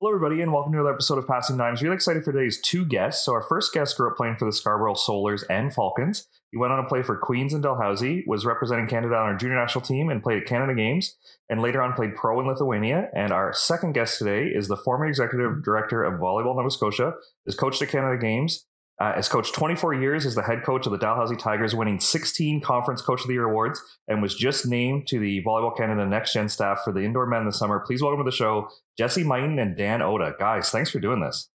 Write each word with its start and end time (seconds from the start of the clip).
Hello, 0.00 0.14
everybody, 0.14 0.40
and 0.40 0.52
welcome 0.52 0.70
to 0.70 0.78
another 0.78 0.92
episode 0.94 1.18
of 1.18 1.26
Passing 1.26 1.56
Dimes. 1.56 1.82
Really 1.82 1.96
excited 1.96 2.22
for 2.22 2.30
today's 2.30 2.60
two 2.60 2.84
guests. 2.84 3.24
So, 3.24 3.32
our 3.32 3.42
first 3.42 3.74
guest 3.74 3.96
grew 3.96 4.08
up 4.08 4.16
playing 4.16 4.36
for 4.36 4.44
the 4.44 4.52
Scarborough 4.52 4.94
Solars 4.94 5.42
and 5.50 5.74
Falcons. 5.74 6.28
He 6.52 6.56
went 6.56 6.72
on 6.72 6.80
to 6.80 6.88
play 6.88 7.02
for 7.02 7.16
Queens 7.16 7.52
and 7.52 7.64
Dalhousie, 7.64 8.22
was 8.24 8.46
representing 8.46 8.86
Canada 8.86 9.16
on 9.16 9.22
our 9.22 9.36
junior 9.36 9.56
national 9.56 9.82
team, 9.82 10.08
and 10.08 10.22
played 10.22 10.40
at 10.40 10.46
Canada 10.46 10.72
Games, 10.72 11.16
and 11.50 11.60
later 11.60 11.82
on 11.82 11.94
played 11.94 12.14
pro 12.14 12.38
in 12.38 12.46
Lithuania. 12.46 13.08
And 13.12 13.32
our 13.32 13.52
second 13.52 13.94
guest 13.94 14.20
today 14.20 14.44
is 14.44 14.68
the 14.68 14.76
former 14.76 15.04
executive 15.04 15.64
director 15.64 16.04
of 16.04 16.20
Volleyball 16.20 16.54
Nova 16.54 16.70
Scotia, 16.70 17.14
has 17.44 17.56
coached 17.56 17.82
at 17.82 17.88
Canada 17.88 18.16
Games, 18.18 18.67
uh, 19.00 19.14
has 19.14 19.28
coached 19.28 19.54
24 19.54 19.94
years 19.94 20.26
as 20.26 20.34
the 20.34 20.42
head 20.42 20.64
coach 20.64 20.86
of 20.86 20.92
the 20.92 20.98
Dalhousie 20.98 21.36
Tigers, 21.36 21.74
winning 21.74 22.00
16 22.00 22.60
Conference 22.60 23.00
Coach 23.00 23.20
of 23.22 23.28
the 23.28 23.34
Year 23.34 23.44
awards, 23.44 23.80
and 24.08 24.20
was 24.20 24.34
just 24.34 24.66
named 24.66 25.06
to 25.08 25.20
the 25.20 25.42
Volleyball 25.44 25.76
Canada 25.76 26.04
Next 26.06 26.32
Gen 26.32 26.48
staff 26.48 26.80
for 26.84 26.92
the 26.92 27.00
indoor 27.00 27.26
men 27.26 27.46
this 27.46 27.58
summer. 27.58 27.80
Please 27.86 28.02
welcome 28.02 28.24
to 28.24 28.30
the 28.30 28.36
show 28.36 28.68
Jesse 28.96 29.24
Mighton 29.24 29.60
and 29.60 29.76
Dan 29.76 30.02
Ota. 30.02 30.34
Guys, 30.38 30.70
thanks 30.70 30.90
for 30.90 30.98
doing 30.98 31.20
this. 31.20 31.48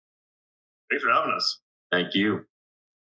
Thanks 0.92 1.04
for 1.04 1.12
having 1.12 1.34
us. 1.36 1.60
Thank 1.92 2.14
you. 2.14 2.46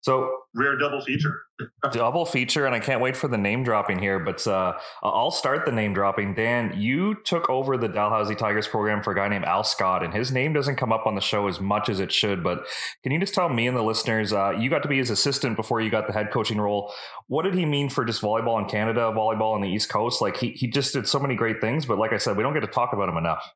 So 0.04 0.30
rare 0.54 0.78
double 0.78 1.00
feature. 1.00 1.44
double 1.94 2.26
feature, 2.26 2.66
and 2.66 2.76
I 2.76 2.82
can't 2.82 3.00
wait 3.00 3.16
for 3.16 3.30
the 3.30 3.38
name 3.38 3.64
dropping 3.64 4.00
here. 4.00 4.20
But 4.20 4.46
uh, 4.46 4.74
I'll 5.02 5.32
start 5.32 5.66
the 5.66 5.72
name 5.72 5.94
dropping. 5.94 6.34
Dan, 6.36 6.74
you 6.76 7.16
took 7.24 7.50
over 7.50 7.78
the 7.78 7.88
Dalhousie 7.88 8.36
Tigers 8.36 8.68
program 8.68 9.02
for 9.02 9.14
a 9.14 9.16
guy 9.16 9.30
named 9.30 9.46
Al 9.46 9.64
Scott, 9.64 10.04
and 10.04 10.14
his 10.14 10.30
name 10.30 10.52
doesn't 10.52 10.76
come 10.76 10.92
up 10.92 11.06
on 11.06 11.16
the 11.16 11.22
show 11.22 11.48
as 11.48 11.62
much 11.62 11.88
as 11.88 12.02
it 12.02 12.12
should. 12.12 12.44
But 12.44 12.66
can 13.02 13.14
you 13.14 13.20
just 13.20 13.34
tell 13.34 13.48
me 13.48 13.66
and 13.66 13.78
the 13.78 13.82
listeners, 13.82 14.34
uh, 14.34 14.52
you 14.60 14.70
got 14.70 14.84
to 14.84 14.90
be 14.90 14.98
his 14.98 15.10
assistant 15.10 15.56
before 15.56 15.80
you 15.80 15.90
got 15.90 16.08
the 16.08 16.14
head 16.14 16.32
coaching 16.32 16.60
role. 16.60 16.94
What 17.28 17.44
did 17.44 17.56
he 17.56 17.66
mean 17.66 17.88
for 17.88 18.04
just 18.04 18.22
volleyball 18.22 18.62
in 18.62 18.68
Canada, 18.68 19.14
volleyball 19.16 19.54
on 19.54 19.62
the 19.62 19.70
East 19.70 19.88
Coast? 19.88 20.22
Like 20.22 20.36
he 20.36 20.50
he 20.52 20.68
just 20.68 20.92
did 20.92 21.08
so 21.08 21.18
many 21.18 21.36
great 21.36 21.62
things, 21.62 21.86
but 21.86 21.98
like 21.98 22.12
I 22.12 22.18
said, 22.18 22.36
we 22.36 22.44
don't 22.44 22.54
get 22.54 22.60
to 22.62 22.68
talk 22.68 22.92
about 22.92 23.08
him 23.08 23.16
enough. 23.16 23.54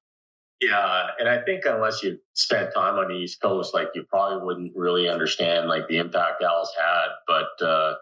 Yeah, 0.60 1.08
and 1.20 1.30
I 1.30 1.44
think 1.44 1.66
unless 1.66 2.02
you 2.02 2.18
spent 2.34 2.74
time 2.74 2.96
on 2.96 3.10
the 3.10 3.14
East 3.14 3.40
Coast, 3.42 3.76
like 3.76 3.90
you 3.94 4.04
probably 4.10 4.44
wouldn't 4.44 4.76
really 4.76 5.08
understand 5.08 5.68
like 5.68 5.88
the 5.88 5.98
impact 5.98 6.42
Al's 6.42 6.72
had. 6.76 7.10
But 7.28 7.66
uh, 7.66 7.94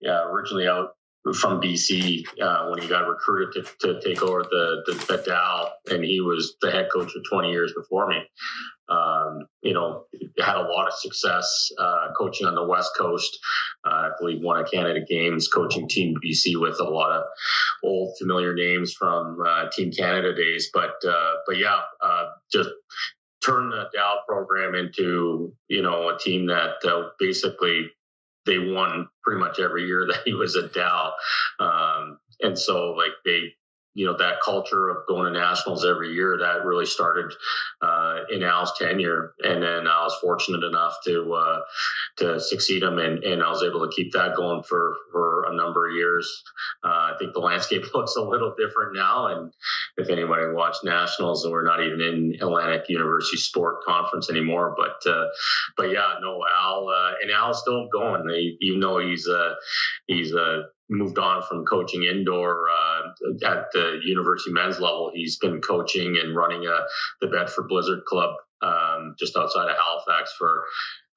yeah, 0.00 0.24
originally 0.24 0.66
out 0.66 0.96
from 1.34 1.60
BC 1.60 2.24
uh, 2.42 2.68
when 2.68 2.82
he 2.82 2.88
got 2.88 3.06
recruited 3.06 3.66
to, 3.80 3.94
to 3.94 4.00
take 4.00 4.22
over 4.22 4.42
the, 4.42 4.82
the, 4.86 4.92
the 4.92 5.22
Dal, 5.24 5.72
and 5.88 6.04
he 6.04 6.20
was 6.20 6.56
the 6.60 6.70
head 6.70 6.88
coach 6.92 7.12
for 7.12 7.20
20 7.30 7.50
years 7.50 7.72
before 7.76 8.08
me. 8.08 8.18
Um, 8.88 9.46
you 9.62 9.72
know, 9.72 10.04
had 10.38 10.56
a 10.56 10.68
lot 10.68 10.88
of 10.88 10.94
success 10.94 11.70
uh, 11.78 12.08
coaching 12.18 12.46
on 12.46 12.56
the 12.56 12.66
West 12.66 12.90
Coast. 12.98 13.38
Uh, 13.86 13.90
I 13.90 14.10
believe 14.18 14.42
won 14.42 14.60
a 14.60 14.68
Canada 14.68 15.00
Games 15.08 15.48
coaching 15.48 15.88
Team 15.88 16.16
BC 16.22 16.60
with 16.60 16.80
a 16.80 16.84
lot 16.84 17.12
of 17.12 17.24
old 17.84 18.16
familiar 18.18 18.52
names 18.54 18.92
from 18.92 19.38
uh, 19.46 19.70
Team 19.70 19.92
Canada 19.92 20.34
days. 20.34 20.70
But 20.74 20.96
uh, 21.08 21.34
but 21.46 21.56
yeah, 21.56 21.80
uh, 22.02 22.26
just 22.52 22.70
turned 23.44 23.72
the 23.72 23.88
Dal 23.94 24.24
program 24.26 24.74
into 24.74 25.54
you 25.68 25.82
know 25.82 26.10
a 26.10 26.18
team 26.18 26.48
that 26.48 26.82
basically 27.18 27.92
they 28.46 28.58
won 28.58 29.08
pretty 29.22 29.40
much 29.40 29.58
every 29.60 29.86
year 29.86 30.06
that 30.10 30.22
he 30.24 30.34
was 30.34 30.56
at 30.56 30.72
Dal. 30.72 31.14
Um, 31.60 32.18
and 32.40 32.58
so 32.58 32.92
like 32.92 33.12
they 33.24 33.54
you 33.94 34.06
know 34.06 34.16
that 34.16 34.40
culture 34.44 34.88
of 34.88 35.06
going 35.06 35.32
to 35.32 35.38
nationals 35.38 35.84
every 35.84 36.14
year 36.14 36.38
that 36.38 36.64
really 36.64 36.86
started 36.86 37.32
uh, 37.82 38.20
in 38.30 38.42
Al's 38.42 38.72
tenure, 38.78 39.34
and 39.42 39.62
then 39.62 39.86
I 39.86 40.02
was 40.04 40.16
fortunate 40.20 40.64
enough 40.64 40.96
to 41.04 41.34
uh, 41.34 41.60
to 42.18 42.40
succeed 42.40 42.82
him, 42.82 42.98
and, 42.98 43.22
and 43.22 43.42
I 43.42 43.50
was 43.50 43.62
able 43.62 43.86
to 43.86 43.94
keep 43.94 44.12
that 44.12 44.36
going 44.36 44.62
for 44.62 44.96
for 45.10 45.44
a 45.50 45.54
number 45.54 45.88
of 45.88 45.94
years. 45.94 46.42
Uh, 46.84 47.12
I 47.12 47.16
think 47.18 47.34
the 47.34 47.40
landscape 47.40 47.84
looks 47.94 48.16
a 48.16 48.22
little 48.22 48.54
different 48.58 48.94
now, 48.94 49.26
and 49.26 49.52
if 49.98 50.08
anybody 50.08 50.52
watched 50.52 50.84
nationals, 50.84 51.44
and 51.44 51.52
we're 51.52 51.64
not 51.64 51.82
even 51.82 52.00
in 52.00 52.34
Atlantic 52.40 52.88
University 52.88 53.36
Sport 53.36 53.84
Conference 53.84 54.30
anymore, 54.30 54.74
but 54.76 55.10
uh, 55.10 55.26
but 55.76 55.90
yeah, 55.90 56.14
no, 56.22 56.40
Al 56.58 56.88
uh, 56.88 57.12
and 57.22 57.30
Al's 57.30 57.60
still 57.60 57.88
going. 57.92 58.26
They, 58.26 58.56
even 58.60 58.80
though 58.80 58.98
he's 58.98 59.26
a 59.26 59.56
he's 60.06 60.32
a 60.32 60.64
moved 60.92 61.18
on 61.18 61.42
from 61.42 61.64
coaching 61.64 62.04
indoor 62.04 62.66
uh, 62.70 63.48
at 63.48 63.72
the 63.72 64.00
university 64.04 64.52
men's 64.52 64.78
level. 64.78 65.10
He's 65.12 65.38
been 65.38 65.60
coaching 65.60 66.18
and 66.22 66.36
running 66.36 66.66
a, 66.66 66.70
uh, 66.70 66.84
the 67.20 67.28
Bedford 67.28 67.68
Blizzard 67.68 68.04
Club 68.04 68.34
um, 68.62 69.14
just 69.18 69.36
outside 69.36 69.68
of 69.68 69.76
Halifax 69.76 70.34
for 70.38 70.64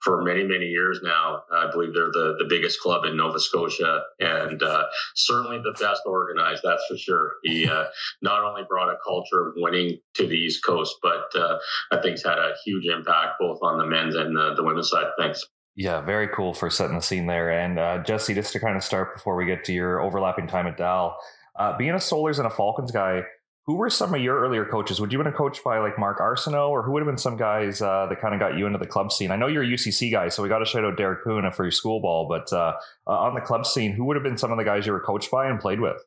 for 0.01 0.21
many 0.21 0.43
many 0.43 0.67
years 0.67 0.99
now. 1.03 1.43
I 1.51 1.69
believe 1.71 1.93
they're 1.93 2.11
the 2.11 2.35
the 2.37 2.45
biggest 2.47 2.79
club 2.79 3.05
in 3.05 3.17
Nova 3.17 3.39
Scotia 3.39 4.03
and 4.19 4.61
uh, 4.61 4.83
certainly 5.15 5.57
the 5.57 5.75
best 5.79 6.03
organized. 6.05 6.61
That's 6.63 6.85
for 6.87 6.97
sure. 6.97 7.33
He 7.43 7.67
uh, 7.67 7.85
not 8.21 8.43
only 8.43 8.63
brought 8.67 8.89
a 8.89 8.97
culture 9.05 9.47
of 9.47 9.53
winning 9.57 9.99
to 10.15 10.27
the 10.27 10.35
East 10.35 10.63
Coast, 10.63 10.95
but 11.01 11.35
uh, 11.35 11.57
I 11.91 12.01
think's 12.01 12.23
had 12.23 12.37
a 12.37 12.53
huge 12.63 12.85
impact 12.85 13.39
both 13.39 13.59
on 13.61 13.77
the 13.77 13.85
men's 13.85 14.15
and 14.15 14.35
the, 14.35 14.53
the 14.55 14.63
women's 14.63 14.89
side. 14.89 15.07
Thanks. 15.17 15.43
Yeah, 15.75 15.99
very 16.01 16.29
cool 16.29 16.53
for 16.53 16.69
setting 16.69 16.95
the 16.95 17.01
scene 17.01 17.25
there. 17.27 17.49
And 17.49 17.77
uh, 17.77 18.03
Jesse, 18.03 18.33
just 18.33 18.53
to 18.53 18.59
kind 18.59 18.77
of 18.77 18.83
start 18.83 19.13
before 19.13 19.35
we 19.35 19.45
get 19.45 19.65
to 19.65 19.73
your 19.73 19.99
overlapping 19.99 20.47
time 20.47 20.67
at 20.67 20.77
Dal, 20.77 21.17
uh, 21.57 21.77
being 21.77 21.91
a 21.91 21.95
Solars 21.95 22.37
and 22.37 22.47
a 22.47 22.49
Falcons 22.49 22.91
guy, 22.91 23.23
who 23.65 23.75
were 23.75 23.89
some 23.89 24.13
of 24.13 24.21
your 24.21 24.39
earlier 24.39 24.63
coaches? 24.63 25.01
Would 25.01 25.11
you 25.11 25.17
have 25.17 25.25
been 25.25 25.33
coached 25.33 25.63
by 25.63 25.79
like 25.79 25.97
Mark 25.97 26.19
Arsenault, 26.19 26.69
or 26.69 26.83
who 26.83 26.91
would 26.91 27.01
have 27.01 27.07
been 27.07 27.17
some 27.17 27.35
guys 27.35 27.81
uh, 27.81 28.05
that 28.07 28.21
kind 28.21 28.33
of 28.33 28.39
got 28.39 28.57
you 28.57 28.67
into 28.67 28.77
the 28.77 28.85
club 28.85 29.11
scene? 29.11 29.31
I 29.31 29.35
know 29.35 29.47
you're 29.47 29.63
a 29.63 29.67
UCC 29.67 30.11
guy, 30.11 30.29
so 30.29 30.43
we 30.43 30.49
got 30.49 30.59
to 30.59 30.65
shout 30.65 30.85
out 30.85 30.97
Derek 30.97 31.23
Puna 31.23 31.51
for 31.51 31.63
your 31.63 31.71
school 31.71 31.99
ball, 31.99 32.27
but 32.29 32.53
uh, 32.53 32.73
uh, 33.07 33.09
on 33.09 33.33
the 33.33 33.41
club 33.41 33.65
scene, 33.65 33.91
who 33.91 34.05
would 34.05 34.15
have 34.15 34.23
been 34.23 34.37
some 34.37 34.51
of 34.51 34.57
the 34.57 34.63
guys 34.63 34.85
you 34.85 34.93
were 34.93 35.01
coached 35.01 35.31
by 35.31 35.49
and 35.49 35.59
played 35.59 35.79
with? 35.79 35.97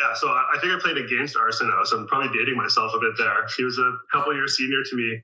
Yeah, 0.00 0.14
so 0.14 0.28
I 0.28 0.56
think 0.62 0.72
I 0.72 0.78
played 0.80 0.96
against 0.96 1.36
Arsenault, 1.36 1.86
so 1.86 1.98
I'm 1.98 2.06
probably 2.06 2.36
dating 2.38 2.56
myself 2.56 2.92
a 2.94 2.98
bit 2.98 3.12
there. 3.18 3.46
He 3.56 3.64
was 3.64 3.78
a 3.78 3.92
couple 4.10 4.34
years 4.34 4.56
senior 4.56 4.82
to 4.82 4.96
me 4.96 5.22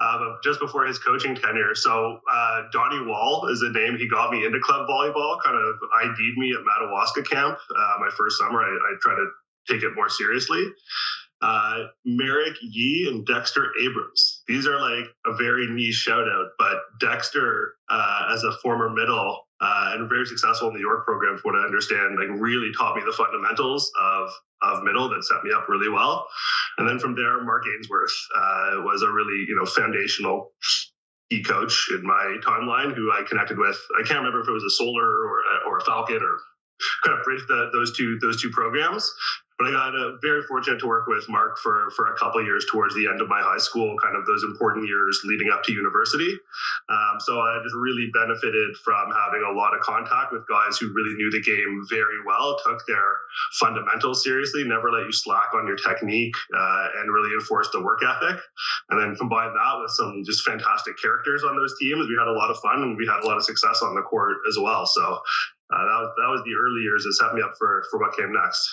uh, 0.00 0.34
just 0.44 0.60
before 0.60 0.86
his 0.86 0.98
coaching 0.98 1.34
tenure. 1.34 1.74
So 1.74 2.20
uh, 2.30 2.62
Donnie 2.72 3.04
Wall 3.04 3.48
is 3.50 3.62
a 3.62 3.70
name. 3.70 3.96
He 3.96 4.08
got 4.08 4.30
me 4.30 4.44
into 4.44 4.60
club 4.60 4.88
volleyball, 4.88 5.38
kind 5.44 5.56
of 5.56 5.76
ID'd 6.02 6.38
me 6.38 6.52
at 6.52 6.64
Madawaska 6.64 7.22
camp. 7.22 7.58
Uh, 7.76 7.94
my 7.98 8.10
first 8.16 8.38
summer, 8.38 8.62
I, 8.62 8.68
I 8.68 8.94
tried 9.00 9.16
to 9.16 9.28
take 9.68 9.82
it 9.82 9.94
more 9.94 10.08
seriously. 10.08 10.66
Uh, 11.40 11.84
Merrick 12.04 12.56
Yee 12.60 13.08
and 13.08 13.24
Dexter 13.24 13.70
Abrams. 13.80 14.42
These 14.48 14.66
are 14.66 14.80
like 14.80 15.06
a 15.26 15.34
very 15.34 15.68
niche 15.68 15.94
shout 15.94 16.28
out, 16.28 16.48
but 16.58 16.78
Dexter, 17.00 17.74
uh, 17.88 18.30
as 18.32 18.42
a 18.42 18.52
former 18.58 18.90
middle, 18.90 19.47
uh, 19.60 19.92
and 19.94 20.08
very 20.08 20.26
successful 20.26 20.68
in 20.68 20.74
the 20.74 20.80
York 20.80 21.04
program, 21.04 21.38
from 21.38 21.52
what 21.52 21.60
I 21.60 21.64
understand, 21.64 22.18
like 22.18 22.40
really 22.40 22.70
taught 22.76 22.96
me 22.96 23.02
the 23.04 23.12
fundamentals 23.12 23.90
of 24.00 24.30
of 24.60 24.82
middle 24.82 25.08
that 25.08 25.24
set 25.24 25.44
me 25.44 25.52
up 25.54 25.68
really 25.68 25.88
well. 25.88 26.26
And 26.78 26.88
then 26.88 26.98
from 26.98 27.14
there, 27.14 27.42
Mark 27.44 27.62
Ainsworth 27.76 28.14
uh, 28.34 28.82
was 28.82 29.02
a 29.02 29.10
really 29.10 29.44
you 29.48 29.56
know 29.56 29.66
foundational 29.66 30.52
key 31.30 31.42
coach 31.42 31.90
in 31.92 32.02
my 32.02 32.38
timeline, 32.42 32.94
who 32.94 33.10
I 33.12 33.22
connected 33.28 33.58
with. 33.58 33.78
I 33.98 34.02
can't 34.02 34.18
remember 34.18 34.40
if 34.40 34.48
it 34.48 34.52
was 34.52 34.64
a 34.64 34.70
Solar 34.70 35.26
or 35.26 35.40
or 35.66 35.78
a 35.78 35.84
Falcon 35.84 36.22
or 36.22 36.38
kind 37.04 37.18
of 37.18 37.24
bridged 37.24 37.48
the, 37.48 37.70
those 37.72 37.96
two 37.96 38.18
those 38.20 38.40
two 38.40 38.50
programs. 38.50 39.12
But 39.58 39.68
I 39.68 39.70
got 39.72 39.98
uh, 39.98 40.16
very 40.22 40.42
fortunate 40.46 40.78
to 40.78 40.86
work 40.86 41.08
with 41.08 41.28
Mark 41.28 41.58
for 41.58 41.90
for 41.96 42.14
a 42.14 42.16
couple 42.16 42.42
years 42.44 42.64
towards 42.70 42.94
the 42.94 43.08
end 43.08 43.20
of 43.20 43.28
my 43.28 43.42
high 43.42 43.58
school, 43.58 43.96
kind 43.98 44.14
of 44.14 44.24
those 44.24 44.44
important 44.44 44.86
years 44.86 45.20
leading 45.24 45.50
up 45.50 45.64
to 45.64 45.72
university. 45.72 46.30
Um, 46.88 47.18
so 47.18 47.40
I 47.40 47.58
just 47.64 47.74
really 47.74 48.08
benefited 48.14 48.76
from 48.84 49.10
having 49.10 49.42
a 49.42 49.50
lot 49.50 49.74
of 49.74 49.80
contact 49.80 50.32
with 50.32 50.46
guys 50.46 50.78
who 50.78 50.94
really 50.94 51.18
knew 51.18 51.30
the 51.34 51.42
game 51.42 51.84
very 51.90 52.22
well, 52.24 52.56
took 52.64 52.86
their 52.86 53.18
fundamentals 53.58 54.22
seriously, 54.22 54.62
never 54.62 54.92
let 54.92 55.06
you 55.06 55.12
slack 55.12 55.50
on 55.54 55.66
your 55.66 55.76
technique, 55.76 56.36
uh, 56.54 56.86
and 57.02 57.12
really 57.12 57.34
enforced 57.34 57.72
the 57.72 57.82
work 57.82 57.98
ethic. 58.06 58.38
And 58.90 59.02
then 59.02 59.16
combine 59.16 59.52
that 59.54 59.74
with 59.82 59.90
some 59.90 60.22
just 60.24 60.46
fantastic 60.46 61.02
characters 61.02 61.42
on 61.42 61.56
those 61.56 61.74
teams. 61.80 62.06
We 62.06 62.14
had 62.14 62.30
a 62.30 62.38
lot 62.38 62.50
of 62.50 62.62
fun 62.62 62.82
and 62.82 62.96
we 62.96 63.06
had 63.10 63.24
a 63.24 63.26
lot 63.26 63.36
of 63.36 63.42
success 63.42 63.82
on 63.82 63.96
the 63.96 64.02
court 64.02 64.38
as 64.48 64.56
well. 64.56 64.86
So 64.86 65.18
uh, 65.70 65.78
that 65.78 65.98
was 66.00 66.12
that 66.16 66.28
was 66.28 66.42
the 66.44 66.54
early 66.54 66.82
years 66.82 67.04
that 67.04 67.12
set 67.14 67.34
me 67.34 67.42
up 67.42 67.54
for 67.58 67.84
for 67.90 68.00
what 68.00 68.16
came 68.16 68.32
next. 68.32 68.68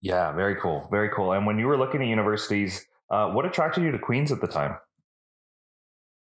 Yeah, 0.00 0.32
very 0.32 0.56
cool, 0.56 0.88
very 0.90 1.10
cool. 1.10 1.32
And 1.32 1.44
when 1.46 1.58
you 1.58 1.66
were 1.66 1.76
looking 1.76 2.00
at 2.00 2.08
universities, 2.08 2.86
uh, 3.10 3.28
what 3.30 3.44
attracted 3.44 3.84
you 3.84 3.90
to 3.92 3.98
Queens 3.98 4.32
at 4.32 4.40
the 4.40 4.46
time? 4.46 4.76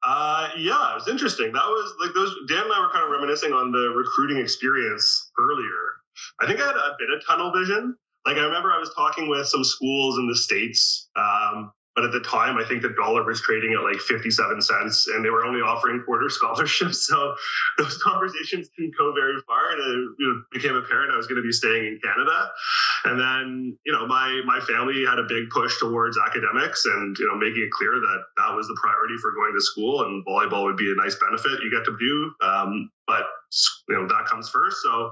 Uh, 0.03 0.49
yeah, 0.57 0.91
it 0.91 0.95
was 0.95 1.07
interesting. 1.07 1.51
That 1.53 1.65
was 1.65 1.93
like 2.01 2.13
those. 2.13 2.35
Dan 2.47 2.63
and 2.63 2.73
I 2.73 2.79
were 2.81 2.91
kind 2.91 3.03
of 3.05 3.11
reminiscing 3.11 3.53
on 3.53 3.71
the 3.71 3.93
recruiting 3.95 4.37
experience 4.37 5.31
earlier. 5.39 5.99
I 6.41 6.47
think 6.47 6.59
I 6.59 6.67
had 6.67 6.75
a 6.75 6.95
bit 6.99 7.09
of 7.15 7.25
tunnel 7.25 7.51
vision. 7.51 7.95
Like 8.25 8.37
I 8.37 8.43
remember 8.43 8.71
I 8.71 8.79
was 8.79 8.93
talking 8.93 9.29
with 9.29 9.47
some 9.47 9.63
schools 9.63 10.17
in 10.17 10.27
the 10.27 10.35
states 10.35 11.09
um, 11.15 11.71
but 11.99 12.05
at 12.05 12.13
the 12.13 12.23
time, 12.23 12.55
I 12.55 12.63
think 12.63 12.81
the 12.81 12.95
dollar 12.95 13.27
was 13.27 13.41
trading 13.41 13.75
at 13.75 13.83
like 13.83 13.99
57 13.99 14.31
cents 14.61 15.07
and 15.11 15.19
they 15.19 15.29
were 15.29 15.43
only 15.43 15.59
offering 15.59 16.01
quarter 16.05 16.29
scholarships. 16.29 17.09
So 17.09 17.35
those 17.77 17.97
conversations 17.97 18.69
didn't 18.77 18.95
go 18.95 19.11
very 19.13 19.35
far. 19.47 19.71
And 19.71 20.15
it 20.17 20.43
became 20.51 20.75
apparent 20.75 21.11
I 21.11 21.17
was 21.17 21.25
going 21.25 21.41
to 21.41 21.45
be 21.45 21.51
staying 21.51 21.85
in 21.85 21.99
Canada. 22.03 22.51
And 23.03 23.19
then, 23.19 23.77
you 23.83 23.91
know, 23.91 24.05
my, 24.05 24.41
my 24.45 24.61
family 24.61 25.03
had 25.03 25.17
a 25.17 25.23
big 25.27 25.49
push 25.49 25.77
towards 25.79 26.17
academics 26.17 26.85
and, 26.85 27.17
you 27.17 27.27
know, 27.27 27.35
making 27.35 27.63
it 27.63 27.71
clear 27.71 27.91
that 27.91 28.19
that 28.37 28.55
was 28.55 28.67
the 28.67 28.77
priority 28.79 29.17
for 29.19 29.33
going 29.33 29.53
to 29.55 29.61
school 29.61 30.03
and 30.05 30.23
volleyball 30.23 30.65
would 30.65 30.77
be 30.77 30.91
a 30.91 31.01
nice 31.01 31.17
benefit 31.19 31.63
you 31.63 31.71
get 31.71 31.83
to 31.83 31.97
do. 31.99 32.31
Um, 32.45 32.91
but 33.07 33.25
you 33.87 33.95
know 33.95 34.07
that 34.07 34.25
comes 34.25 34.49
first. 34.49 34.77
So 34.83 35.11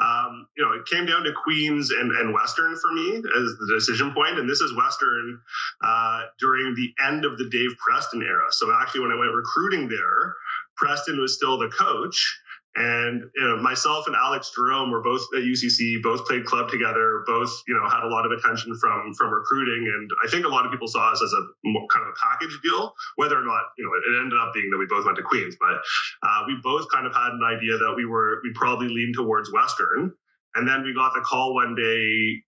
um, 0.00 0.46
you 0.56 0.64
know 0.64 0.72
it 0.72 0.86
came 0.86 1.06
down 1.06 1.24
to 1.24 1.32
Queens 1.32 1.90
and, 1.90 2.10
and 2.12 2.32
Western 2.32 2.76
for 2.76 2.92
me 2.92 3.16
as 3.16 3.22
the 3.24 3.72
decision 3.74 4.12
point, 4.12 4.38
and 4.38 4.48
this 4.48 4.60
is 4.60 4.74
Western 4.76 5.40
uh, 5.82 6.22
during 6.38 6.74
the 6.74 6.92
end 7.04 7.24
of 7.24 7.38
the 7.38 7.48
Dave 7.50 7.76
Preston 7.78 8.22
era. 8.22 8.46
So 8.50 8.72
actually, 8.80 9.02
when 9.02 9.12
I 9.12 9.18
went 9.18 9.32
recruiting 9.32 9.88
there, 9.88 10.34
Preston 10.76 11.20
was 11.20 11.34
still 11.34 11.58
the 11.58 11.68
coach. 11.68 12.40
And 12.76 13.22
you 13.36 13.44
know, 13.48 13.56
myself 13.62 14.06
and 14.08 14.16
Alex 14.16 14.50
Jerome 14.54 14.90
were 14.90 15.02
both 15.02 15.22
at 15.36 15.42
UCC, 15.42 16.02
both 16.02 16.26
played 16.26 16.44
club 16.44 16.68
together, 16.68 17.22
both 17.26 17.62
you 17.68 17.74
know 17.74 17.88
had 17.88 18.02
a 18.02 18.08
lot 18.08 18.26
of 18.26 18.32
attention 18.32 18.74
from 18.80 19.14
from 19.14 19.30
recruiting, 19.30 19.86
and 19.86 20.10
I 20.24 20.28
think 20.28 20.44
a 20.44 20.48
lot 20.48 20.66
of 20.66 20.72
people 20.72 20.88
saw 20.88 21.12
us 21.12 21.22
as 21.22 21.32
a 21.32 21.42
kind 21.64 22.02
of 22.02 22.10
a 22.10 22.18
package 22.18 22.58
deal. 22.64 22.92
Whether 23.14 23.38
or 23.38 23.44
not 23.44 23.62
you 23.78 23.84
know 23.84 23.92
it, 23.94 24.20
ended 24.20 24.38
up 24.40 24.52
being 24.54 24.70
that 24.70 24.78
we 24.78 24.86
both 24.86 25.04
went 25.04 25.16
to 25.18 25.22
Queens, 25.22 25.56
but 25.60 25.78
uh, 26.26 26.42
we 26.48 26.58
both 26.62 26.90
kind 26.92 27.06
of 27.06 27.14
had 27.14 27.30
an 27.32 27.44
idea 27.44 27.78
that 27.78 27.94
we 27.96 28.06
were 28.06 28.40
we 28.42 28.52
probably 28.54 28.88
leaned 28.88 29.14
towards 29.14 29.52
Western. 29.52 30.12
And 30.56 30.68
then 30.68 30.84
we 30.84 30.94
got 30.94 31.14
the 31.14 31.20
call 31.20 31.52
one 31.54 31.74
day 31.74 32.42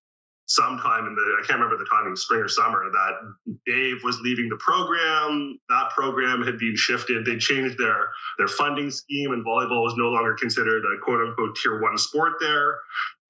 sometime 0.46 1.06
in 1.06 1.14
the 1.14 1.36
I 1.42 1.46
can't 1.46 1.60
remember 1.60 1.76
the 1.76 1.88
timing, 1.90 2.16
spring 2.16 2.40
or 2.40 2.48
summer, 2.48 2.90
that 2.90 3.58
Dave 3.66 4.02
was 4.02 4.18
leaving 4.20 4.48
the 4.48 4.56
program. 4.56 5.58
That 5.68 5.90
program 5.90 6.42
had 6.42 6.58
been 6.58 6.76
shifted. 6.76 7.24
They 7.24 7.36
changed 7.36 7.78
their 7.78 8.08
their 8.38 8.48
funding 8.48 8.90
scheme, 8.90 9.32
and 9.32 9.44
volleyball 9.44 9.82
was 9.82 9.94
no 9.96 10.08
longer 10.08 10.34
considered 10.34 10.84
a 10.84 10.98
quote 11.02 11.20
unquote 11.20 11.56
tier 11.56 11.80
one 11.80 11.98
sport 11.98 12.34
there. 12.40 12.78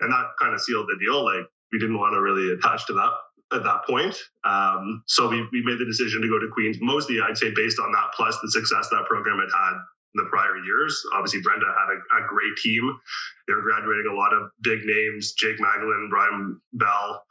And 0.01 0.13
that 0.13 0.33
kind 0.41 0.55
of 0.55 0.61
sealed 0.61 0.87
the 0.89 1.05
deal. 1.05 1.25
Like 1.25 1.47
we 1.73 1.79
didn't 1.79 1.99
want 1.99 2.15
to 2.15 2.21
really 2.21 2.53
attach 2.53 2.87
to 2.87 2.93
that 2.95 3.13
at 3.53 3.65
that 3.65 3.85
point. 3.87 4.17
Um, 4.45 5.03
so 5.07 5.29
we, 5.29 5.47
we 5.53 5.63
made 5.65 5.79
the 5.79 5.85
decision 5.85 6.21
to 6.21 6.29
go 6.29 6.39
to 6.39 6.49
Queens, 6.53 6.79
mostly 6.81 7.21
I'd 7.21 7.39
say 7.39 7.53
based 7.55 7.79
on 7.79 7.93
that, 7.93 8.11
plus 8.15 8.37
the 8.43 8.51
success 8.51 8.89
that 8.91 9.05
program 9.07 9.39
had 9.39 9.49
had 9.55 9.79
in 10.17 10.25
the 10.25 10.31
prior 10.31 10.57
years. 10.57 11.05
Obviously, 11.15 11.43
Brenda 11.43 11.67
had 11.67 11.93
a, 11.93 12.25
a 12.25 12.29
great 12.29 12.57
team. 12.57 12.99
They 13.47 13.55
were 13.55 13.63
graduating 13.63 14.07
a 14.11 14.15
lot 14.15 14.33
of 14.33 14.51
big 14.63 14.81
names: 14.85 15.33
Jake 15.33 15.61
Magdalene, 15.61 16.09
Brian 16.11 16.61
Bell, 16.73 17.25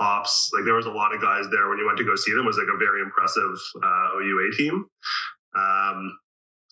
Hops. 0.00 0.50
Like 0.54 0.64
there 0.64 0.74
was 0.74 0.86
a 0.86 0.90
lot 0.90 1.14
of 1.14 1.20
guys 1.20 1.46
there 1.50 1.68
when 1.68 1.78
you 1.78 1.86
went 1.86 1.98
to 1.98 2.04
go 2.04 2.16
see 2.16 2.32
them. 2.32 2.44
It 2.44 2.46
was 2.46 2.58
like 2.58 2.72
a 2.72 2.78
very 2.78 3.02
impressive 3.02 3.58
uh, 3.82 4.08
OUA 4.16 4.56
team. 4.56 4.86
Um, 5.54 6.18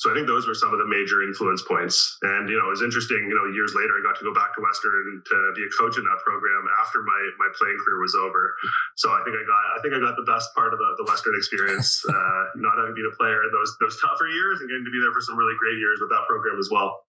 so 0.01 0.09
I 0.09 0.17
think 0.17 0.25
those 0.25 0.49
were 0.49 0.57
some 0.57 0.73
of 0.73 0.81
the 0.81 0.89
major 0.89 1.21
influence 1.21 1.61
points. 1.61 2.17
And 2.25 2.49
you 2.49 2.57
know, 2.57 2.73
it 2.73 2.73
was 2.73 2.81
interesting. 2.81 3.21
You 3.29 3.37
know, 3.37 3.53
years 3.53 3.77
later, 3.77 3.93
I 3.93 4.01
got 4.01 4.17
to 4.17 4.25
go 4.25 4.33
back 4.33 4.57
to 4.57 4.65
Western 4.65 5.21
to 5.29 5.37
be 5.53 5.61
a 5.61 5.71
coach 5.77 6.01
in 6.01 6.05
that 6.09 6.25
program 6.25 6.65
after 6.81 7.05
my 7.05 7.21
my 7.37 7.53
playing 7.53 7.77
career 7.85 8.01
was 8.01 8.17
over. 8.17 8.57
So 8.97 9.13
I 9.13 9.21
think 9.29 9.37
I 9.37 9.45
got 9.45 9.63
I 9.77 9.79
think 9.85 9.93
I 9.93 10.01
got 10.01 10.17
the 10.17 10.25
best 10.25 10.57
part 10.57 10.73
of 10.73 10.81
the, 10.81 11.05
the 11.05 11.05
Western 11.05 11.37
experience, 11.37 12.01
uh, 12.09 12.43
not 12.57 12.81
having 12.81 12.97
been 12.97 13.13
a 13.13 13.17
player 13.21 13.45
in 13.45 13.53
those 13.53 13.77
those 13.77 14.01
tougher 14.01 14.25
years 14.25 14.65
and 14.65 14.73
getting 14.73 14.89
to 14.89 14.91
be 14.91 15.05
there 15.05 15.13
for 15.13 15.21
some 15.21 15.37
really 15.37 15.53
great 15.61 15.77
years 15.77 16.01
with 16.01 16.09
that 16.09 16.25
program 16.25 16.57
as 16.57 16.73
well. 16.73 17.05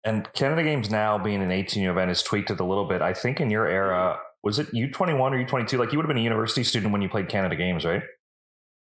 And 0.00 0.24
Canada 0.32 0.64
Games 0.64 0.88
now 0.88 1.20
being 1.20 1.44
an 1.44 1.52
18 1.52 1.84
year 1.84 1.92
event 1.92 2.08
has 2.08 2.24
tweaked 2.24 2.48
it 2.48 2.60
a 2.60 2.64
little 2.64 2.88
bit. 2.88 3.04
I 3.04 3.12
think 3.12 3.44
in 3.44 3.52
your 3.52 3.68
era, 3.68 4.16
was 4.40 4.56
it 4.56 4.72
U21 4.72 5.20
or 5.20 5.36
U22? 5.36 5.76
Like 5.76 5.92
you 5.92 6.00
would 6.00 6.08
have 6.08 6.14
been 6.14 6.16
a 6.16 6.24
university 6.24 6.64
student 6.64 6.96
when 6.96 7.04
you 7.04 7.12
played 7.12 7.28
Canada 7.28 7.60
Games, 7.60 7.84
right? 7.84 8.00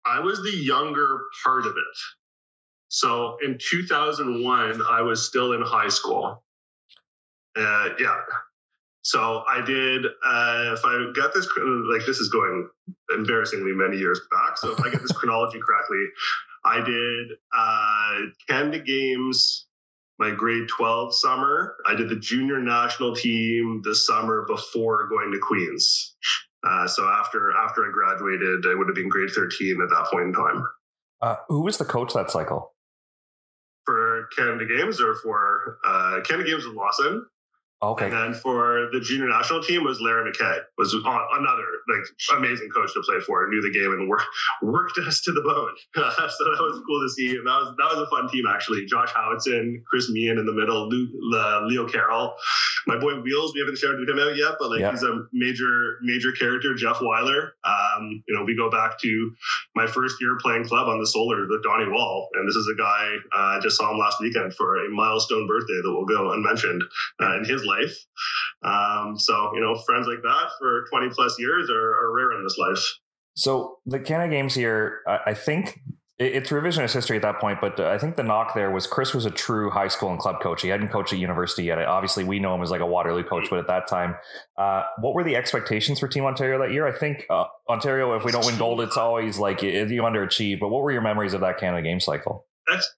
I 0.05 0.19
was 0.19 0.43
the 0.43 0.53
younger 0.53 1.25
part 1.43 1.65
of 1.65 1.73
it. 1.73 1.97
So 2.89 3.37
in 3.43 3.57
2001, 3.59 4.81
I 4.89 5.01
was 5.01 5.27
still 5.27 5.53
in 5.53 5.61
high 5.61 5.89
school. 5.89 6.43
Uh, 7.55 7.89
yeah. 7.99 8.17
So 9.01 9.43
I 9.47 9.61
did, 9.61 10.05
uh, 10.05 10.73
if 10.73 10.81
I 10.83 11.11
got 11.15 11.33
this, 11.33 11.47
like 11.91 12.05
this 12.05 12.19
is 12.19 12.29
going 12.29 12.67
embarrassingly 13.15 13.71
many 13.71 13.97
years 13.97 14.19
back. 14.31 14.57
So 14.57 14.71
if 14.71 14.81
I 14.81 14.89
get 14.89 15.01
this 15.01 15.11
chronology 15.15 15.59
correctly, 15.59 16.05
I 16.65 16.81
did 16.81 17.27
uh, 17.55 18.31
Canada 18.49 18.79
Games 18.79 19.67
my 20.17 20.31
grade 20.31 20.67
12 20.69 21.13
summer. 21.13 21.75
I 21.85 21.95
did 21.95 22.09
the 22.09 22.15
junior 22.15 22.59
national 22.59 23.15
team 23.15 23.81
the 23.83 23.95
summer 23.95 24.45
before 24.47 25.07
going 25.07 25.31
to 25.31 25.39
Queens. 25.39 26.15
Uh, 26.65 26.87
so 26.87 27.07
after 27.07 27.51
after 27.51 27.85
I 27.85 27.91
graduated, 27.91 28.65
I 28.65 28.73
would 28.75 28.87
have 28.87 28.95
been 28.95 29.09
grade 29.09 29.29
13 29.29 29.81
at 29.81 29.89
that 29.89 30.07
point 30.11 30.27
in 30.27 30.33
time. 30.33 30.63
Uh, 31.21 31.35
who 31.47 31.61
was 31.61 31.77
the 31.77 31.85
coach 31.85 32.13
that 32.13 32.31
cycle? 32.31 32.74
Canada 34.35 34.65
Games 34.65 35.01
or 35.01 35.15
for 35.15 35.77
uh, 35.85 36.21
Canada 36.21 36.49
Games 36.49 36.65
with 36.65 36.75
Lawson. 36.75 37.25
Okay. 37.81 38.05
And 38.05 38.13
then 38.13 38.33
for 38.33 38.89
the 38.93 39.01
junior 39.01 39.27
national 39.27 39.61
team 39.61 39.83
was 39.83 39.99
Larry 39.99 40.31
McKay, 40.31 40.59
was 40.77 40.93
another 40.93 41.67
like 41.91 42.37
amazing 42.37 42.69
coach 42.69 42.93
to 42.93 43.01
play 43.01 43.19
for. 43.19 43.47
Knew 43.49 43.61
the 43.61 43.77
game 43.77 43.91
and 43.91 44.07
worked 44.07 44.25
worked 44.61 44.97
us 44.99 45.21
to 45.23 45.33
the 45.33 45.41
bone. 45.41 45.75
so 45.95 46.01
that 46.01 46.61
was 46.61 46.81
cool 46.87 47.01
to 47.03 47.09
see, 47.09 47.35
and 47.35 47.45
that 47.45 47.59
was 47.59 47.75
that 47.77 47.97
was 47.97 48.07
a 48.07 48.09
fun 48.09 48.29
team 48.29 48.45
actually. 48.47 48.85
Josh 48.85 49.11
Howatson, 49.11 49.83
Chris 49.83 50.09
Meehan 50.09 50.37
in 50.37 50.45
the 50.45 50.53
middle, 50.53 50.87
uh, 50.87 51.65
Leo 51.67 51.87
Carroll, 51.87 52.35
my 52.87 52.97
boy 52.97 53.19
Wheels. 53.21 53.53
We 53.53 53.59
haven't 53.59 53.77
shouted 53.77 54.07
him 54.07 54.19
out 54.19 54.37
yet, 54.37 54.55
but 54.57 54.69
like 54.71 54.91
he's 54.91 55.03
a 55.03 55.27
major 55.33 55.99
major 56.01 56.31
character. 56.31 56.73
Jeff 56.75 56.99
Weiler. 57.01 57.53
Um, 57.65 58.23
you 58.27 58.35
know, 58.35 58.43
we 58.45 58.55
go 58.55 58.71
back 58.71 58.99
to 59.01 59.31
my 59.75 59.85
first 59.85 60.15
year 60.21 60.37
playing 60.41 60.65
club 60.65 60.87
on 60.87 60.99
the 60.99 61.07
Solar 61.07 61.45
with 61.47 61.63
Donnie 61.63 61.91
Wall, 61.91 62.29
and 62.35 62.47
this 62.47 62.55
is 62.55 62.71
a 62.71 62.77
guy 62.77 63.15
uh, 63.35 63.57
I 63.57 63.59
just 63.61 63.77
saw 63.77 63.91
him 63.91 63.97
last 63.97 64.21
weekend 64.21 64.53
for 64.53 64.85
a 64.85 64.89
milestone 64.89 65.47
birthday 65.47 65.81
that 65.83 65.91
will 65.91 66.05
go 66.05 66.31
unmentioned 66.31 66.83
uh, 67.21 67.37
in 67.37 67.45
his 67.45 67.64
life. 67.65 67.97
Um, 68.63 69.17
so, 69.17 69.51
you 69.53 69.61
know, 69.61 69.75
friends 69.85 70.07
like 70.07 70.21
that 70.21 70.49
for 70.59 70.85
20 70.91 71.09
plus 71.13 71.35
years 71.39 71.69
are, 71.69 72.05
are 72.05 72.15
rare 72.15 72.37
in 72.37 72.43
this 72.43 72.57
life. 72.57 72.83
So 73.35 73.79
the 73.85 73.99
Canada 73.99 74.31
Games 74.31 74.55
here, 74.55 75.01
I 75.07 75.33
think 75.33 75.81
it's 76.17 76.49
revisionist 76.49 76.93
history 76.93 77.17
at 77.17 77.23
that 77.23 77.41
point, 77.41 77.59
but 77.59 77.77
I 77.77 77.97
think 77.97 78.15
the 78.15 78.23
knock 78.23 78.53
there 78.53 78.71
was 78.71 78.87
Chris 78.87 79.13
was 79.13 79.25
a 79.25 79.29
true 79.29 79.69
high 79.69 79.89
school 79.89 80.09
and 80.11 80.17
club 80.17 80.39
coach. 80.41 80.61
He 80.61 80.69
hadn't 80.69 80.87
coached 80.87 81.11
at 81.11 81.19
university 81.19 81.63
yet. 81.63 81.77
Obviously, 81.79 82.23
we 82.23 82.39
know 82.39 82.55
him 82.55 82.61
as 82.61 82.71
like 82.71 82.79
a 82.79 82.85
Waterloo 82.85 83.23
coach, 83.23 83.49
but 83.49 83.59
at 83.59 83.67
that 83.67 83.87
time, 83.89 84.15
uh, 84.57 84.83
what 85.01 85.13
were 85.13 85.25
the 85.25 85.35
expectations 85.35 85.99
for 85.99 86.07
Team 86.07 86.23
Ontario 86.23 86.57
that 86.59 86.71
year? 86.71 86.87
I 86.87 86.97
think 86.97 87.25
uh, 87.29 87.45
Ontario, 87.69 88.13
if 88.15 88.23
we 88.23 88.31
don't 88.31 88.45
win 88.45 88.57
gold, 88.57 88.79
it's 88.79 88.95
always 88.95 89.37
like 89.37 89.61
you 89.61 89.71
underachieve. 89.71 90.61
But 90.61 90.69
what 90.69 90.83
were 90.83 90.91
your 90.91 91.01
memories 91.01 91.33
of 91.33 91.41
that 91.41 91.59
Canada 91.59 91.83
Game 91.83 91.99
cycle? 91.99 92.45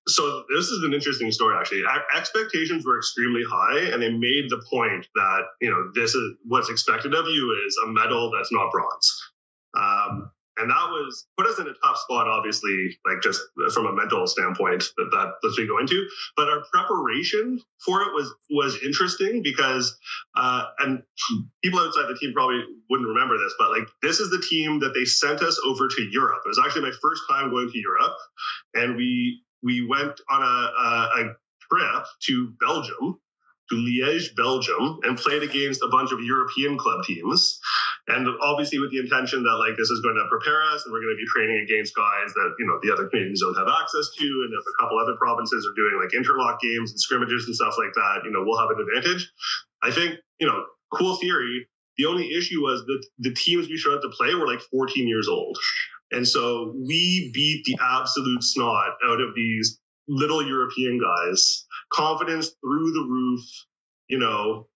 So 0.07 0.43
this 0.53 0.67
is 0.67 0.83
an 0.83 0.93
interesting 0.93 1.31
story 1.31 1.55
actually. 1.59 1.83
Expectations 2.15 2.85
were 2.85 2.97
extremely 2.97 3.43
high 3.49 3.91
and 3.91 4.01
they 4.01 4.11
made 4.11 4.49
the 4.49 4.63
point 4.69 5.07
that 5.15 5.41
you 5.61 5.69
know 5.69 5.91
this 5.93 6.15
is 6.15 6.35
what's 6.45 6.69
expected 6.69 7.13
of 7.13 7.27
you 7.27 7.65
is 7.67 7.77
a 7.85 7.87
medal 7.87 8.31
that's 8.31 8.51
not 8.51 8.71
bronze. 8.71 9.31
Um, 9.77 10.31
and 10.59 10.71
that 10.71 10.89
was 10.89 11.27
put 11.37 11.45
us 11.45 11.59
in 11.59 11.67
a 11.67 11.73
tough 11.83 11.97
spot 11.97 12.27
obviously 12.27 12.97
like 13.05 13.21
just 13.21 13.41
from 13.73 13.85
a 13.85 13.93
mental 13.93 14.25
standpoint 14.25 14.83
that 14.97 15.09
that 15.11 15.33
that 15.41 15.55
we 15.57 15.67
go 15.67 15.77
into. 15.79 16.07
But 16.35 16.49
our 16.49 16.63
preparation 16.71 17.61
for 17.85 18.01
it 18.01 18.13
was 18.13 18.33
was 18.49 18.81
interesting 18.83 19.43
because 19.43 19.97
uh, 20.35 20.63
and 20.79 21.03
people 21.63 21.79
outside 21.79 22.07
the 22.07 22.17
team 22.19 22.33
probably 22.33 22.63
wouldn't 22.89 23.07
remember 23.07 23.37
this 23.37 23.53
but 23.59 23.69
like 23.69 23.87
this 24.01 24.19
is 24.19 24.29
the 24.29 24.43
team 24.49 24.79
that 24.79 24.93
they 24.93 25.05
sent 25.05 25.41
us 25.41 25.59
over 25.67 25.87
to 25.87 26.09
europe. 26.11 26.41
It 26.45 26.49
was 26.49 26.59
actually 26.63 26.83
my 26.83 26.95
first 27.01 27.21
time 27.29 27.49
going 27.49 27.69
to 27.69 27.77
europe 27.77 28.17
and 28.73 28.95
we 28.95 29.43
we 29.63 29.85
went 29.85 30.19
on 30.29 30.41
a, 30.41 30.45
a, 30.45 31.21
a 31.21 31.35
trip 31.71 32.05
to 32.27 32.53
Belgium, 32.59 33.19
to 33.69 33.75
Liège, 33.75 34.35
Belgium, 34.35 34.99
and 35.03 35.17
played 35.17 35.43
against 35.43 35.81
a 35.83 35.89
bunch 35.89 36.11
of 36.11 36.21
European 36.21 36.77
club 36.77 37.03
teams. 37.03 37.59
And 38.07 38.27
obviously 38.41 38.79
with 38.79 38.91
the 38.91 38.99
intention 38.99 39.43
that 39.43 39.57
like 39.59 39.75
this 39.75 39.89
is 39.89 39.99
going 39.99 40.15
to 40.15 40.23
prepare 40.31 40.63
us 40.71 40.85
and 40.85 40.93
we're 40.93 41.03
going 41.03 41.15
to 41.15 41.19
be 41.19 41.27
training 41.27 41.59
against 41.67 41.95
guys 41.95 42.31
that, 42.33 42.55
you 42.59 42.65
know, 42.65 42.79
the 42.81 42.93
other 42.93 43.09
Canadians 43.09 43.41
don't 43.41 43.57
have 43.57 43.67
access 43.67 44.07
to. 44.15 44.27
And 44.47 44.51
if 44.55 44.63
a 44.63 44.75
couple 44.79 44.95
other 44.99 45.19
provinces 45.19 45.67
are 45.67 45.75
doing 45.75 45.99
like 45.99 46.15
interlock 46.15 46.61
games 46.61 46.91
and 46.91 46.99
scrimmages 46.99 47.45
and 47.47 47.55
stuff 47.55 47.75
like 47.77 47.91
that, 47.95 48.23
you 48.23 48.31
know, 48.31 48.47
we'll 48.47 48.59
have 48.59 48.71
an 48.71 48.79
advantage. 48.79 49.27
I 49.83 49.91
think, 49.91 50.15
you 50.39 50.47
know, 50.47 50.63
cool 50.93 51.17
theory. 51.17 51.67
The 51.97 52.05
only 52.05 52.31
issue 52.31 52.61
was 52.61 52.85
that 52.85 53.05
the 53.19 53.33
teams 53.33 53.67
we 53.67 53.75
showed 53.75 53.95
up 53.95 54.01
to 54.03 54.13
play 54.15 54.33
were 54.35 54.47
like 54.47 54.61
14 54.71 55.07
years 55.07 55.27
old. 55.27 55.57
And 56.11 56.27
so 56.27 56.73
we 56.75 57.31
beat 57.33 57.63
the 57.65 57.77
absolute 57.81 58.43
snot 58.43 58.97
out 59.05 59.21
of 59.21 59.35
these 59.35 59.79
little 60.07 60.45
European 60.45 60.99
guys. 60.99 61.65
Confidence 61.91 62.51
through 62.61 62.91
the 62.91 63.05
roof, 63.07 63.41
you 64.07 64.19
know, 64.19 64.67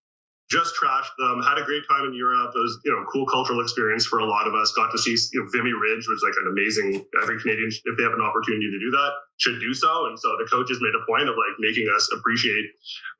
just 0.51 0.75
trashed 0.75 1.15
them, 1.17 1.41
had 1.41 1.57
a 1.57 1.63
great 1.63 1.87
time 1.87 2.03
in 2.03 2.13
Europe. 2.13 2.51
It 2.53 2.59
was, 2.59 2.75
you 2.83 2.91
know, 2.91 3.07
cool 3.07 3.25
cultural 3.25 3.61
experience 3.61 4.05
for 4.05 4.19
a 4.19 4.27
lot 4.27 4.47
of 4.47 4.53
us. 4.53 4.73
Got 4.75 4.91
to 4.91 4.99
see, 4.99 5.15
you 5.31 5.39
know, 5.39 5.47
Vimy 5.47 5.71
Ridge 5.71 6.03
was 6.11 6.19
like 6.19 6.35
an 6.43 6.51
amazing, 6.51 7.07
every 7.23 7.39
Canadian, 7.39 7.71
if 7.71 7.95
they 7.95 8.03
have 8.03 8.11
an 8.11 8.19
opportunity 8.19 8.67
to 8.67 8.79
do 8.83 8.91
that, 8.91 9.11
should 9.39 9.63
do 9.63 9.73
so. 9.73 10.11
And 10.11 10.19
so 10.19 10.35
the 10.35 10.47
coaches 10.51 10.83
made 10.83 10.91
a 10.91 11.07
point 11.07 11.31
of 11.31 11.39
like 11.39 11.55
making 11.63 11.87
us 11.95 12.11
appreciate 12.11 12.67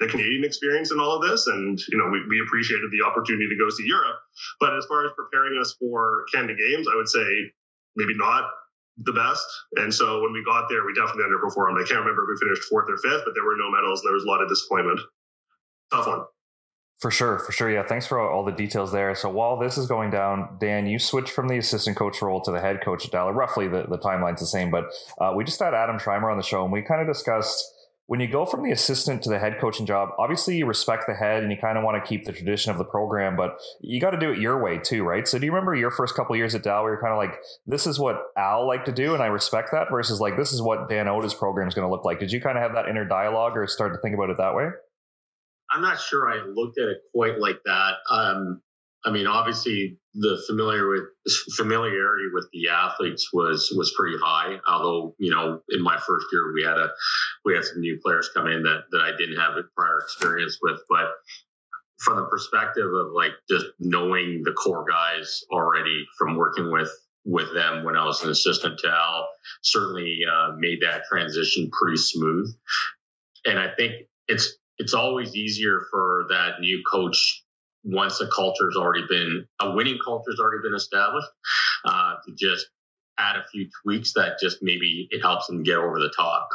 the 0.03 0.11
Canadian 0.11 0.43
experience 0.43 0.91
in 0.91 0.99
all 0.99 1.15
of 1.15 1.23
this. 1.23 1.47
And, 1.47 1.79
you 1.87 1.97
know, 1.97 2.11
we, 2.11 2.19
we 2.27 2.43
appreciated 2.43 2.91
the 2.91 3.07
opportunity 3.07 3.47
to 3.47 3.55
go 3.55 3.71
see 3.71 3.87
Europe. 3.87 4.19
But 4.59 4.75
as 4.75 4.83
far 4.91 5.07
as 5.07 5.15
preparing 5.15 5.55
us 5.55 5.71
for 5.79 6.27
Canada 6.35 6.59
Games, 6.59 6.91
I 6.91 6.99
would 6.99 7.07
say 7.07 7.55
maybe 7.95 8.15
not 8.15 8.49
the 8.97 9.13
best. 9.13 9.45
And 9.75 9.93
so 9.93 10.21
when 10.21 10.33
we 10.33 10.43
got 10.43 10.67
there, 10.69 10.85
we 10.85 10.93
definitely 10.93 11.23
underperformed. 11.23 11.81
I 11.81 11.87
can't 11.87 11.99
remember 11.99 12.23
if 12.23 12.39
we 12.39 12.47
finished 12.47 12.63
fourth 12.69 12.89
or 12.89 12.97
fifth, 12.97 13.23
but 13.25 13.33
there 13.33 13.45
were 13.45 13.57
no 13.57 13.71
medals 13.71 14.01
and 14.01 14.09
there 14.09 14.13
was 14.13 14.23
a 14.23 14.27
lot 14.27 14.41
of 14.41 14.49
disappointment. 14.49 14.99
Tough 15.91 16.07
one. 16.07 16.21
For 16.99 17.09
sure, 17.09 17.39
for 17.39 17.51
sure. 17.51 17.71
Yeah, 17.71 17.81
thanks 17.81 18.05
for 18.05 18.19
all 18.19 18.45
the 18.45 18.51
details 18.51 18.91
there. 18.91 19.15
So 19.15 19.27
while 19.27 19.57
this 19.57 19.75
is 19.75 19.87
going 19.87 20.11
down, 20.11 20.57
Dan, 20.59 20.85
you 20.85 20.99
switched 20.99 21.31
from 21.31 21.47
the 21.47 21.57
assistant 21.57 21.97
coach 21.97 22.21
role 22.21 22.41
to 22.41 22.51
the 22.51 22.61
head 22.61 22.81
coach 22.83 23.05
at 23.05 23.11
Dallas. 23.11 23.35
Roughly 23.35 23.67
the, 23.67 23.87
the 23.89 23.97
timeline's 23.97 24.39
the 24.39 24.45
same, 24.45 24.69
but 24.69 24.85
uh, 25.19 25.33
we 25.35 25.43
just 25.43 25.59
had 25.59 25.73
Adam 25.73 25.97
Schriemer 25.97 26.29
on 26.29 26.37
the 26.37 26.43
show 26.43 26.63
and 26.63 26.71
we 26.71 26.83
kind 26.83 27.01
of 27.01 27.07
discussed 27.07 27.65
when 28.11 28.19
you 28.19 28.27
go 28.27 28.45
from 28.45 28.61
the 28.61 28.71
assistant 28.71 29.23
to 29.23 29.29
the 29.29 29.39
head 29.39 29.57
coaching 29.57 29.85
job, 29.85 30.09
obviously 30.19 30.57
you 30.57 30.65
respect 30.65 31.05
the 31.07 31.13
head 31.13 31.43
and 31.43 31.49
you 31.49 31.57
kind 31.57 31.77
of 31.77 31.83
want 31.85 31.95
to 31.95 32.05
keep 32.05 32.25
the 32.25 32.33
tradition 32.33 32.69
of 32.69 32.77
the 32.77 32.83
program, 32.83 33.37
but 33.37 33.57
you 33.79 34.01
got 34.01 34.09
to 34.09 34.19
do 34.19 34.29
it 34.31 34.37
your 34.37 34.61
way 34.61 34.77
too, 34.77 35.05
right? 35.05 35.25
So 35.25 35.39
do 35.39 35.45
you 35.45 35.51
remember 35.53 35.73
your 35.75 35.91
first 35.91 36.13
couple 36.13 36.35
years 36.35 36.53
at 36.53 36.61
Dal 36.61 36.83
where 36.83 36.91
you're 36.91 37.01
kind 37.01 37.13
of 37.13 37.17
like, 37.17 37.39
this 37.65 37.87
is 37.87 37.99
what 37.99 38.21
Al 38.37 38.67
like 38.67 38.83
to 38.83 38.91
do 38.91 39.13
and 39.13 39.23
I 39.23 39.27
respect 39.27 39.69
that 39.71 39.89
versus 39.89 40.19
like, 40.19 40.35
this 40.35 40.51
is 40.51 40.61
what 40.61 40.89
Dan 40.89 41.07
Ota's 41.07 41.33
program 41.33 41.69
is 41.69 41.73
going 41.73 41.87
to 41.87 41.89
look 41.89 42.03
like. 42.03 42.19
Did 42.19 42.33
you 42.33 42.41
kind 42.41 42.57
of 42.57 42.63
have 42.63 42.73
that 42.73 42.89
inner 42.89 43.05
dialogue 43.05 43.55
or 43.55 43.65
start 43.65 43.93
to 43.93 43.99
think 44.01 44.13
about 44.13 44.29
it 44.29 44.35
that 44.39 44.55
way? 44.55 44.67
I'm 45.71 45.81
not 45.81 45.97
sure 45.97 46.29
I 46.29 46.43
looked 46.53 46.79
at 46.79 46.89
it 46.89 46.97
quite 47.15 47.39
like 47.39 47.61
that. 47.63 47.93
Um, 48.09 48.61
I 49.03 49.11
mean, 49.11 49.25
obviously, 49.25 49.97
the 50.13 50.41
familiar 50.47 50.89
with 50.89 51.03
familiarity 51.55 52.25
with 52.33 52.47
the 52.53 52.69
athletes 52.69 53.29
was 53.33 53.73
was 53.75 53.93
pretty 53.97 54.17
high. 54.21 54.59
Although, 54.67 55.15
you 55.17 55.31
know, 55.31 55.61
in 55.69 55.81
my 55.81 55.97
first 55.97 56.27
year, 56.31 56.53
we 56.53 56.63
had 56.63 56.77
a 56.77 56.89
we 57.43 57.55
had 57.55 57.65
some 57.65 57.79
new 57.79 57.99
players 58.03 58.29
come 58.33 58.47
in 58.47 58.63
that 58.63 58.83
that 58.91 59.01
I 59.01 59.11
didn't 59.17 59.39
have 59.39 59.53
prior 59.75 59.99
experience 59.99 60.59
with. 60.61 60.79
But 60.89 61.09
from 61.99 62.17
the 62.17 62.25
perspective 62.25 62.91
of 62.93 63.13
like 63.13 63.33
just 63.49 63.67
knowing 63.79 64.41
the 64.43 64.53
core 64.53 64.85
guys 64.89 65.43
already 65.51 66.05
from 66.17 66.35
working 66.35 66.71
with 66.71 66.91
with 67.23 67.53
them 67.53 67.83
when 67.83 67.95
I 67.95 68.05
was 68.05 68.23
an 68.23 68.31
assistant 68.31 68.79
to 68.79 68.89
Al, 68.89 69.27
certainly 69.61 70.19
uh, 70.31 70.53
made 70.57 70.79
that 70.81 71.03
transition 71.05 71.69
pretty 71.71 71.97
smooth. 71.97 72.53
And 73.45 73.59
I 73.59 73.69
think 73.77 73.93
it's 74.27 74.57
it's 74.77 74.93
always 74.93 75.35
easier 75.35 75.81
for 75.91 76.25
that 76.29 76.59
new 76.59 76.81
coach 76.91 77.43
once 77.83 78.21
a 78.21 78.27
culture's 78.27 78.75
already 78.75 79.05
been 79.09 79.45
a 79.59 79.71
winning 79.71 79.97
culture's 80.03 80.39
already 80.39 80.61
been 80.61 80.75
established 80.75 81.27
uh, 81.85 82.15
to 82.25 82.33
just 82.37 82.67
add 83.17 83.35
a 83.35 83.45
few 83.51 83.67
tweaks 83.83 84.13
that 84.13 84.39
just 84.41 84.57
maybe 84.61 85.07
it 85.11 85.21
helps 85.21 85.47
them 85.47 85.63
get 85.63 85.77
over 85.77 85.99
the 85.99 86.13
top. 86.15 86.47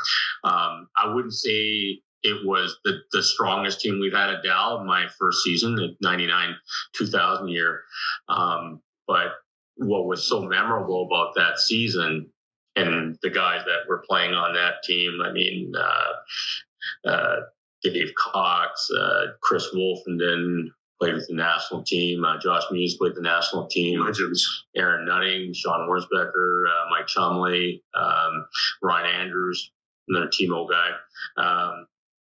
Um, 0.44 0.88
I 0.96 1.12
wouldn't 1.12 1.34
say 1.34 2.00
it 2.22 2.44
was 2.44 2.78
the, 2.84 2.98
the 3.12 3.22
strongest 3.22 3.80
team 3.80 4.00
we've 4.00 4.12
had 4.12 4.30
at 4.30 4.42
Dal 4.42 4.84
my 4.84 5.06
first 5.18 5.42
season, 5.42 5.76
the 5.76 5.96
99 6.00 6.56
2000 6.94 7.48
year. 7.48 7.82
Um, 8.28 8.80
but 9.06 9.32
what 9.76 10.06
was 10.06 10.24
so 10.24 10.40
memorable 10.42 11.06
about 11.06 11.34
that 11.36 11.58
season 11.58 12.30
and 12.74 13.16
the 13.22 13.30
guys 13.30 13.62
that 13.64 13.88
were 13.88 14.04
playing 14.08 14.34
on 14.34 14.54
that 14.54 14.82
team, 14.84 15.20
I 15.24 15.32
mean, 15.32 15.72
uh, 15.76 17.08
uh, 17.08 17.36
Dave 17.82 18.12
Cox, 18.18 18.88
uh, 18.98 19.26
Chris 19.40 19.68
Wolfenden, 19.74 20.68
played 21.00 21.14
with 21.14 21.26
the 21.28 21.34
national 21.34 21.82
team. 21.82 22.24
Uh, 22.24 22.38
Josh 22.38 22.62
Muse 22.70 22.96
played 22.96 23.14
the 23.14 23.22
national 23.22 23.66
team. 23.66 24.00
Legends. 24.00 24.66
Aaron 24.76 25.06
Nutting, 25.06 25.52
Sean 25.54 25.88
Worsbecker, 25.88 26.64
uh, 26.68 26.90
Mike 26.90 27.06
Chumley, 27.06 27.82
um, 27.94 28.46
Ryan 28.82 29.22
Andrews, 29.22 29.70
another 30.08 30.28
team 30.32 30.52
old 30.52 30.70
guy. 30.70 30.90
Um, 31.36 31.86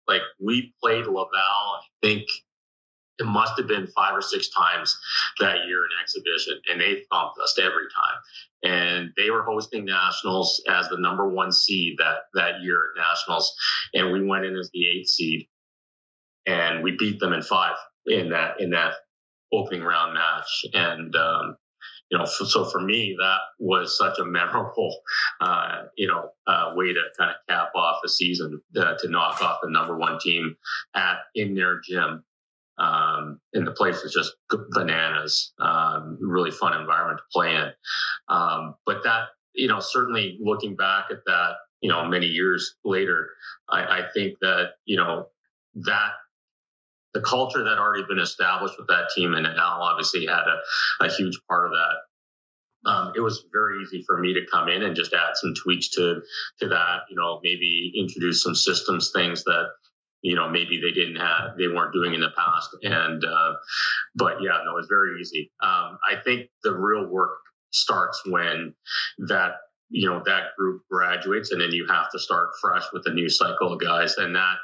like 0.07 0.23
we 0.41 0.75
played 0.83 1.07
Laval, 1.07 1.27
I 1.29 1.81
think 2.03 2.25
it 3.19 3.27
must 3.27 3.59
have 3.59 3.67
been 3.67 3.88
five 3.88 4.15
or 4.15 4.23
six 4.23 4.49
times 4.49 4.97
that 5.41 5.67
year 5.67 5.85
in 5.85 5.91
exhibition, 6.00 6.61
and 6.71 6.81
they 6.81 7.03
thumped 7.11 7.38
us 7.43 7.59
every 7.59 7.87
time. 7.95 8.19
And 8.62 9.11
they 9.17 9.31
were 9.31 9.43
hosting 9.43 9.85
nationals 9.85 10.62
as 10.69 10.88
the 10.88 10.99
number 10.99 11.29
one 11.29 11.53
seed 11.53 11.97
that 11.99 12.23
that 12.35 12.62
year 12.62 12.91
at 12.91 13.00
nationals, 13.00 13.55
and 13.95 14.12
we 14.12 14.25
went 14.25 14.45
in 14.45 14.57
as 14.57 14.71
the 14.73 14.88
eighth 14.88 15.09
seed, 15.09 15.49
and 16.47 16.83
we 16.83 16.97
beat 16.97 17.21
them 17.21 17.33
in 17.33 17.43
five 17.43 17.77
in 18.09 18.31
that 18.31 18.61
in 18.61 18.71
that 18.71 18.95
opening 19.53 19.83
round 19.83 20.15
match. 20.15 20.65
And 20.75 21.15
um, 21.17 21.57
you 22.11 22.19
know, 22.19 22.25
so 22.25 22.65
for 22.65 22.81
me, 22.81 23.17
that 23.19 23.38
was 23.59 23.99
such 23.99 24.19
a 24.19 24.25
memorable, 24.25 24.97
uh, 25.41 25.83
you 25.97 26.09
know, 26.09 26.31
uh, 26.47 26.73
way 26.75 26.93
to 26.93 27.03
kind 27.19 27.31
of 27.31 27.37
cap 27.49 27.71
off 27.75 28.00
a 28.05 28.09
season 28.09 28.61
uh, 28.77 28.95
to 28.99 29.09
knock 29.09 29.43
off 29.43 29.59
the 29.62 29.71
number 29.71 29.97
one 29.97 30.19
team 30.19 30.57
at 30.95 31.17
in 31.35 31.55
their 31.55 31.81
gym. 31.87 32.25
Um, 32.79 33.41
and 33.53 33.67
the 33.67 33.73
place 33.73 34.03
was 34.03 34.15
just 34.15 34.33
bananas. 34.71 35.53
Um, 35.61 36.17
really 36.21 36.53
fun 36.53 36.79
environment 36.79 37.19
to 37.19 37.25
play 37.33 37.55
in. 37.55 37.71
Um, 38.29 38.75
but 38.87 39.03
that, 39.05 39.29
you 39.55 39.69
know, 39.69 39.81
certainly 39.81 40.38
looking 40.41 40.77
back 40.77 41.07
at 41.11 41.19
that, 41.27 41.55
you 41.81 41.91
know, 41.91 42.07
many 42.07 42.27
years 42.27 42.77
later, 42.85 43.31
I, 43.69 43.83
I 43.83 44.03
think 44.15 44.38
that 44.41 44.71
you 44.85 44.97
know 44.97 45.27
that 45.75 46.12
the 47.15 47.21
culture 47.21 47.65
that 47.65 47.79
already 47.79 48.05
been 48.05 48.19
established 48.19 48.79
with 48.79 48.88
that 48.88 49.11
team, 49.15 49.35
and 49.35 49.47
Al 49.47 49.83
obviously 49.83 50.27
had 50.27 50.45
a, 50.47 51.05
a 51.07 51.11
huge 51.11 51.38
part 51.49 51.67
of 51.67 51.73
that. 51.73 52.91
Um, 52.91 53.12
it 53.17 53.21
was 53.21 53.45
very 53.53 53.83
easy 53.83 54.05
for 54.07 54.19
me 54.19 54.35
to 54.35 54.47
come 54.50 54.69
in 54.69 54.83
and 54.83 54.95
just 54.95 55.12
add 55.12 55.35
some 55.35 55.55
tweaks 55.55 55.88
to 55.91 56.21
to 56.61 56.69
that. 56.69 57.00
You 57.11 57.17
know, 57.17 57.41
maybe 57.43 57.93
introduce 57.97 58.43
some 58.43 58.55
systems 58.55 59.11
things 59.15 59.45
that 59.45 59.71
you 60.23 60.37
know 60.37 60.49
maybe 60.49 60.81
they 60.81 60.93
didn't 60.93 61.17
have 61.17 61.57
they 61.59 61.69
weren't 61.69 61.93
doing 61.93 62.15
in 62.15 62.21
the 62.21 62.31
past. 62.37 62.71
And 62.83 63.25
uh, 63.25 63.53
but 64.15 64.43
yeah, 64.43 64.59
no, 64.65 64.73
it 64.73 64.81
was 64.81 64.88
very 64.88 65.21
easy. 65.21 65.50
Um, 65.61 65.99
I 66.09 66.17
think 66.25 66.50
the 66.62 66.75
real 66.75 67.07
work 67.07 67.38
starts 67.71 68.23
when 68.27 68.75
that 69.29 69.53
you 69.90 70.09
know 70.09 70.23
that 70.26 70.54
group 70.59 70.83
graduates 70.90 71.50
and 71.50 71.61
then 71.61 71.73
you 71.73 71.87
have 71.87 72.11
to 72.11 72.18
start 72.18 72.49
fresh 72.61 72.85
with 72.92 73.02
a 73.07 73.12
new 73.12 73.28
cycle 73.28 73.73
of 73.73 73.80
guys 73.80 74.16
and 74.18 74.35
that 74.35 74.57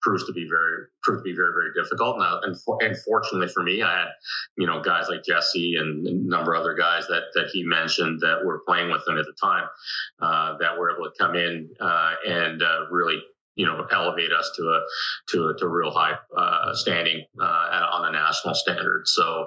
proves 0.00 0.24
to 0.26 0.32
be 0.32 0.48
very 0.48 0.86
proved 1.02 1.20
to 1.20 1.30
be 1.30 1.36
very 1.36 1.52
very 1.52 1.70
difficult. 1.74 2.18
Now 2.18 2.40
and, 2.42 2.56
and 2.80 2.96
fortunately 3.02 3.48
for 3.48 3.62
me 3.62 3.82
i 3.82 4.00
had 4.00 4.08
you 4.56 4.66
know 4.66 4.80
guys 4.80 5.08
like 5.08 5.24
jesse 5.24 5.76
and 5.76 6.06
a 6.06 6.12
number 6.12 6.54
of 6.54 6.60
other 6.60 6.74
guys 6.74 7.06
that 7.08 7.24
that 7.34 7.48
he 7.52 7.62
mentioned 7.62 8.20
that 8.20 8.44
were 8.44 8.62
playing 8.66 8.90
with 8.90 9.06
him 9.06 9.18
at 9.18 9.26
the 9.26 9.34
time 9.40 9.68
uh, 10.20 10.56
that 10.58 10.78
were 10.78 10.90
able 10.90 11.10
to 11.10 11.16
come 11.18 11.34
in 11.34 11.68
uh, 11.80 12.14
and 12.26 12.62
uh, 12.62 12.86
really 12.90 13.22
you 13.54 13.66
know 13.66 13.86
elevate 13.90 14.32
us 14.32 14.50
to 14.56 14.62
a 14.62 14.80
to 15.28 15.48
a 15.48 15.58
to 15.58 15.68
real 15.68 15.90
high 15.90 16.16
uh, 16.36 16.74
standing 16.74 17.24
uh, 17.40 17.86
on 17.92 18.08
a 18.08 18.12
national 18.12 18.54
standard. 18.54 19.02
So 19.06 19.46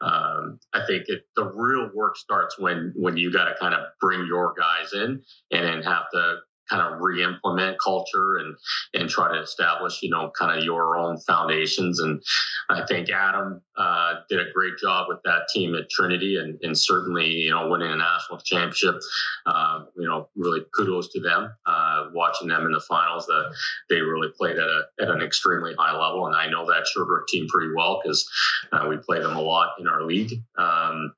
um, 0.00 0.58
I 0.72 0.84
think 0.86 1.04
it, 1.08 1.22
the 1.36 1.44
real 1.44 1.90
work 1.94 2.16
starts 2.16 2.58
when 2.58 2.92
when 2.96 3.16
you 3.16 3.32
got 3.32 3.44
to 3.44 3.54
kind 3.60 3.74
of 3.74 3.80
bring 4.00 4.26
your 4.26 4.54
guys 4.58 4.92
in 4.92 5.22
and 5.50 5.64
then 5.64 5.82
have 5.82 6.10
to 6.12 6.36
kind 6.68 6.82
of 6.82 7.00
re-implement 7.00 7.78
culture 7.82 8.36
and 8.36 8.56
and 8.94 9.08
try 9.08 9.32
to 9.32 9.40
establish 9.40 10.02
you 10.02 10.10
know 10.10 10.30
kind 10.38 10.56
of 10.56 10.64
your 10.64 10.96
own 10.96 11.18
foundations. 11.18 12.00
And 12.00 12.22
i 12.70 12.84
think 12.86 13.10
adam 13.10 13.60
uh, 13.76 14.14
did 14.28 14.40
a 14.40 14.52
great 14.52 14.78
job 14.80 15.06
with 15.08 15.18
that 15.24 15.48
team 15.52 15.74
at 15.74 15.90
trinity 15.90 16.36
and, 16.36 16.58
and 16.62 16.78
certainly 16.78 17.26
you 17.26 17.50
know 17.50 17.68
winning 17.68 17.90
a 17.90 17.96
national 17.96 18.38
championship. 18.38 18.96
Uh, 19.46 19.84
you 19.96 20.06
know 20.06 20.28
really 20.36 20.60
kudos 20.74 21.08
to 21.12 21.20
them 21.20 21.52
uh, 21.66 22.06
watching 22.12 22.48
them 22.48 22.66
in 22.66 22.72
the 22.72 22.80
finals 22.80 23.26
that 23.26 23.54
they 23.88 24.00
really 24.00 24.28
played 24.36 24.56
at, 24.56 24.68
a, 24.68 24.82
at 25.00 25.10
an 25.10 25.22
extremely 25.22 25.74
high 25.78 25.92
level. 25.92 26.26
And 26.26 26.36
i 26.36 26.48
know 26.48 26.66
that 26.66 26.86
sherbrooke 26.86 27.28
team 27.28 27.46
pretty 27.48 27.72
well 27.76 28.00
because 28.02 28.28
uh, 28.72 28.86
we 28.88 28.96
play 28.96 29.20
them 29.20 29.36
a 29.36 29.40
lot 29.40 29.74
in 29.78 29.86
our 29.86 30.02
league. 30.02 30.32
Um, 30.56 31.14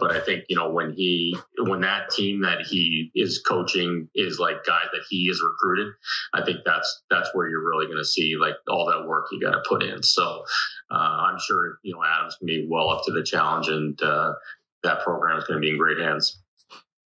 but 0.00 0.10
I 0.10 0.20
think 0.20 0.44
you 0.48 0.56
know 0.56 0.70
when 0.70 0.92
he 0.92 1.36
when 1.58 1.80
that 1.82 2.10
team 2.10 2.42
that 2.42 2.62
he 2.62 3.10
is 3.14 3.42
coaching 3.46 4.08
is 4.14 4.38
like 4.38 4.64
guys 4.64 4.86
that 4.92 5.02
he 5.08 5.24
is 5.24 5.42
recruited, 5.42 5.92
I 6.34 6.44
think 6.44 6.60
that's 6.64 7.02
that's 7.10 7.30
where 7.32 7.48
you're 7.48 7.66
really 7.66 7.86
going 7.86 7.98
to 7.98 8.04
see 8.04 8.36
like 8.36 8.54
all 8.68 8.86
that 8.86 9.06
work 9.06 9.26
you 9.32 9.40
got 9.40 9.52
to 9.52 9.62
put 9.68 9.82
in. 9.82 10.02
So 10.02 10.44
uh, 10.90 10.94
I'm 10.94 11.38
sure 11.38 11.78
you 11.82 11.94
know 11.94 12.02
Adam's 12.04 12.36
going 12.36 12.48
to 12.48 12.62
be 12.62 12.68
well 12.70 12.90
up 12.90 13.04
to 13.06 13.12
the 13.12 13.22
challenge, 13.22 13.68
and 13.68 14.00
uh, 14.02 14.34
that 14.82 15.00
program 15.00 15.38
is 15.38 15.44
going 15.44 15.60
to 15.60 15.64
be 15.64 15.70
in 15.70 15.78
great 15.78 15.98
hands. 15.98 16.40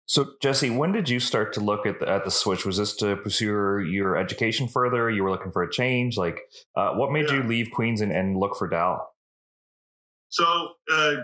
So 0.06 0.30
Jesse, 0.40 0.70
when 0.70 0.92
did 0.92 1.10
you 1.10 1.20
start 1.20 1.52
to 1.52 1.60
look 1.60 1.84
at 1.84 2.00
the, 2.00 2.08
at 2.08 2.24
the 2.24 2.30
switch? 2.30 2.64
Was 2.64 2.78
this 2.78 2.96
to 2.96 3.14
pursue 3.16 3.44
your, 3.44 3.80
your 3.82 4.16
education 4.16 4.66
further? 4.66 5.10
You 5.10 5.22
were 5.22 5.30
looking 5.30 5.52
for 5.52 5.62
a 5.62 5.70
change. 5.70 6.16
Like, 6.16 6.40
uh, 6.74 6.92
what 6.94 7.12
made 7.12 7.28
yeah. 7.28 7.36
you 7.36 7.42
leave 7.42 7.70
Queens 7.70 8.00
and, 8.00 8.10
and 8.10 8.34
look 8.34 8.56
for 8.56 8.68
Dal? 8.68 9.06
So 10.30 10.68
uh, 10.90 11.14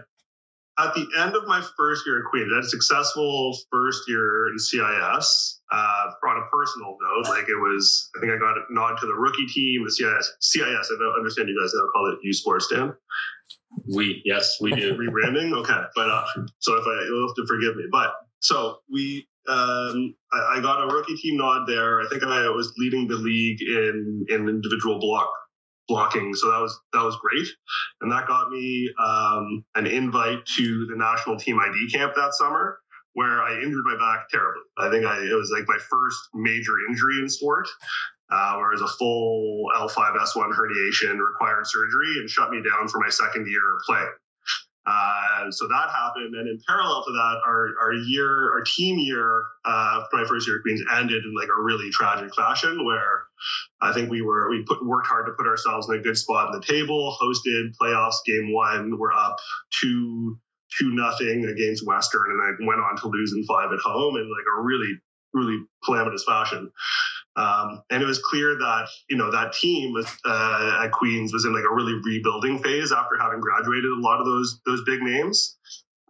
at 0.78 0.94
the 0.94 1.06
end 1.20 1.36
of 1.36 1.46
my 1.46 1.62
first 1.76 2.04
year 2.06 2.18
at 2.18 2.24
Queen, 2.30 2.48
I 2.52 2.56
had 2.56 2.64
a 2.64 2.68
successful 2.68 3.56
first 3.70 4.02
year 4.08 4.48
in 4.48 4.58
CIS. 4.58 5.60
Uh, 5.72 6.10
on 6.28 6.36
a 6.36 6.46
personal 6.52 6.96
note, 7.00 7.28
like 7.28 7.48
it 7.48 7.56
was, 7.56 8.10
I 8.16 8.20
think 8.20 8.32
I 8.32 8.38
got 8.38 8.56
a 8.56 8.62
nod 8.70 8.96
to 9.00 9.06
the 9.06 9.14
rookie 9.14 9.46
team, 9.46 9.84
the 9.84 9.90
CIS. 9.90 10.32
CIS, 10.40 10.62
I 10.62 10.96
don't 10.98 11.16
understand 11.16 11.48
you 11.48 11.60
guys 11.60 11.72
now 11.74 11.88
call 11.92 12.12
it 12.12 12.18
U 12.22 12.32
Sports, 12.32 12.68
Dan. 12.68 12.94
We, 13.92 14.22
yes, 14.24 14.56
we 14.60 14.72
do. 14.74 14.94
Rebranding? 14.98 15.52
Okay. 15.52 15.80
But 15.94 16.10
uh, 16.10 16.24
so 16.58 16.74
if 16.76 16.86
I, 16.86 17.06
you'll 17.06 17.28
have 17.28 17.36
to 17.36 17.46
forgive 17.48 17.76
me. 17.76 17.84
But 17.90 18.14
so 18.40 18.78
we, 18.90 19.26
um, 19.48 20.14
I, 20.32 20.56
I, 20.56 20.60
got 20.60 20.82
a 20.82 20.94
rookie 20.94 21.16
team 21.16 21.38
nod 21.38 21.66
there. 21.66 22.00
I 22.00 22.06
think 22.08 22.22
I 22.22 22.48
was 22.50 22.72
leading 22.78 23.08
the 23.08 23.16
league 23.16 23.60
in, 23.60 24.26
in 24.28 24.48
individual 24.48 25.00
block 25.00 25.28
blocking. 25.88 26.34
So 26.34 26.50
that 26.50 26.60
was 26.60 26.78
that 26.92 27.02
was 27.02 27.16
great, 27.16 27.48
and 28.00 28.10
that 28.12 28.26
got 28.26 28.50
me 28.50 28.92
um, 29.02 29.64
an 29.74 29.86
invite 29.86 30.44
to 30.56 30.86
the 30.86 30.96
national 30.96 31.36
team 31.36 31.58
ID 31.58 31.90
camp 31.92 32.14
that 32.16 32.34
summer, 32.34 32.78
where 33.14 33.42
I 33.42 33.54
injured 33.62 33.84
my 33.84 33.96
back 33.96 34.28
terribly. 34.28 34.62
I 34.78 34.90
think 34.90 35.04
I, 35.04 35.18
it 35.18 35.34
was 35.34 35.50
like 35.50 35.68
my 35.68 35.78
first 35.78 36.20
major 36.34 36.72
injury 36.88 37.20
in 37.20 37.28
sport. 37.28 37.68
Uh, 38.30 38.56
where 38.56 38.72
it 38.72 38.80
was 38.80 38.90
a 38.90 38.96
full 38.96 39.66
L5S1 39.76 40.50
herniation, 40.56 41.18
required 41.18 41.66
surgery, 41.66 42.18
and 42.18 42.28
shut 42.28 42.50
me 42.50 42.62
down 42.62 42.88
for 42.88 42.98
my 42.98 43.10
second 43.10 43.46
year 43.46 43.60
of 43.76 43.82
playing. 43.86 44.10
Uh, 44.86 45.50
so 45.50 45.66
that 45.66 45.88
happened, 45.90 46.34
and 46.34 46.48
in 46.48 46.60
parallel 46.66 47.02
to 47.04 47.12
that, 47.12 47.36
our 47.46 47.70
our 47.80 47.92
year, 47.94 48.52
our 48.52 48.62
team 48.62 48.98
year, 48.98 49.44
uh, 49.64 50.04
my 50.12 50.24
first 50.26 50.46
year 50.46 50.56
at 50.56 50.62
Queens 50.62 50.82
ended 50.92 51.24
in 51.24 51.34
like 51.34 51.48
a 51.48 51.62
really 51.62 51.90
tragic 51.90 52.34
fashion, 52.34 52.84
where 52.84 53.24
I 53.84 53.92
think 53.92 54.10
we 54.10 54.22
were 54.22 54.48
we 54.50 54.64
put 54.66 54.84
worked 54.84 55.06
hard 55.06 55.26
to 55.26 55.32
put 55.32 55.46
ourselves 55.46 55.88
in 55.88 55.96
a 55.96 56.02
good 56.02 56.16
spot 56.16 56.52
in 56.52 56.60
the 56.60 56.66
table. 56.66 57.16
Hosted 57.20 57.74
playoffs 57.80 58.24
game 58.26 58.52
one. 58.52 58.98
We're 58.98 59.12
up 59.12 59.36
two 59.70 60.38
two 60.78 60.94
nothing 60.94 61.44
against 61.44 61.86
Western, 61.86 62.30
and 62.30 62.42
I 62.42 62.66
went 62.66 62.80
on 62.80 62.96
to 62.96 63.08
lose 63.08 63.32
in 63.32 63.44
five 63.44 63.70
at 63.72 63.78
home 63.80 64.16
in 64.16 64.22
like 64.22 64.46
a 64.58 64.62
really 64.62 64.98
really 65.34 65.58
calamitous 65.84 66.24
fashion. 66.24 66.70
Um, 67.36 67.82
and 67.90 68.02
it 68.02 68.06
was 68.06 68.20
clear 68.20 68.56
that 68.56 68.88
you 69.10 69.16
know 69.16 69.30
that 69.32 69.52
team 69.52 69.94
uh, 70.24 70.80
at 70.82 70.92
Queens 70.92 71.32
was 71.32 71.44
in 71.44 71.52
like 71.52 71.64
a 71.64 71.74
really 71.74 72.00
rebuilding 72.04 72.62
phase 72.62 72.92
after 72.92 73.18
having 73.20 73.40
graduated 73.40 73.90
a 73.90 74.00
lot 74.00 74.20
of 74.20 74.26
those 74.26 74.60
those 74.64 74.82
big 74.84 75.02
names. 75.02 75.56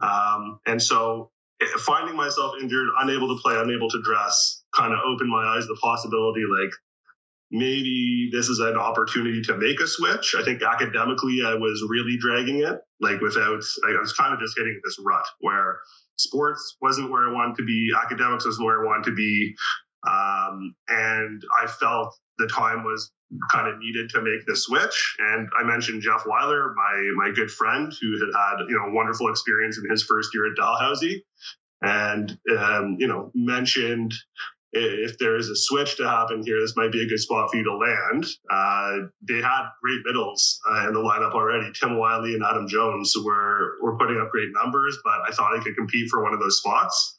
Um, 0.00 0.60
and 0.66 0.82
so 0.82 1.30
eh, 1.62 1.66
finding 1.78 2.14
myself 2.14 2.54
injured, 2.60 2.88
unable 3.00 3.34
to 3.34 3.40
play, 3.42 3.56
unable 3.56 3.88
to 3.88 4.02
dress, 4.02 4.62
kind 4.74 4.92
of 4.92 5.00
opened 5.04 5.30
my 5.30 5.44
eyes 5.56 5.66
to 5.66 5.68
the 5.68 5.80
possibility 5.82 6.42
like 6.60 6.72
maybe 7.54 8.30
this 8.32 8.48
is 8.48 8.58
an 8.58 8.76
opportunity 8.76 9.40
to 9.42 9.56
make 9.56 9.80
a 9.80 9.86
switch. 9.86 10.34
I 10.36 10.42
think 10.42 10.60
academically 10.62 11.38
I 11.46 11.54
was 11.54 11.86
really 11.88 12.16
dragging 12.18 12.60
it, 12.64 12.80
like 13.00 13.20
without 13.20 13.62
I 13.86 14.00
was 14.00 14.12
kind 14.12 14.34
of 14.34 14.40
just 14.40 14.58
hitting 14.58 14.80
this 14.84 14.98
rut 15.06 15.24
where 15.38 15.78
sports 16.16 16.76
wasn't 16.82 17.10
where 17.10 17.28
I 17.28 17.32
wanted 17.32 17.56
to 17.58 17.64
be, 17.64 17.92
academics 17.96 18.44
wasn't 18.44 18.66
where 18.66 18.82
I 18.82 18.86
wanted 18.86 19.04
to 19.04 19.14
be. 19.14 19.54
Um, 20.06 20.74
and 20.88 21.42
I 21.62 21.68
felt 21.68 22.14
the 22.38 22.48
time 22.48 22.82
was 22.82 23.12
kind 23.52 23.68
of 23.68 23.78
needed 23.78 24.10
to 24.10 24.20
make 24.20 24.44
the 24.46 24.56
switch. 24.56 25.16
And 25.20 25.48
I 25.58 25.62
mentioned 25.62 26.02
Jeff 26.02 26.24
Weiler, 26.26 26.74
my 26.74 27.10
my 27.16 27.32
good 27.34 27.50
friend, 27.50 27.92
who 28.00 28.18
had 28.18 28.34
had 28.36 28.64
you 28.68 28.76
know 28.76 28.92
wonderful 28.92 29.30
experience 29.30 29.78
in 29.78 29.88
his 29.88 30.02
first 30.02 30.30
year 30.34 30.50
at 30.50 30.56
Dalhousie, 30.56 31.24
and 31.82 32.36
um, 32.58 32.96
you 32.98 33.06
know 33.06 33.30
mentioned 33.32 34.12
if 34.74 35.18
there 35.18 35.36
is 35.36 35.48
a 35.48 35.56
switch 35.56 35.96
to 35.96 36.08
happen 36.08 36.42
here, 36.44 36.60
this 36.60 36.76
might 36.76 36.92
be 36.92 37.02
a 37.02 37.06
good 37.06 37.20
spot 37.20 37.50
for 37.50 37.56
you 37.56 37.64
to 37.64 37.76
land. 37.76 38.26
Uh, 38.50 39.08
they 39.26 39.40
had 39.40 39.68
great 39.82 40.00
middles 40.04 40.60
uh, 40.68 40.88
in 40.88 40.94
the 40.94 41.00
lineup 41.00 41.32
already. 41.32 41.72
Tim 41.72 41.98
Wiley 41.98 42.34
and 42.34 42.42
Adam 42.44 42.68
Jones 42.68 43.14
were 43.16 43.76
were 43.80 43.96
putting 43.96 44.20
up 44.20 44.30
great 44.30 44.48
numbers, 44.52 44.98
but 45.04 45.20
I 45.26 45.30
thought 45.32 45.56
I 45.58 45.62
could 45.62 45.76
compete 45.76 46.10
for 46.10 46.22
one 46.22 46.34
of 46.34 46.40
those 46.40 46.58
spots. 46.58 47.18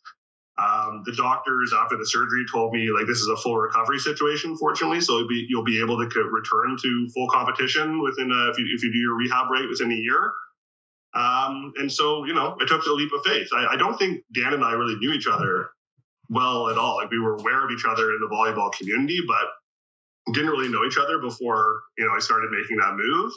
Um, 0.58 1.04
the 1.06 1.12
doctors 1.12 1.74
after 1.78 1.98
the 1.98 2.06
surgery 2.06 2.46
told 2.50 2.74
me 2.74 2.90
like 2.90 3.08
this 3.08 3.20
is 3.20 3.28
a 3.28 3.36
full 3.36 3.58
recovery 3.58 4.00
situation, 4.00 4.56
fortunately. 4.58 5.02
So 5.02 5.20
you'll 5.20 5.28
be, 5.28 5.46
you'll 5.50 5.66
be 5.66 5.82
able 5.82 5.98
to 5.98 6.24
return 6.24 6.78
to 6.82 7.10
full 7.14 7.28
competition 7.30 8.02
within 8.02 8.32
a, 8.32 8.52
if 8.52 8.58
you, 8.58 8.66
if 8.74 8.82
you 8.82 8.92
do 8.92 8.98
your 8.98 9.18
rehab 9.18 9.52
right 9.52 9.68
within 9.68 9.92
a 9.92 9.96
year. 9.96 10.32
Um, 11.14 11.74
and 11.78 11.92
so, 11.92 12.26
you 12.26 12.34
know, 12.34 12.58
I 12.62 12.66
took 12.66 12.86
the 12.86 12.94
leap 12.94 13.12
of 13.14 13.24
faith. 13.26 13.50
I, 13.54 13.74
I, 13.74 13.76
don't 13.78 13.98
think 13.98 14.24
Dan 14.34 14.54
and 14.54 14.64
I 14.64 14.74
really 14.74 14.96
knew 14.98 15.14
each 15.14 15.28
other 15.28 15.70
well 16.30 16.70
at 16.70 16.78
all. 16.78 16.98
Like 16.98 17.12
we 17.12 17.20
were 17.20 17.36
aware 17.36 17.64
of 17.64 17.72
each 17.72 17.86
other 17.86 18.12
in 18.12 18.20
the 18.20 18.34
volleyball 18.34 18.72
community, 18.74 19.20
but 19.28 20.34
didn't 20.34 20.50
really 20.50 20.70
know 20.70 20.86
each 20.86 20.98
other 20.98 21.20
before, 21.20 21.82
you 21.98 22.06
know, 22.06 22.12
I 22.16 22.20
started 22.20 22.50
making 22.52 22.78
that 22.78 22.96
move. 22.96 23.32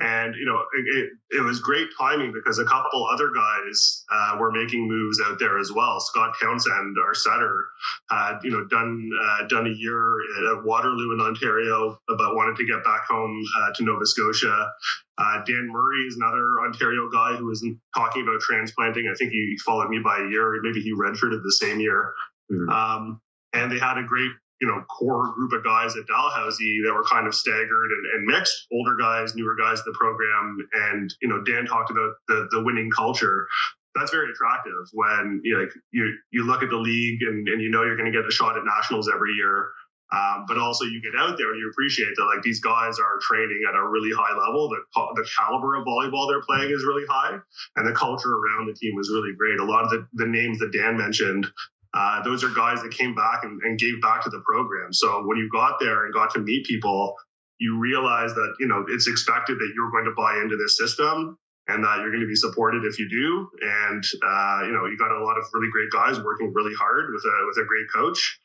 And, 0.00 0.34
you 0.36 0.46
know, 0.46 0.62
it, 0.78 1.10
it, 1.30 1.42
was 1.42 1.58
great 1.58 1.88
timing 1.98 2.32
because 2.32 2.60
a 2.60 2.64
couple 2.64 3.04
other 3.06 3.32
guys 3.34 4.04
uh, 4.12 4.36
were 4.38 4.52
making 4.52 4.86
moves 4.86 5.20
out 5.20 5.40
there 5.40 5.58
as 5.58 5.72
well. 5.72 5.98
Scott 5.98 6.36
Townsend, 6.40 6.96
our 7.04 7.14
setter, 7.14 7.66
had, 8.08 8.38
you 8.44 8.52
know, 8.52 8.64
done 8.66 9.10
uh, 9.20 9.48
done 9.48 9.66
a 9.66 9.74
year 9.74 10.14
at 10.52 10.64
Waterloo 10.64 11.14
in 11.14 11.20
Ontario, 11.20 11.98
but 12.06 12.36
wanted 12.36 12.56
to 12.58 12.66
get 12.66 12.84
back 12.84 13.06
home 13.08 13.42
uh, 13.58 13.72
to 13.74 13.84
Nova 13.84 14.06
Scotia. 14.06 14.70
Uh, 15.18 15.42
Dan 15.44 15.68
Murray 15.68 16.04
is 16.06 16.14
another 16.14 16.60
Ontario 16.64 17.10
guy 17.10 17.34
who 17.34 17.46
was 17.46 17.66
talking 17.92 18.22
about 18.22 18.40
transplanting. 18.40 19.10
I 19.12 19.16
think 19.16 19.32
he 19.32 19.58
followed 19.66 19.88
me 19.88 19.98
by 19.98 20.18
a 20.18 20.28
year, 20.30 20.60
maybe 20.62 20.80
he 20.80 20.94
redshirted 20.94 21.42
the 21.42 21.56
same 21.58 21.80
year. 21.80 22.14
Mm-hmm. 22.52 22.70
Um, 22.70 23.20
and 23.52 23.72
they 23.72 23.78
had 23.80 23.98
a 23.98 24.04
great 24.04 24.30
you 24.60 24.68
know, 24.68 24.82
core 24.90 25.32
group 25.34 25.52
of 25.52 25.64
guys 25.64 25.96
at 25.96 26.06
Dalhousie 26.06 26.82
that 26.84 26.94
were 26.94 27.04
kind 27.04 27.26
of 27.26 27.34
staggered 27.34 27.90
and, 27.90 28.06
and, 28.14 28.26
mixed, 28.26 28.66
older 28.72 28.96
guys, 28.96 29.34
newer 29.34 29.56
guys 29.56 29.78
in 29.78 29.84
the 29.86 29.98
program. 29.98 30.58
And, 30.72 31.14
you 31.22 31.28
know, 31.28 31.42
Dan 31.42 31.66
talked 31.66 31.90
about 31.90 32.14
the, 32.26 32.48
the 32.50 32.62
winning 32.62 32.90
culture. 32.90 33.46
That's 33.94 34.10
very 34.10 34.30
attractive 34.30 34.86
when 34.92 35.40
you 35.42 35.54
know, 35.54 35.62
like 35.62 35.72
you 35.90 36.14
you 36.30 36.44
look 36.44 36.62
at 36.62 36.70
the 36.70 36.76
league 36.76 37.20
and, 37.22 37.48
and 37.48 37.60
you 37.60 37.70
know 37.70 37.82
you're 37.82 37.96
going 37.96 38.10
to 38.10 38.16
get 38.16 38.28
a 38.28 38.30
shot 38.30 38.56
at 38.56 38.64
nationals 38.64 39.10
every 39.12 39.32
year. 39.32 39.70
Um, 40.10 40.46
but 40.48 40.56
also 40.56 40.84
you 40.84 41.02
get 41.02 41.18
out 41.20 41.36
there 41.36 41.50
and 41.50 41.60
you 41.60 41.68
appreciate 41.68 42.16
that 42.16 42.24
like 42.24 42.42
these 42.42 42.60
guys 42.60 42.98
are 42.98 43.18
training 43.20 43.60
at 43.68 43.74
a 43.74 43.86
really 43.86 44.10
high 44.10 44.32
level. 44.32 44.70
The, 44.70 44.80
the 45.16 45.28
caliber 45.36 45.74
of 45.76 45.84
volleyball 45.84 46.28
they're 46.28 46.46
playing 46.48 46.70
is 46.70 46.84
really 46.84 47.04
high, 47.08 47.36
and 47.76 47.86
the 47.86 47.92
culture 47.92 48.32
around 48.32 48.68
the 48.68 48.74
team 48.74 48.94
was 48.96 49.10
really 49.12 49.34
great. 49.36 49.60
A 49.60 49.64
lot 49.64 49.84
of 49.84 49.90
the, 49.90 50.06
the 50.14 50.26
names 50.26 50.60
that 50.60 50.72
Dan 50.72 50.96
mentioned 50.96 51.46
uh, 51.94 52.22
those 52.22 52.44
are 52.44 52.50
guys 52.50 52.82
that 52.82 52.92
came 52.92 53.14
back 53.14 53.44
and, 53.44 53.60
and, 53.62 53.78
gave 53.78 54.00
back 54.02 54.22
to 54.22 54.30
the 54.30 54.42
program. 54.44 54.92
So 54.92 55.24
when 55.26 55.38
you 55.38 55.48
got 55.50 55.80
there 55.80 56.04
and 56.04 56.12
got 56.12 56.34
to 56.34 56.40
meet 56.40 56.66
people, 56.66 57.14
you 57.58 57.78
realize 57.78 58.34
that 58.34 58.54
you 58.60 58.68
know 58.68 58.84
it's 58.88 59.08
expected 59.08 59.58
that 59.58 59.72
you're 59.74 59.90
going 59.90 60.04
to 60.04 60.14
buy 60.16 60.40
into 60.42 60.56
this 60.56 60.76
system 60.76 61.38
and 61.66 61.84
that 61.84 61.98
you're 62.00 62.10
going 62.10 62.22
to 62.22 62.28
be 62.28 62.36
supported 62.36 62.84
if 62.84 62.98
you 62.98 63.08
do. 63.08 63.48
And 63.62 64.04
uh, 64.22 64.66
you 64.66 64.72
know 64.72 64.86
you 64.86 64.96
got 64.98 65.10
a 65.10 65.24
lot 65.24 65.38
of 65.38 65.44
really 65.52 65.70
great 65.72 65.90
guys 65.90 66.20
working 66.22 66.52
really 66.54 66.74
hard 66.74 67.06
with 67.12 67.24
a 67.24 67.46
with 67.46 67.64
a 67.64 67.66
great 67.66 67.86
coach 67.94 68.38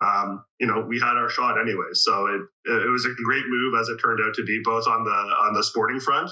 um, 0.00 0.44
you 0.58 0.66
know, 0.66 0.84
we 0.88 0.98
had 0.98 1.16
our 1.16 1.28
shot 1.28 1.60
anyway. 1.60 1.92
So 1.92 2.26
it 2.26 2.40
it 2.64 2.90
was 2.90 3.04
a 3.04 3.14
great 3.22 3.44
move 3.46 3.74
as 3.78 3.88
it 3.88 3.98
turned 3.98 4.20
out 4.26 4.34
to 4.34 4.44
be, 4.44 4.60
both 4.64 4.86
on 4.86 5.04
the 5.04 5.10
on 5.10 5.54
the 5.54 5.62
sporting 5.62 6.00
front, 6.00 6.30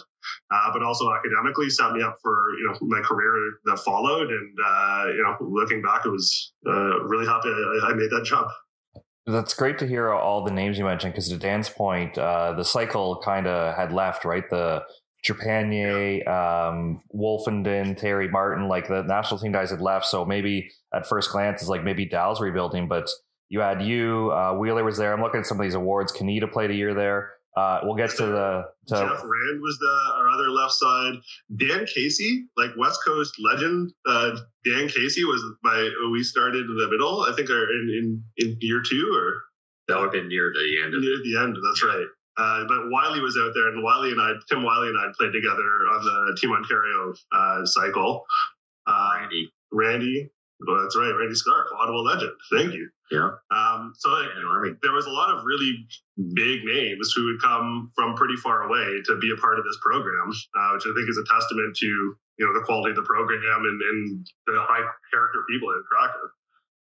uh, 0.51 0.73
but 0.73 0.83
also 0.83 1.13
academically 1.13 1.69
set 1.69 1.93
me 1.93 2.03
up 2.03 2.17
for 2.23 2.33
you 2.59 2.67
know 2.67 2.79
my 2.89 3.01
career 3.03 3.33
that 3.67 3.79
followed. 3.81 4.31
And 4.31 4.57
uh, 4.65 5.05
you 5.09 5.23
know, 5.23 5.37
looking 5.41 5.83
back, 5.83 6.07
it 6.07 6.11
was 6.11 6.53
uh, 6.67 7.01
really 7.05 7.27
happy 7.27 7.49
I, 7.49 7.91
I, 7.91 7.95
made 7.95 8.11
that 8.11 8.25
jump. 8.25 8.49
That's 9.27 9.53
great 9.53 9.79
to 9.81 9.87
hear 9.87 10.11
all 10.11 10.43
the 10.43 10.51
names 10.51 10.79
you 10.79 10.85
mentioned 10.85 11.13
because 11.13 11.29
to 11.29 11.37
Dan's 11.37 11.69
point, 11.69 12.17
uh, 12.17 12.55
the 12.55 12.65
cycle 12.65 13.21
kind 13.23 13.47
of 13.47 13.75
had 13.77 13.93
left, 13.93 14.25
right? 14.25 14.49
The 14.49 14.83
Trepanier, 15.27 16.27
um, 16.27 17.03
Wolfenden, 17.15 17.99
Terry 17.99 18.29
Martin, 18.29 18.69
like 18.69 18.89
the 18.89 19.03
national 19.03 19.41
team 19.41 19.53
guys 19.53 19.71
had 19.71 19.83
left. 19.83 20.07
So 20.07 20.25
maybe 20.25 20.71
at 20.95 21.07
first 21.07 21.31
glance, 21.31 21.61
it's 21.61 21.69
like 21.69 21.85
maybe 21.85 22.07
Dal's 22.07 22.41
rebuilding, 22.41 22.89
but 22.89 23.11
you 23.49 23.61
had 23.61 23.83
you, 23.83 24.31
uh, 24.33 24.55
Wheeler 24.55 24.85
was 24.85 24.99
there. 24.99 25.13
I'm 25.13 25.23
looking 25.23 25.41
at 25.41 25.47
some 25.47 25.59
of 25.59 25.65
these 25.65 25.75
awards. 25.75 26.13
Kanita 26.13 26.51
played 26.51 26.71
a 26.71 26.75
year 26.75 26.95
there. 26.95 27.33
Uh, 27.57 27.81
we'll 27.83 27.97
get 27.97 28.11
to 28.11 28.27
the 28.27 28.65
to 28.87 28.95
Jeff 28.95 29.23
Rand 29.25 29.61
was 29.61 29.79
the 29.81 30.13
our 30.17 30.29
other 30.31 30.51
left 30.51 30.75
side. 30.75 31.15
Dan 31.57 31.87
Casey, 31.87 32.47
like 32.57 32.71
West 32.79 33.01
Coast 33.05 33.35
legend. 33.41 33.93
Uh, 34.07 34.37
Dan 34.65 34.87
Casey 34.87 35.25
was 35.25 35.43
my 35.65 35.91
we 36.13 36.23
started 36.23 36.67
in 36.67 36.77
the 36.77 36.89
middle. 36.89 37.23
I 37.23 37.35
think, 37.35 37.51
in 37.51 38.23
in, 38.37 38.47
in 38.47 38.57
year 38.61 38.83
two 38.89 39.11
or 39.13 39.43
that 39.89 39.97
would 39.97 40.05
have 40.05 40.13
been 40.13 40.29
near 40.29 40.53
the 40.55 40.85
end. 40.85 40.93
Near 40.93 41.19
the 41.25 41.43
end. 41.43 41.57
That's 41.67 41.83
right. 41.83 42.07
Uh, 42.37 42.65
but 42.69 42.91
Wiley 42.91 43.21
was 43.21 43.37
out 43.43 43.51
there, 43.55 43.69
and 43.69 43.83
Wiley 43.83 44.13
and 44.13 44.21
I, 44.21 44.35
Tim 44.49 44.63
Wiley 44.63 44.89
and 44.89 44.99
I 44.99 45.11
played 45.19 45.33
together 45.33 45.69
on 45.91 46.05
the 46.05 46.39
Team 46.41 46.53
Ontario 46.53 47.13
uh, 47.33 47.67
cycle. 47.67 48.25
Uh, 48.87 49.11
Randy. 49.19 49.53
Randy. 49.73 50.31
Well, 50.67 50.83
that's 50.83 50.97
right. 50.97 51.15
Randy 51.15 51.35
Scarf, 51.35 51.69
Ottawa 51.79 52.01
legend. 52.01 52.33
Thank 52.53 52.75
you. 52.75 52.91
Yeah. 53.11 53.31
Um, 53.51 53.95
so 53.97 54.11
like, 54.11 54.29
there 54.83 54.93
was 54.93 55.07
a 55.07 55.11
lot 55.11 55.31
of 55.31 55.45
really 55.45 55.87
big 56.35 56.65
names 56.65 57.13
who 57.15 57.27
would 57.27 57.41
come 57.41 57.93
from 57.95 58.15
pretty 58.15 58.37
far 58.37 58.63
away 58.67 59.01
to 59.07 59.19
be 59.19 59.31
a 59.31 59.41
part 59.41 59.59
of 59.59 59.65
this 59.65 59.79
program, 59.81 60.31
uh, 60.59 60.71
which 60.75 60.85
I 60.85 60.93
think 60.95 61.09
is 61.09 61.19
a 61.19 61.27
testament 61.33 61.77
to 61.77 61.87
you 61.87 62.47
know 62.47 62.53
the 62.55 62.65
quality 62.65 62.91
of 62.91 62.97
the 62.97 63.03
program 63.03 63.65
and, 63.67 63.79
and 63.83 64.27
the 64.47 64.59
high 64.63 64.83
character 65.13 65.39
people 65.51 65.69
attract 65.71 66.19
it. 66.23 66.31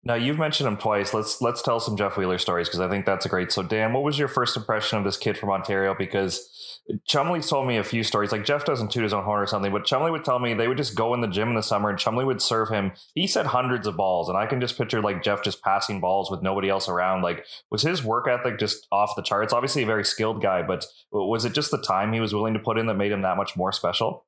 Now 0.08 0.16
you've 0.16 0.40
mentioned 0.40 0.70
him 0.70 0.78
twice. 0.78 1.14
Let's 1.14 1.42
let's 1.42 1.62
tell 1.62 1.82
some 1.82 1.98
Jeff 1.98 2.16
Wheeler 2.16 2.38
stories 2.38 2.70
because 2.70 2.80
I 2.80 2.88
think 2.88 3.06
that's 3.06 3.26
a 3.26 3.30
great. 3.30 3.52
So 3.52 3.62
Dan, 3.62 3.92
what 3.92 4.04
was 4.04 4.18
your 4.18 4.30
first 4.30 4.56
impression 4.56 4.98
of 4.98 5.04
this 5.04 5.18
kid 5.18 5.38
from 5.38 5.50
Ontario? 5.50 5.94
Because 6.00 6.80
Chumley 7.06 7.42
told 7.42 7.68
me 7.68 7.76
a 7.76 7.84
few 7.84 8.06
stories. 8.06 8.32
Like 8.32 8.46
Jeff 8.46 8.64
doesn't 8.64 8.90
toot 8.90 9.04
his 9.04 9.12
own 9.12 9.26
horn 9.26 9.42
or 9.42 9.48
something, 9.48 9.70
but 9.70 9.84
Chumley 9.84 10.10
would 10.10 10.24
tell 10.24 10.40
me 10.40 10.54
they 10.54 10.70
would 10.70 10.78
just 10.78 10.96
go 10.96 11.14
in 11.14 11.20
the 11.20 11.28
gym 11.28 11.50
in 11.50 11.56
the 11.56 11.62
summer 11.62 11.90
and 11.90 12.00
Chumley 12.00 12.24
would 12.24 12.42
serve 12.42 12.70
him. 12.70 12.94
He 13.16 13.28
said 13.28 13.48
hundreds 13.48 13.86
of 13.86 13.98
balls, 13.98 14.30
and 14.30 14.38
I 14.38 14.46
can 14.46 14.62
just 14.62 14.78
picture 14.78 15.02
like 15.02 15.24
Jeff 15.24 15.44
just 15.44 15.62
passing 15.62 16.00
balls 16.00 16.32
with 16.32 16.42
nobody 16.42 16.70
else 16.70 16.88
around. 16.88 17.22
Like 17.22 17.46
was 17.70 17.82
his 17.82 18.02
work 18.02 18.30
ethic 18.30 18.60
just 18.60 18.88
off 18.94 19.12
the 19.18 19.24
charts? 19.24 19.52
Obviously 19.52 19.84
a 19.84 19.86
very 19.86 20.06
skilled 20.06 20.42
guy, 20.42 20.62
but 20.62 20.86
was 21.12 21.44
it 21.44 21.52
just 21.52 21.70
the 21.70 21.82
time 21.82 22.14
he 22.14 22.22
was 22.22 22.34
willing 22.34 22.54
to 22.54 22.62
put 22.62 22.78
in 22.78 22.86
that 22.86 22.96
made 22.96 23.12
him 23.12 23.24
that 23.24 23.36
much 23.36 23.58
more 23.58 23.74
special? 23.74 24.26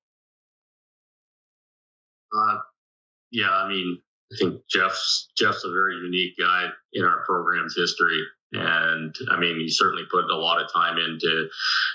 Uh, 2.36 2.58
yeah, 3.32 3.50
I 3.50 3.70
mean, 3.70 4.02
I 4.32 4.36
think 4.38 4.62
Jeff's 4.70 5.30
Jeff's 5.38 5.64
a 5.64 5.72
very 5.72 5.96
unique 5.96 6.36
guy 6.40 6.68
in 6.94 7.04
our 7.04 7.24
program's 7.26 7.76
history, 7.76 8.22
and 8.54 9.16
I 9.32 9.40
mean 9.40 9.60
he 9.60 9.70
certainly 9.70 10.04
put 10.12 10.26
a 10.26 10.36
lot 10.36 10.62
of 10.62 10.72
time 10.72 10.98
into 10.98 11.50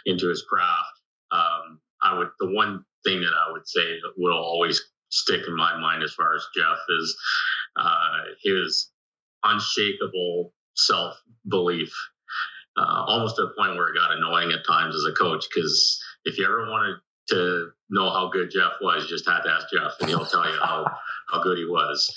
into 0.06 0.28
his 0.28 0.42
craft. 0.42 1.00
Um, 1.30 1.80
I 2.02 2.18
would 2.18 2.30
the 2.40 2.52
one 2.52 2.84
thing 3.04 3.20
that 3.20 3.32
I 3.46 3.52
would 3.52 3.68
say 3.68 4.00
that 4.00 4.12
will 4.16 4.36
always 4.36 4.82
stick 5.10 5.42
in 5.46 5.54
my 5.56 5.78
mind 5.78 6.02
as 6.02 6.12
far 6.14 6.34
as 6.34 6.44
Jeff 6.56 6.78
is 6.88 7.16
uh, 7.76 8.18
his 8.42 8.90
unshakable 9.44 10.52
self 10.74 11.16
belief, 11.48 11.92
uh, 12.76 13.04
almost 13.06 13.36
to 13.36 13.42
a 13.42 13.54
point 13.56 13.76
where 13.76 13.88
it 13.88 13.96
got 13.96 14.16
annoying 14.16 14.52
at 14.52 14.66
times 14.66 14.96
as 14.96 15.04
a 15.04 15.14
coach 15.14 15.44
because 15.54 16.02
if 16.24 16.36
you 16.36 16.44
ever 16.44 16.68
wanted 16.68 16.96
to 17.28 17.70
know 17.90 18.10
how 18.10 18.30
good 18.32 18.50
Jeff 18.50 18.72
was, 18.80 19.08
just 19.08 19.28
had 19.28 19.42
to 19.42 19.50
ask 19.50 19.66
Jeff, 19.72 19.92
and 20.00 20.08
he'll 20.08 20.26
tell 20.26 20.46
you 20.46 20.58
how 20.60 20.84
how 21.28 21.42
good 21.42 21.58
he 21.58 21.64
was. 21.64 22.12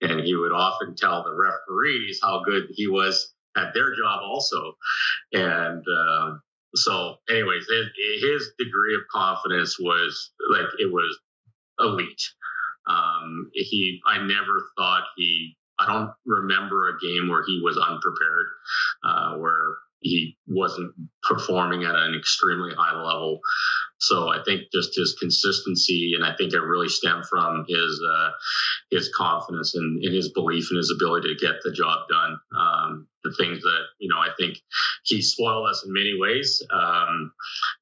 And 0.00 0.20
he 0.20 0.34
would 0.34 0.52
often 0.52 0.94
tell 0.96 1.22
the 1.22 1.34
referees 1.34 2.20
how 2.22 2.42
good 2.44 2.64
he 2.70 2.88
was 2.88 3.32
at 3.56 3.72
their 3.74 3.94
job 3.94 4.20
also. 4.22 4.74
And 5.32 5.84
uh, 5.88 6.34
so, 6.74 7.16
anyways, 7.28 7.66
his, 7.68 7.86
his 8.22 8.52
degree 8.58 8.94
of 8.94 9.02
confidence 9.10 9.78
was 9.78 10.32
like 10.50 10.66
it 10.78 10.92
was 10.92 11.18
elite. 11.78 12.22
Um, 12.88 13.50
he, 13.54 14.00
I 14.06 14.18
never 14.18 14.62
thought 14.76 15.04
he. 15.16 15.56
I 15.78 15.86
don't 15.86 16.10
remember 16.26 16.88
a 16.88 16.98
game 17.00 17.28
where 17.28 17.44
he 17.44 17.60
was 17.62 17.76
unprepared, 17.76 18.46
uh, 19.04 19.36
where 19.36 19.76
he 20.02 20.36
wasn't 20.46 20.92
performing 21.22 21.84
at 21.84 21.94
an 21.94 22.14
extremely 22.14 22.74
high 22.74 22.96
level. 22.96 23.40
So 23.98 24.28
I 24.28 24.42
think 24.44 24.62
just 24.72 24.96
his 24.96 25.16
consistency, 25.18 26.12
and 26.16 26.24
I 26.24 26.34
think 26.36 26.52
it 26.52 26.58
really 26.58 26.88
stemmed 26.88 27.26
from 27.26 27.64
his 27.68 28.02
uh, 28.12 28.30
his 28.90 29.10
confidence 29.16 29.74
and, 29.74 30.02
and, 30.02 30.14
his 30.14 30.32
belief 30.32 30.68
in 30.70 30.76
his 30.76 30.92
ability 30.94 31.28
to 31.28 31.40
get 31.40 31.62
the 31.62 31.72
job 31.72 32.08
done. 32.08 32.36
Um, 32.58 33.08
the 33.22 33.32
things 33.38 33.62
that 33.62 33.82
you 34.00 34.08
know, 34.08 34.18
I 34.18 34.30
think 34.36 34.58
he 35.04 35.22
spoiled 35.22 35.70
us 35.70 35.84
in 35.86 35.92
many 35.92 36.18
ways. 36.18 36.60
Um, 36.72 37.32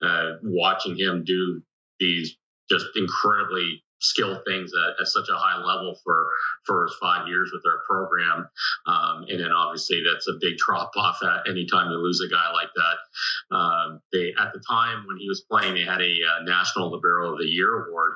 uh, 0.02 0.32
watching 0.42 0.96
him 0.98 1.24
do 1.24 1.62
these 1.98 2.36
just 2.70 2.86
incredibly 2.96 3.82
skill 4.00 4.42
things 4.46 4.70
at, 4.74 5.00
at, 5.00 5.06
such 5.06 5.28
a 5.28 5.36
high 5.36 5.58
level 5.62 5.96
for 6.04 6.26
for 6.64 6.88
five 7.00 7.28
years 7.28 7.50
with 7.52 7.62
our 7.66 7.80
program. 7.86 8.48
Um, 8.86 9.24
and 9.28 9.40
then 9.40 9.52
obviously 9.52 10.02
that's 10.02 10.28
a 10.28 10.38
big 10.40 10.56
drop 10.58 10.92
off 10.96 11.18
at 11.22 11.48
any 11.48 11.66
time 11.66 11.90
you 11.90 11.98
lose 11.98 12.20
a 12.20 12.32
guy 12.32 12.52
like 12.52 12.70
that. 12.74 13.56
Um, 13.56 14.00
they 14.12 14.32
at 14.40 14.52
the 14.52 14.62
time 14.68 15.04
when 15.06 15.18
he 15.18 15.28
was 15.28 15.44
playing, 15.50 15.74
they 15.74 15.84
had 15.84 16.00
a 16.00 16.12
uh, 16.12 16.42
National 16.44 16.90
Libero 16.90 17.32
of 17.32 17.38
the 17.38 17.46
Year 17.46 17.86
award, 17.86 18.12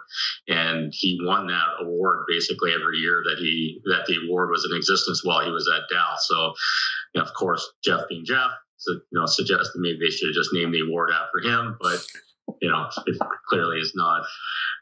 and 0.49 0.93
he 0.95 1.21
won 1.23 1.47
that 1.49 1.69
award 1.81 2.25
basically 2.29 2.73
every 2.73 2.99
year 2.99 3.23
that 3.29 3.39
he 3.39 3.81
that 3.87 4.07
the 4.07 4.27
award 4.27 4.51
was 4.51 4.67
in 4.69 4.77
existence 4.77 5.25
while 5.25 5.45
he 5.45 5.51
was 5.51 5.71
at 5.75 5.83
Dal. 5.91 6.19
So, 6.19 6.55
of 7.21 7.33
course, 7.35 7.73
Jeff 7.85 8.09
being 8.09 8.25
Jeff. 8.25 8.51
So, 8.77 8.93
you 8.93 9.19
know, 9.19 9.27
suggested 9.27 9.73
maybe 9.77 9.99
they 9.99 10.11
should 10.11 10.29
have 10.29 10.35
just 10.35 10.53
named 10.53 10.75
the 10.75 10.81
award 10.81 11.11
after 11.11 11.41
him, 11.41 11.79
but 11.81 12.05
you 12.61 12.71
know, 12.71 12.89
it 13.07 13.19
clearly 13.49 13.79
is 13.79 13.93
not. 13.95 14.25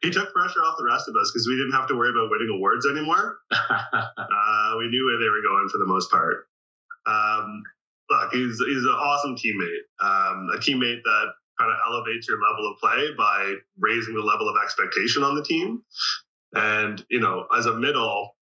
He 0.02 0.10
took 0.10 0.32
pressure 0.32 0.60
off 0.60 0.76
the 0.78 0.84
rest 0.84 1.08
of 1.08 1.16
us 1.16 1.30
because 1.32 1.46
we 1.46 1.56
didn't 1.56 1.72
have 1.72 1.88
to 1.88 1.96
worry 1.96 2.10
about 2.10 2.30
winning 2.30 2.54
awards 2.54 2.86
anymore. 2.86 3.38
uh, 3.52 4.74
we 4.78 4.88
knew 4.88 5.06
where 5.06 5.18
they 5.18 5.30
were 5.30 5.42
going 5.42 5.68
for 5.68 5.78
the 5.78 5.86
most 5.86 6.10
part. 6.10 6.48
Um, 7.06 7.62
look, 8.10 8.32
he's 8.32 8.60
he's 8.66 8.84
an 8.84 8.94
awesome 8.94 9.36
teammate. 9.36 9.86
Um, 10.00 10.48
a 10.54 10.58
teammate 10.58 11.02
that 11.02 11.26
kind 11.58 11.70
of 11.70 11.78
elevates 11.86 12.28
your 12.28 12.38
level 12.40 12.70
of 12.70 12.78
play 12.78 13.14
by 13.16 13.54
raising 13.78 14.14
the 14.14 14.22
level 14.22 14.48
of 14.48 14.56
expectation 14.62 15.22
on 15.22 15.34
the 15.34 15.44
team. 15.44 15.82
And 16.54 17.04
you 17.10 17.20
know, 17.20 17.46
as 17.56 17.66
a 17.66 17.74
middle, 17.74 18.36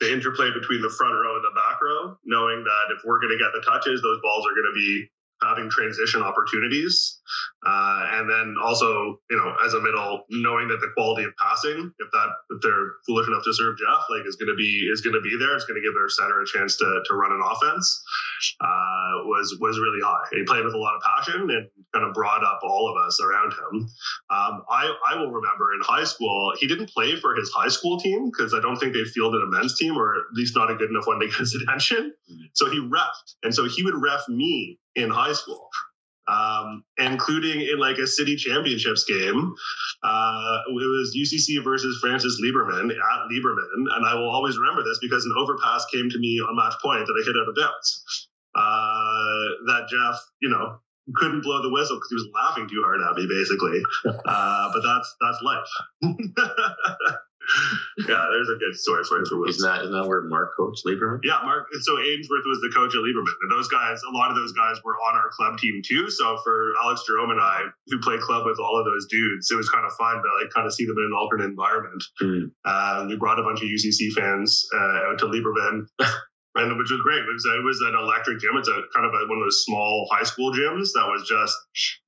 the 0.00 0.12
interplay 0.12 0.50
between 0.52 0.82
the 0.82 0.90
front 0.90 1.14
row 1.14 1.36
and 1.36 1.44
the 1.44 1.54
back 1.54 1.80
row, 1.82 2.16
knowing 2.24 2.64
that 2.64 2.94
if 2.96 3.02
we're 3.04 3.20
going 3.20 3.36
to 3.36 3.38
get 3.38 3.52
the 3.52 3.60
touches, 3.60 4.00
those 4.02 4.20
balls 4.22 4.46
are 4.46 4.54
going 4.54 4.72
to 4.72 4.78
be 4.78 5.10
having 5.42 5.70
transition 5.70 6.22
opportunities. 6.22 7.20
Uh, 7.66 8.06
and 8.12 8.30
then 8.30 8.56
also, 8.62 9.20
you 9.30 9.36
know, 9.36 9.54
as 9.64 9.74
a 9.74 9.80
middle, 9.80 10.24
knowing 10.30 10.68
that 10.68 10.80
the 10.80 10.88
quality 10.96 11.24
of 11.24 11.32
passing, 11.36 11.92
if 11.98 12.10
that 12.10 12.28
if 12.50 12.62
they're 12.62 12.96
foolish 13.06 13.28
enough 13.28 13.44
to 13.44 13.52
serve 13.52 13.76
Jeff, 13.78 14.04
like 14.08 14.26
is 14.26 14.36
gonna 14.36 14.54
be 14.56 14.88
is 14.90 15.00
gonna 15.02 15.20
be 15.20 15.36
there. 15.38 15.54
It's 15.54 15.64
gonna 15.64 15.80
give 15.80 15.94
their 15.94 16.08
center 16.08 16.40
a 16.40 16.46
chance 16.46 16.76
to 16.76 17.02
to 17.04 17.14
run 17.14 17.32
an 17.32 17.40
offense. 17.44 18.02
Uh, 18.60 19.28
was 19.28 19.56
was 19.60 19.78
really 19.78 20.00
high. 20.02 20.24
He 20.32 20.44
played 20.44 20.64
with 20.64 20.74
a 20.74 20.78
lot 20.78 20.96
of 20.96 21.02
passion 21.02 21.50
and 21.50 21.68
kind 21.92 22.06
of 22.06 22.14
brought 22.14 22.42
up 22.42 22.60
all 22.62 22.88
of 22.88 22.96
us 23.06 23.20
around 23.20 23.52
him. 23.52 23.88
Um, 24.30 24.64
I 24.68 24.92
I 25.12 25.16
will 25.16 25.30
remember 25.30 25.74
in 25.74 25.80
high 25.82 26.04
school, 26.04 26.52
he 26.58 26.66
didn't 26.66 26.90
play 26.90 27.16
for 27.16 27.34
his 27.34 27.50
high 27.52 27.68
school 27.68 27.98
team 28.00 28.30
because 28.30 28.54
I 28.54 28.60
don't 28.60 28.76
think 28.76 28.94
they 28.94 29.04
fielded 29.04 29.42
a 29.42 29.46
men's 29.46 29.76
team 29.76 29.96
or 29.96 30.14
at 30.14 30.32
least 30.32 30.56
not 30.56 30.70
a 30.70 30.74
good 30.76 30.90
enough 30.90 31.06
one 31.06 31.20
to 31.20 31.26
get 31.26 31.36
his 31.36 31.54
attention. 31.54 32.14
So 32.54 32.70
he 32.70 32.78
refed, 32.78 33.36
and 33.42 33.54
so 33.54 33.68
he 33.68 33.82
would 33.82 34.00
ref 34.00 34.28
me 34.28 34.78
in 34.96 35.10
high 35.10 35.32
school. 35.32 35.68
Um, 36.28 36.84
including 36.96 37.60
in 37.60 37.80
like 37.80 37.98
a 37.98 38.06
city 38.06 38.36
championships 38.36 39.04
game. 39.04 39.52
Uh, 40.04 40.58
it 40.68 40.72
was 40.74 41.16
UCC 41.18 41.64
versus 41.64 41.98
Francis 42.00 42.40
Libermann 42.40 42.88
at 42.88 43.28
Libermann, 43.32 43.86
and 43.96 44.06
I 44.06 44.14
will 44.14 44.30
always 44.30 44.56
remember 44.56 44.84
this 44.84 45.00
because 45.02 45.24
an 45.24 45.32
overpass 45.36 45.86
came 45.92 46.08
to 46.08 46.18
me 46.20 46.40
on 46.40 46.54
match 46.54 46.74
point 46.80 47.04
that 47.06 47.20
I 47.20 47.26
hit 47.26 47.34
out 47.36 47.48
of 47.48 47.56
bounds. 47.56 48.28
Uh, 48.54 49.72
that 49.72 49.88
Jeff, 49.90 50.20
you 50.40 50.50
know, 50.50 50.78
couldn't 51.14 51.42
blow 51.42 51.62
the 51.62 51.70
whistle 51.70 51.96
because 51.96 52.08
he 52.10 52.14
was 52.14 52.28
laughing 52.34 52.68
too 52.68 52.82
hard 52.84 53.00
at 53.00 53.16
me, 53.16 53.26
basically. 53.26 53.82
Uh, 54.26 54.70
but 54.72 54.82
that's 54.82 55.16
that's 55.20 55.42
life. 55.42 55.66
yeah, 58.08 58.26
there's 58.30 58.48
a 58.48 58.58
good 58.58 58.74
story 58.76 59.04
for 59.04 59.20
Isn't 59.20 59.66
that, 59.66 59.82
isn't 59.82 59.92
that 59.92 60.06
where 60.06 60.22
Mark 60.22 60.56
coached 60.56 60.84
Libermann? 60.86 61.20
Yeah, 61.24 61.40
Mark. 61.42 61.66
So 61.80 61.98
Ainsworth 61.98 62.46
was 62.46 62.60
the 62.62 62.72
coach 62.74 62.94
at 62.94 63.02
Libermann. 63.02 63.34
And 63.42 63.50
those 63.50 63.68
guys, 63.68 64.00
a 64.06 64.14
lot 64.16 64.30
of 64.30 64.36
those 64.36 64.52
guys 64.52 64.76
were 64.84 64.96
on 64.96 65.14
our 65.16 65.30
club 65.36 65.58
team 65.58 65.82
too. 65.84 66.10
So 66.10 66.38
for 66.44 66.72
Alex 66.82 67.02
Jerome 67.06 67.30
and 67.30 67.40
I, 67.40 67.64
who 67.88 67.98
played 68.00 68.20
club 68.20 68.46
with 68.46 68.58
all 68.58 68.78
of 68.78 68.84
those 68.84 69.06
dudes, 69.06 69.50
it 69.50 69.56
was 69.56 69.68
kind 69.68 69.86
of 69.86 69.92
fun 69.94 70.16
to 70.16 70.28
like 70.40 70.52
kind 70.54 70.66
of 70.66 70.74
see 70.74 70.86
them 70.86 70.96
in 70.98 71.04
an 71.04 71.16
alternate 71.16 71.46
environment. 71.46 72.02
Mm. 72.22 72.50
Uh, 72.64 73.06
we 73.08 73.16
brought 73.16 73.38
a 73.38 73.42
bunch 73.42 73.62
of 73.62 73.68
UCC 73.68 74.12
fans 74.12 74.66
uh, 74.74 75.10
out 75.10 75.18
to 75.18 75.26
Libermann. 75.26 75.86
and 76.54 76.76
which 76.78 76.90
was 76.90 77.00
great. 77.00 77.20
It 77.20 77.32
was, 77.32 77.44
it 77.46 77.64
was 77.64 77.80
an 77.86 77.94
electric 77.94 78.40
gym. 78.40 78.56
It's 78.56 78.68
a 78.68 78.82
kind 78.94 79.06
of 79.06 79.12
a, 79.14 79.28
one 79.28 79.38
of 79.38 79.44
those 79.46 79.64
small 79.64 80.08
high 80.10 80.24
school 80.24 80.52
gyms 80.52 80.90
that 80.94 81.06
was 81.06 81.26
just 81.28 81.54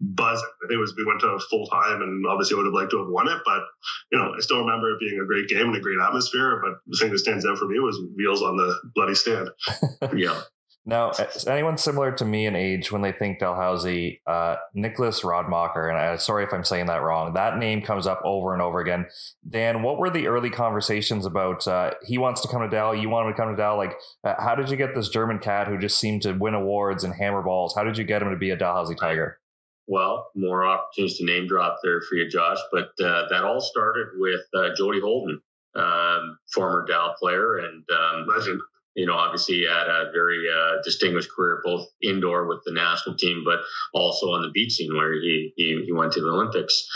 buzzing. 0.01 0.49
It 0.71 0.77
was 0.77 0.95
we 0.97 1.05
went 1.07 1.21
to 1.21 1.39
full 1.51 1.67
time, 1.67 2.03
and 2.03 2.27
obviously 2.27 2.55
I 2.55 2.59
would 2.59 2.67
have 2.67 2.75
liked 2.75 2.91
to 2.93 2.99
have 2.99 3.09
won 3.09 3.29
it, 3.29 3.39
but 3.45 3.63
you 4.11 4.19
know 4.19 4.35
I 4.37 4.41
still 4.41 4.61
remember 4.61 4.91
it 4.91 5.01
being 5.01 5.21
a 5.21 5.27
great 5.27 5.49
game 5.49 5.69
and 5.69 5.77
a 5.77 5.81
great 5.81 6.01
atmosphere. 6.01 6.61
But 6.63 6.79
the 6.87 6.99
thing 6.99 7.11
that 7.11 7.19
stands 7.19 7.47
out 7.47 7.59
for 7.59 7.67
me 7.67 7.79
was 7.79 8.01
wheels 8.17 8.43
on 8.43 8.57
the 8.57 8.75
bloody 8.95 9.15
stand. 9.15 9.51
yeah. 10.17 10.41
Now, 10.85 11.13
anyone 11.47 11.79
similar 11.79 12.11
to 12.13 12.25
me 12.25 12.47
in 12.47 12.57
age 12.57 12.91
when 12.91 13.03
they 13.03 13.13
think 13.13 13.39
Dalhousie, 13.39 14.21
uh, 14.27 14.57
Nicholas 14.75 15.21
Rodmacher, 15.21 15.89
and 15.89 15.97
I, 15.97 16.17
sorry 16.17 16.43
if 16.43 16.53
I'm 16.53 16.65
saying 16.65 16.87
that 16.87 17.03
wrong, 17.03 17.35
that 17.35 17.59
name 17.59 17.83
comes 17.83 18.09
up 18.09 18.21
over 18.25 18.53
and 18.53 18.61
over 18.61 18.81
again. 18.81 19.07
Dan, 19.49 19.85
what 19.85 19.99
were 19.99 20.11
the 20.11 20.27
early 20.27 20.51
conversations 20.51 21.25
about? 21.25 21.69
Uh, 21.69 21.93
he 22.05 22.19
wants 22.19 22.41
to 22.41 22.49
come 22.49 22.63
to 22.63 22.69
Dal, 22.69 22.97
you 22.97 23.09
want 23.09 23.29
him 23.29 23.33
to 23.33 23.41
come 23.41 23.51
to 23.51 23.57
Dal. 23.57 23.77
Like, 23.77 23.95
uh, 24.25 24.35
how 24.41 24.57
did 24.57 24.71
you 24.71 24.77
get 24.77 24.97
this 24.97 25.09
German 25.09 25.39
cat 25.39 25.69
who 25.69 25.79
just 25.79 26.01
seemed 26.01 26.23
to 26.23 26.33
win 26.33 26.55
awards 26.55 27.05
and 27.05 27.15
hammer 27.15 27.43
balls? 27.43 27.75
How 27.77 27.85
did 27.85 27.97
you 27.97 28.03
get 28.03 28.21
him 28.21 28.31
to 28.31 28.37
be 28.37 28.51
a 28.51 28.57
Dalhousie 28.57 28.97
Tiger? 28.97 29.39
Well, 29.87 30.31
more 30.35 30.65
opportunities 30.65 31.19
to 31.19 31.25
name 31.25 31.47
drop 31.47 31.79
there 31.85 32.01
for 32.01 32.17
you, 32.17 32.29
Josh. 32.29 32.59
But 32.73 32.91
uh, 33.01 33.29
that 33.31 33.45
all 33.45 33.61
started 33.61 34.09
with 34.17 34.41
uh, 34.55 34.71
Jody 34.77 35.01
Holden, 35.01 35.41
um, 35.77 36.39
former 36.53 36.85
Dal 36.89 37.15
player 37.21 37.59
and 37.59 37.85
um, 37.91 38.27
legend 38.27 38.61
you 38.95 39.07
know, 39.07 39.15
obviously 39.15 39.65
had 39.65 39.89
a 39.89 40.11
very 40.13 40.45
uh, 40.49 40.83
distinguished 40.85 41.31
career, 41.35 41.63
both 41.65 41.87
indoor 42.03 42.47
with 42.47 42.61
the 42.65 42.73
national 42.73 43.17
team, 43.17 43.43
but 43.45 43.61
also 43.95 44.31
on 44.31 44.43
the 44.43 44.51
beach 44.51 44.73
scene 44.73 44.95
where 44.95 45.15
he 45.15 45.53
he, 45.57 45.83
he 45.87 45.93
went 45.93 46.13
to 46.13 46.21
the 46.21 46.29
Olympics. 46.29 46.87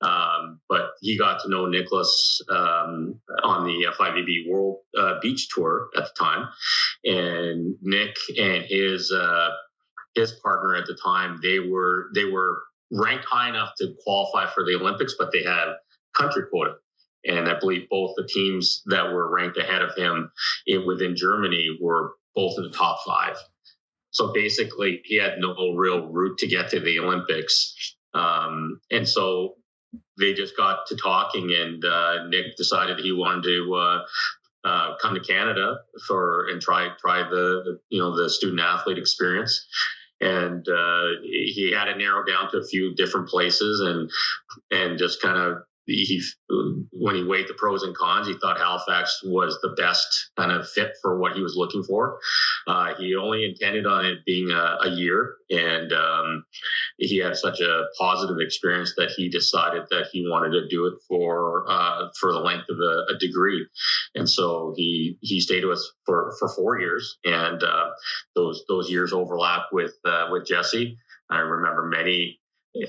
Um, 0.00 0.60
but 0.68 0.90
he 1.00 1.16
got 1.16 1.40
to 1.42 1.48
know 1.48 1.66
Nicholas 1.66 2.40
um, 2.50 3.20
on 3.42 3.64
the 3.64 3.86
FIVB 3.98 4.50
World 4.50 4.80
uh, 4.98 5.18
Beach 5.22 5.48
Tour 5.54 5.88
at 5.96 6.04
the 6.04 6.10
time, 6.18 6.48
and 7.04 7.76
Nick 7.80 8.16
and 8.38 8.64
his 8.64 9.10
uh, 9.12 9.50
his 10.14 10.32
partner 10.42 10.76
at 10.76 10.86
the 10.86 10.98
time 11.02 11.38
they 11.42 11.58
were 11.58 12.08
they 12.14 12.24
were 12.24 12.58
ranked 12.90 13.24
high 13.24 13.48
enough 13.48 13.70
to 13.78 13.94
qualify 14.04 14.52
for 14.52 14.64
the 14.64 14.74
Olympics, 14.74 15.14
but 15.18 15.32
they 15.32 15.42
had 15.42 15.74
country 16.14 16.42
quota. 16.50 16.74
And 17.26 17.48
I 17.48 17.58
believe 17.58 17.88
both 17.88 18.14
the 18.16 18.26
teams 18.26 18.82
that 18.86 19.12
were 19.12 19.34
ranked 19.34 19.58
ahead 19.58 19.82
of 19.82 19.94
him 19.96 20.30
in, 20.66 20.86
within 20.86 21.16
Germany 21.16 21.78
were 21.80 22.12
both 22.34 22.54
in 22.58 22.64
the 22.64 22.70
top 22.70 22.98
five. 23.06 23.36
So 24.10 24.32
basically, 24.32 25.00
he 25.04 25.16
had 25.16 25.38
no 25.38 25.72
real 25.74 26.06
route 26.06 26.38
to 26.38 26.46
get 26.46 26.70
to 26.70 26.80
the 26.80 27.00
Olympics. 27.00 27.96
Um, 28.12 28.80
and 28.90 29.08
so 29.08 29.54
they 30.18 30.34
just 30.34 30.56
got 30.56 30.86
to 30.88 30.96
talking, 30.96 31.52
and 31.52 31.84
uh, 31.84 32.26
Nick 32.28 32.56
decided 32.56 33.00
he 33.00 33.12
wanted 33.12 33.44
to 33.44 33.74
uh, 33.74 34.68
uh, 34.68 34.96
come 35.02 35.14
to 35.14 35.20
Canada 35.20 35.78
for 36.06 36.46
and 36.48 36.60
try 36.60 36.90
try 37.00 37.22
the, 37.28 37.62
the 37.64 37.78
you 37.88 37.98
know 37.98 38.16
the 38.16 38.30
student 38.30 38.60
athlete 38.60 38.98
experience 38.98 39.66
and 40.20 40.66
uh, 40.68 41.20
he 41.22 41.72
had 41.76 41.88
it 41.88 41.98
narrowed 41.98 42.26
down 42.26 42.50
to 42.50 42.58
a 42.58 42.64
few 42.64 42.94
different 42.94 43.28
places 43.28 43.80
and 43.80 44.10
and 44.70 44.98
just 44.98 45.20
kind 45.20 45.36
of 45.36 45.58
he 45.86 46.22
when 46.92 47.14
he 47.14 47.24
weighed 47.24 47.48
the 47.48 47.54
pros 47.54 47.82
and 47.82 47.94
cons, 47.94 48.26
he 48.26 48.34
thought 48.40 48.58
Halifax 48.58 49.20
was 49.24 49.58
the 49.62 49.74
best 49.76 50.30
kind 50.36 50.50
of 50.50 50.68
fit 50.68 50.92
for 51.02 51.18
what 51.18 51.34
he 51.34 51.42
was 51.42 51.56
looking 51.56 51.82
for. 51.82 52.18
Uh, 52.66 52.94
he 52.94 53.14
only 53.14 53.44
intended 53.44 53.86
on 53.86 54.06
it 54.06 54.24
being 54.24 54.50
a, 54.50 54.78
a 54.82 54.90
year, 54.90 55.36
and 55.50 55.92
um, 55.92 56.44
he 56.98 57.18
had 57.18 57.36
such 57.36 57.60
a 57.60 57.84
positive 57.98 58.36
experience 58.40 58.94
that 58.96 59.10
he 59.10 59.28
decided 59.28 59.82
that 59.90 60.06
he 60.12 60.26
wanted 60.28 60.52
to 60.52 60.68
do 60.68 60.86
it 60.86 60.94
for 61.06 61.66
uh, 61.68 62.08
for 62.18 62.32
the 62.32 62.40
length 62.40 62.68
of 62.70 62.76
a, 62.78 63.14
a, 63.14 63.18
degree. 63.18 63.66
And 64.14 64.28
so 64.28 64.72
he 64.76 65.18
he 65.20 65.40
stayed 65.40 65.64
with 65.64 65.78
us 65.78 65.92
for 66.06 66.34
for 66.38 66.48
four 66.48 66.80
years, 66.80 67.18
and 67.24 67.62
uh, 67.62 67.90
those 68.34 68.64
those 68.68 68.90
years 68.90 69.12
overlap 69.12 69.66
with 69.72 69.94
uh, 70.04 70.28
with 70.30 70.46
Jesse. 70.46 70.98
I 71.30 71.38
remember 71.38 71.84
many 71.84 72.38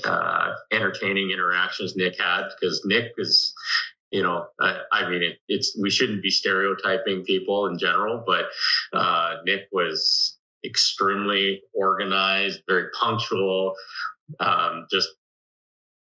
uh, 0.04 0.54
entertaining 0.72 1.32
interactions 1.32 1.96
Nick 1.96 2.20
had 2.20 2.50
because 2.60 2.84
Nick 2.86 3.12
is, 3.18 3.54
you 4.12 4.24
know, 4.24 4.48
I, 4.60 4.80
I 4.92 5.10
mean, 5.10 5.24
it, 5.24 5.38
it's 5.48 5.78
we 5.80 5.90
shouldn't 5.90 6.24
be 6.24 6.32
stereotyping 6.32 7.24
people 7.24 7.68
in 7.68 7.78
general, 7.78 8.24
but 8.26 8.46
uh, 8.94 9.38
Nick 9.46 9.68
was 9.72 10.38
extremely 10.66 11.62
organized, 11.74 12.62
very 12.68 12.88
punctual, 13.00 13.76
um, 14.40 14.88
just 14.92 15.10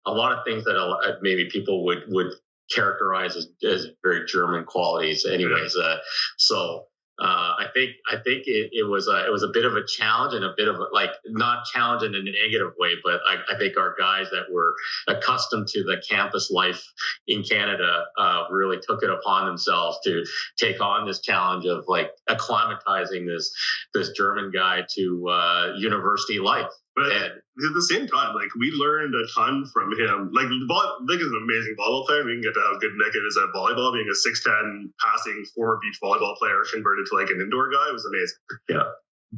a 0.06 0.12
lot 0.12 0.32
of 0.32 0.44
things 0.46 0.64
that 0.66 0.78
uh, 0.78 1.16
maybe 1.22 1.50
people 1.52 1.86
would 1.86 2.04
would 2.08 2.34
characterize 2.74 3.36
as, 3.36 3.50
as 3.68 3.88
very 4.04 4.26
German 4.26 4.64
qualities. 4.66 5.26
Anyways, 5.26 5.76
uh, 5.76 5.98
so 6.38 6.86
uh, 7.22 7.54
I 7.60 7.68
think 7.76 7.92
I 8.12 8.16
think 8.16 8.48
it, 8.48 8.72
it 8.74 8.90
was 8.90 9.08
a, 9.08 9.28
it 9.28 9.32
was 9.32 9.44
a 9.44 9.50
bit 9.54 9.64
of 9.64 9.76
a 9.76 9.86
challenge 9.86 10.34
and 10.34 10.44
a 10.44 10.54
bit 10.58 10.68
of 10.68 10.78
a, 10.78 10.88
like 10.92 11.12
not 11.28 11.66
challenge 11.66 12.02
in 12.02 12.16
a 12.16 12.24
negative 12.24 12.74
way, 12.80 12.94
but 13.04 13.22
I, 13.28 13.38
I 13.54 13.58
think 13.60 13.78
our 13.78 13.96
guys 14.00 14.28
that 14.32 14.52
were 14.52 14.74
accustomed 15.08 15.68
to 15.68 15.84
the 15.84 16.02
campus 16.10 16.50
life 16.50 16.84
in 17.28 17.44
Canada 17.44 18.06
uh, 18.18 18.46
really 18.50 18.80
took 18.82 19.04
it 19.04 19.12
upon 19.12 19.46
themselves 19.46 20.00
to 20.04 20.26
take 20.58 20.82
on 20.82 21.06
this 21.06 21.22
challenge 21.22 21.66
of 21.68 21.86
like 21.88 22.10
acclimatizing 22.28 23.28
this 23.28 23.54
this 23.94 24.10
German 24.18 24.52
guy 24.52 24.84
to 24.96 25.30
uh, 25.30 25.74
university 25.78 26.40
life. 26.40 26.72
But 26.96 27.12
at 27.12 27.32
the 27.56 27.82
same 27.82 28.08
time, 28.08 28.36
like 28.36 28.54
we 28.60 28.72
learned 28.72 29.16
a 29.16 29.26
ton 29.34 29.66
from 29.72 29.98
him. 29.98 30.32
Like 30.34 30.48
Nick 30.50 31.22
is 31.22 31.32
an 31.32 31.42
amazing 31.44 31.76
volleyball 31.80 32.06
player. 32.06 32.26
We 32.26 32.34
can 32.34 32.42
get 32.42 32.54
to 32.54 32.62
how 32.62 32.78
good 32.80 32.92
Nick 32.96 33.16
is 33.16 33.38
at 33.38 33.50
volleyball. 33.56 33.94
Being 33.94 34.10
a 34.12 34.16
six 34.16 34.44
ten 34.44 34.94
passing 35.00 35.46
former 35.56 35.80
beach 35.82 36.00
volleyball 36.04 36.36
player 36.38 36.64
converted 36.72 37.06
to 37.08 37.16
like 37.16 37.30
an 37.30 37.40
indoor 37.40 37.72
guy 37.72 37.92
was 37.92 38.06
amazing. 38.06 38.38
Yeah. 38.68 38.92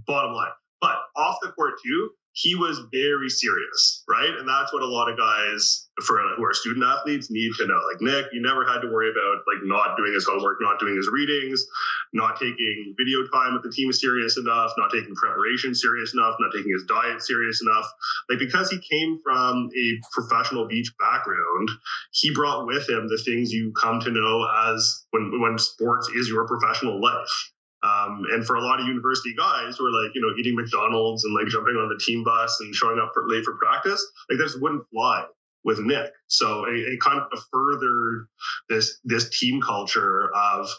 Bottom 0.07 0.33
line, 0.33 0.49
but 0.81 0.97
off 1.15 1.37
the 1.43 1.49
court 1.49 1.75
too, 1.85 2.09
he 2.33 2.55
was 2.55 2.81
very 2.91 3.29
serious, 3.29 4.03
right? 4.09 4.29
And 4.29 4.49
that's 4.49 4.73
what 4.73 4.81
a 4.81 4.87
lot 4.87 5.09
of 5.09 5.17
guys 5.17 5.87
for 6.01 6.19
who 6.35 6.43
are 6.43 6.53
student 6.53 6.83
athletes 6.83 7.29
need 7.29 7.51
to 7.59 7.67
know. 7.67 7.79
Like 7.91 8.01
Nick, 8.01 8.33
you 8.33 8.41
never 8.41 8.65
had 8.65 8.81
to 8.81 8.87
worry 8.87 9.11
about 9.11 9.43
like 9.45 9.63
not 9.63 9.95
doing 9.97 10.13
his 10.13 10.25
homework, 10.25 10.57
not 10.59 10.79
doing 10.79 10.95
his 10.95 11.07
readings, 11.13 11.63
not 12.11 12.39
taking 12.39 12.95
video 12.97 13.27
time 13.27 13.53
with 13.53 13.61
the 13.61 13.69
team 13.69 13.93
serious 13.93 14.37
enough, 14.37 14.71
not 14.77 14.91
taking 14.91 15.13
preparation 15.13 15.75
serious 15.75 16.15
enough, 16.15 16.35
not 16.39 16.51
taking 16.51 16.71
his 16.71 16.83
diet 16.89 17.21
serious 17.21 17.61
enough. 17.61 17.85
Like 18.27 18.39
because 18.39 18.71
he 18.71 18.79
came 18.79 19.19
from 19.23 19.69
a 19.77 20.01
professional 20.11 20.67
beach 20.67 20.91
background, 20.97 21.69
he 22.11 22.33
brought 22.33 22.65
with 22.65 22.89
him 22.89 23.07
the 23.07 23.21
things 23.23 23.53
you 23.53 23.73
come 23.79 23.99
to 23.99 24.09
know 24.09 24.49
as 24.65 25.05
when 25.11 25.39
when 25.39 25.59
sports 25.59 26.09
is 26.15 26.27
your 26.27 26.47
professional 26.47 26.99
life. 26.99 27.52
Um, 27.83 28.23
and 28.31 28.45
for 28.45 28.55
a 28.55 28.61
lot 28.61 28.79
of 28.79 28.87
university 28.87 29.35
guys 29.35 29.77
who 29.77 29.85
are 29.85 30.03
like, 30.03 30.15
you 30.15 30.21
know, 30.21 30.33
eating 30.39 30.55
McDonald's 30.55 31.25
and 31.25 31.33
like 31.33 31.47
jumping 31.47 31.75
on 31.75 31.89
the 31.89 32.01
team 32.03 32.23
bus 32.23 32.57
and 32.61 32.73
showing 32.73 32.97
up 32.99 33.11
for, 33.13 33.27
late 33.27 33.43
for 33.43 33.57
practice, 33.57 34.05
like 34.29 34.39
this 34.39 34.55
wouldn't 34.55 34.83
fly 34.89 35.25
with 35.63 35.79
Nick. 35.79 36.11
So 36.27 36.65
it, 36.65 36.75
it 36.75 36.99
kind 37.01 37.19
of 37.19 37.39
furthered 37.51 38.27
this 38.69 38.99
this 39.03 39.37
team 39.37 39.61
culture 39.61 40.33
of 40.33 40.69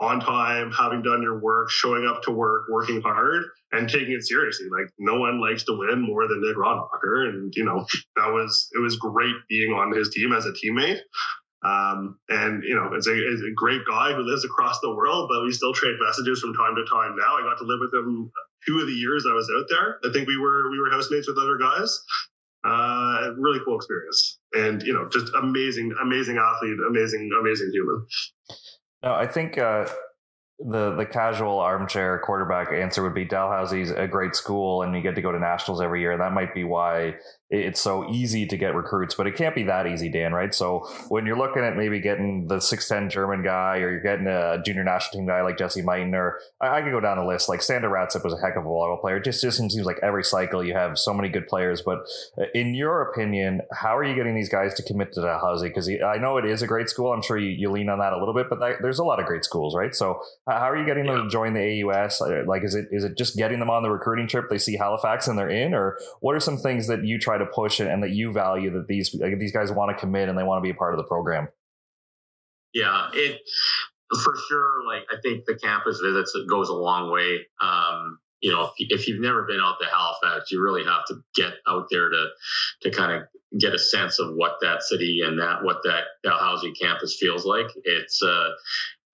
on 0.00 0.20
time, 0.20 0.72
having 0.72 1.02
done 1.02 1.22
your 1.22 1.38
work, 1.38 1.70
showing 1.70 2.06
up 2.06 2.22
to 2.22 2.30
work, 2.30 2.64
working 2.68 3.00
hard, 3.00 3.44
and 3.72 3.88
taking 3.88 4.12
it 4.12 4.26
seriously. 4.26 4.66
Like 4.70 4.90
no 4.98 5.18
one 5.18 5.40
likes 5.40 5.64
to 5.64 5.78
win 5.78 6.00
more 6.00 6.26
than 6.26 6.42
Nick 6.42 6.56
Rodenbacher, 6.56 7.28
and 7.28 7.52
you 7.54 7.64
know 7.64 7.86
that 8.16 8.28
was 8.32 8.68
it 8.72 8.80
was 8.80 8.96
great 8.96 9.34
being 9.48 9.72
on 9.72 9.96
his 9.96 10.10
team 10.10 10.32
as 10.32 10.46
a 10.46 10.52
teammate. 10.52 10.98
Um, 11.64 12.18
and 12.28 12.62
you 12.62 12.74
know, 12.74 12.90
it's 12.92 13.06
a, 13.06 13.14
it's 13.14 13.42
a 13.42 13.54
great 13.54 13.82
guy 13.88 14.12
who 14.12 14.22
lives 14.22 14.44
across 14.44 14.80
the 14.80 14.94
world, 14.94 15.30
but 15.32 15.42
we 15.42 15.52
still 15.52 15.72
trade 15.72 15.96
messages 15.98 16.40
from 16.40 16.54
time 16.54 16.76
to 16.76 16.84
time. 16.84 17.16
Now 17.16 17.36
I 17.36 17.42
got 17.42 17.58
to 17.58 17.64
live 17.64 17.80
with 17.80 17.92
him 17.94 18.30
two 18.66 18.80
of 18.80 18.86
the 18.86 18.92
years 18.92 19.24
I 19.28 19.34
was 19.34 19.50
out 19.56 19.64
there. 19.70 19.98
I 20.04 20.12
think 20.12 20.28
we 20.28 20.36
were 20.36 20.70
we 20.70 20.78
were 20.78 20.90
housemates 20.90 21.26
with 21.26 21.38
other 21.38 21.58
guys. 21.58 21.98
Uh, 22.64 23.32
really 23.36 23.60
cool 23.64 23.76
experience, 23.76 24.38
and 24.54 24.82
you 24.82 24.92
know, 24.92 25.08
just 25.08 25.32
amazing, 25.34 25.92
amazing 26.00 26.38
athlete, 26.38 26.78
amazing, 26.88 27.30
amazing 27.38 27.70
human. 27.72 28.06
No, 29.02 29.14
I 29.14 29.26
think 29.26 29.58
uh, 29.58 29.86
the 30.58 30.94
the 30.94 31.04
casual 31.04 31.58
armchair 31.58 32.20
quarterback 32.24 32.72
answer 32.72 33.02
would 33.02 33.14
be 33.14 33.26
Dalhousie's 33.26 33.90
a 33.90 34.06
great 34.06 34.36
school, 34.36 34.82
and 34.82 34.94
you 34.94 35.02
get 35.02 35.16
to 35.16 35.22
go 35.22 35.32
to 35.32 35.38
nationals 35.38 35.80
every 35.80 36.00
year. 36.00 36.16
That 36.16 36.32
might 36.32 36.54
be 36.54 36.64
why 36.64 37.16
it's 37.50 37.80
so 37.80 38.10
easy 38.10 38.46
to 38.46 38.56
get 38.56 38.74
recruits, 38.74 39.14
but 39.14 39.26
it 39.26 39.36
can't 39.36 39.54
be 39.54 39.62
that 39.64 39.86
easy, 39.86 40.08
Dan, 40.08 40.32
right? 40.32 40.54
So 40.54 40.88
when 41.08 41.26
you're 41.26 41.36
looking 41.36 41.62
at 41.62 41.76
maybe 41.76 42.00
getting 42.00 42.48
the 42.48 42.56
6'10 42.56 43.10
German 43.10 43.42
guy 43.42 43.78
or 43.78 43.90
you're 43.90 44.02
getting 44.02 44.26
a 44.26 44.60
junior 44.64 44.82
national 44.82 45.20
team 45.20 45.26
guy 45.26 45.42
like 45.42 45.58
Jesse 45.58 45.82
Mighton, 45.82 46.14
or 46.14 46.38
I, 46.60 46.78
I 46.78 46.82
could 46.82 46.90
go 46.90 47.00
down 47.00 47.18
the 47.18 47.24
list. 47.24 47.48
Like 47.48 47.62
Sander 47.62 47.88
Ratzip 47.88 48.24
was 48.24 48.32
a 48.32 48.40
heck 48.40 48.56
of 48.56 48.64
a 48.64 48.68
volleyball 48.68 49.00
player. 49.00 49.18
It 49.18 49.24
just, 49.24 49.42
just 49.42 49.58
seems 49.58 49.74
like 49.76 49.98
every 50.02 50.24
cycle 50.24 50.64
you 50.64 50.74
have 50.74 50.98
so 50.98 51.14
many 51.14 51.28
good 51.28 51.46
players. 51.46 51.82
But 51.82 52.00
uh, 52.38 52.44
in 52.54 52.74
your 52.74 53.02
opinion, 53.02 53.60
how 53.72 53.96
are 53.96 54.04
you 54.04 54.14
getting 54.14 54.34
these 54.34 54.48
guys 54.48 54.74
to 54.74 54.82
commit 54.82 55.12
to 55.12 55.20
Dalhousie? 55.20 55.68
Because 55.68 55.88
I 55.88 56.16
know 56.16 56.38
it 56.38 56.46
is 56.46 56.62
a 56.62 56.66
great 56.66 56.88
school. 56.88 57.12
I'm 57.12 57.22
sure 57.22 57.38
you, 57.38 57.50
you 57.50 57.70
lean 57.70 57.88
on 57.88 57.98
that 57.98 58.12
a 58.12 58.18
little 58.18 58.34
bit, 58.34 58.48
but 58.48 58.58
that, 58.60 58.76
there's 58.82 58.98
a 58.98 59.04
lot 59.04 59.20
of 59.20 59.26
great 59.26 59.44
schools, 59.44 59.76
right? 59.76 59.94
So 59.94 60.20
how 60.46 60.70
are 60.70 60.76
you 60.76 60.84
getting 60.84 61.06
them 61.06 61.24
to 61.24 61.28
join 61.28 61.54
the 61.54 61.82
AUS? 61.82 62.20
Like, 62.46 62.64
is 62.64 62.74
it 62.74 62.88
is 62.90 63.04
it 63.04 63.16
just 63.16 63.36
getting 63.36 63.60
them 63.60 63.70
on 63.70 63.82
the 63.82 63.90
recruiting 63.90 64.28
trip? 64.28 64.50
They 64.50 64.58
see 64.58 64.76
Halifax 64.76 65.26
and 65.26 65.38
they're 65.38 65.48
in, 65.48 65.72
or 65.72 65.98
what 66.20 66.34
are 66.34 66.40
some 66.40 66.58
things 66.58 66.86
that 66.88 67.04
you 67.04 67.18
try 67.18 67.38
to 67.38 67.46
push 67.46 67.80
and 67.80 68.02
that 68.02 68.10
you 68.10 68.30
value 68.32 68.70
that 68.72 68.86
these 68.86 69.14
like, 69.14 69.38
these 69.38 69.52
guys 69.52 69.72
want 69.72 69.90
to 69.90 70.00
commit 70.00 70.28
and 70.28 70.38
they 70.38 70.42
want 70.42 70.58
to 70.58 70.62
be 70.62 70.70
a 70.70 70.74
part 70.74 70.92
of 70.92 70.98
the 70.98 71.04
program? 71.04 71.48
Yeah, 72.74 73.08
it 73.14 73.40
for 74.22 74.34
sure. 74.48 74.86
Like 74.86 75.04
I 75.10 75.16
think 75.22 75.46
the 75.46 75.54
campus 75.54 76.00
visits 76.00 76.34
it 76.34 76.48
goes 76.48 76.68
a 76.68 76.74
long 76.74 77.10
way. 77.10 77.46
Um, 77.62 78.18
you 78.40 78.52
know, 78.52 78.64
if, 78.64 79.00
if 79.00 79.08
you've 79.08 79.22
never 79.22 79.44
been 79.44 79.60
out 79.60 79.76
to 79.80 79.86
Halifax, 79.86 80.50
you 80.50 80.62
really 80.62 80.84
have 80.84 81.06
to 81.06 81.16
get 81.34 81.54
out 81.66 81.86
there 81.90 82.10
to 82.10 82.26
to 82.82 82.90
kind 82.90 83.12
of 83.12 83.22
get 83.58 83.72
a 83.72 83.78
sense 83.78 84.18
of 84.18 84.34
what 84.34 84.56
that 84.60 84.82
city 84.82 85.22
and 85.24 85.38
that 85.38 85.64
what 85.64 85.78
that 85.84 86.04
Dalhousie 86.22 86.72
campus 86.72 87.16
feels 87.18 87.46
like. 87.46 87.68
It's 87.84 88.22
uh, 88.22 88.50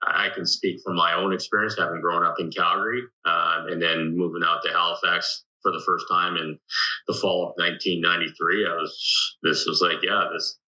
I 0.03 0.29
can 0.35 0.47
speak 0.47 0.81
from 0.85 0.97
my 0.97 1.15
own 1.15 1.33
experience, 1.33 1.77
having 1.79 2.01
grown 2.01 2.25
up 2.25 2.37
in 2.39 2.51
Calgary 2.51 3.03
uh, 3.25 3.65
and 3.69 3.83
then 3.83 4.17
moving 4.17 4.43
out 4.45 4.63
to 4.65 4.73
Halifax 4.73 5.45
for 5.63 5.73
the 5.73 5.83
first 5.87 6.07
time 6.11 6.37
in 6.37 6.59
the 7.07 7.15
fall 7.15 7.43
of 7.43 7.55
1993. 7.57 8.67
I 8.67 8.75
was, 8.75 9.37
this 9.43 9.67
was 9.67 9.83
like, 9.83 10.03
yeah, 10.03 10.29
this, 10.33 10.59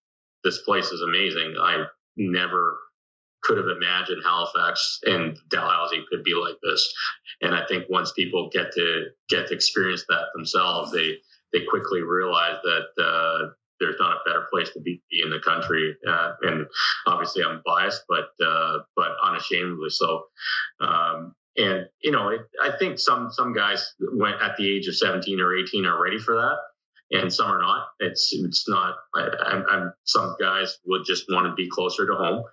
this 0.45 0.63
place 0.63 0.87
is 0.91 1.01
amazing. 1.01 1.55
I 1.61 1.85
never 2.17 2.79
could 3.43 3.57
have 3.57 3.67
imagined 3.75 4.23
Halifax 4.25 5.01
and 5.05 5.37
Dalhousie 5.49 6.05
could 6.11 6.23
be 6.25 6.35
like 6.35 6.57
this. 6.63 6.93
And 7.41 7.55
I 7.55 7.65
think 7.67 7.87
once 7.89 8.13
people 8.13 8.51
get 8.53 8.73
to 8.75 9.07
get 9.29 9.49
to 9.49 9.55
experience 9.55 10.05
that 10.09 10.27
themselves, 10.35 10.93
they, 10.93 11.17
they 11.53 11.65
quickly 11.69 12.03
realize 12.03 12.59
that, 12.63 13.03
uh, 13.03 13.53
there's 13.83 14.01
not 14.01 14.17
a 14.17 14.21
better 14.25 14.47
place 14.53 14.71
to 14.71 14.81
be 14.81 15.03
in 15.11 15.31
the 15.31 15.41
country. 15.41 15.97
Uh, 16.09 16.33
and 16.43 16.67
obviously 17.07 17.43
I'm 17.43 17.63
biased, 17.67 18.03
but, 18.09 18.29
uh, 18.45 18.79
but 18.97 19.13
unashamedly 19.23 19.91
so. 19.91 20.25
Um, 20.81 21.35
and 21.57 21.87
you 22.03 22.11
know, 22.11 22.29
it, 22.29 22.41
I 22.63 22.71
think 22.79 22.99
some 22.99 23.31
some 23.31 23.53
guys 23.53 23.95
went 24.01 24.41
at 24.41 24.57
the 24.57 24.75
age 24.75 24.89
of 24.89 24.97
17 24.97 25.41
or 25.41 25.55
18 25.55 25.85
are 25.85 26.03
ready 26.03 26.19
for 26.19 26.35
that, 26.35 26.57
and 27.11 27.33
some 27.33 27.51
are 27.51 27.61
not. 27.61 27.89
It's 28.01 28.31
it's 28.33 28.69
not. 28.69 28.97
I, 29.15 29.29
I'm, 29.47 29.65
I'm, 29.71 29.93
some 30.05 30.35
guys 30.41 30.79
would 30.87 31.03
just 31.07 31.25
want 31.29 31.47
to 31.47 31.55
be 31.55 31.69
closer 31.69 32.07
to 32.07 32.15
home, 32.15 32.45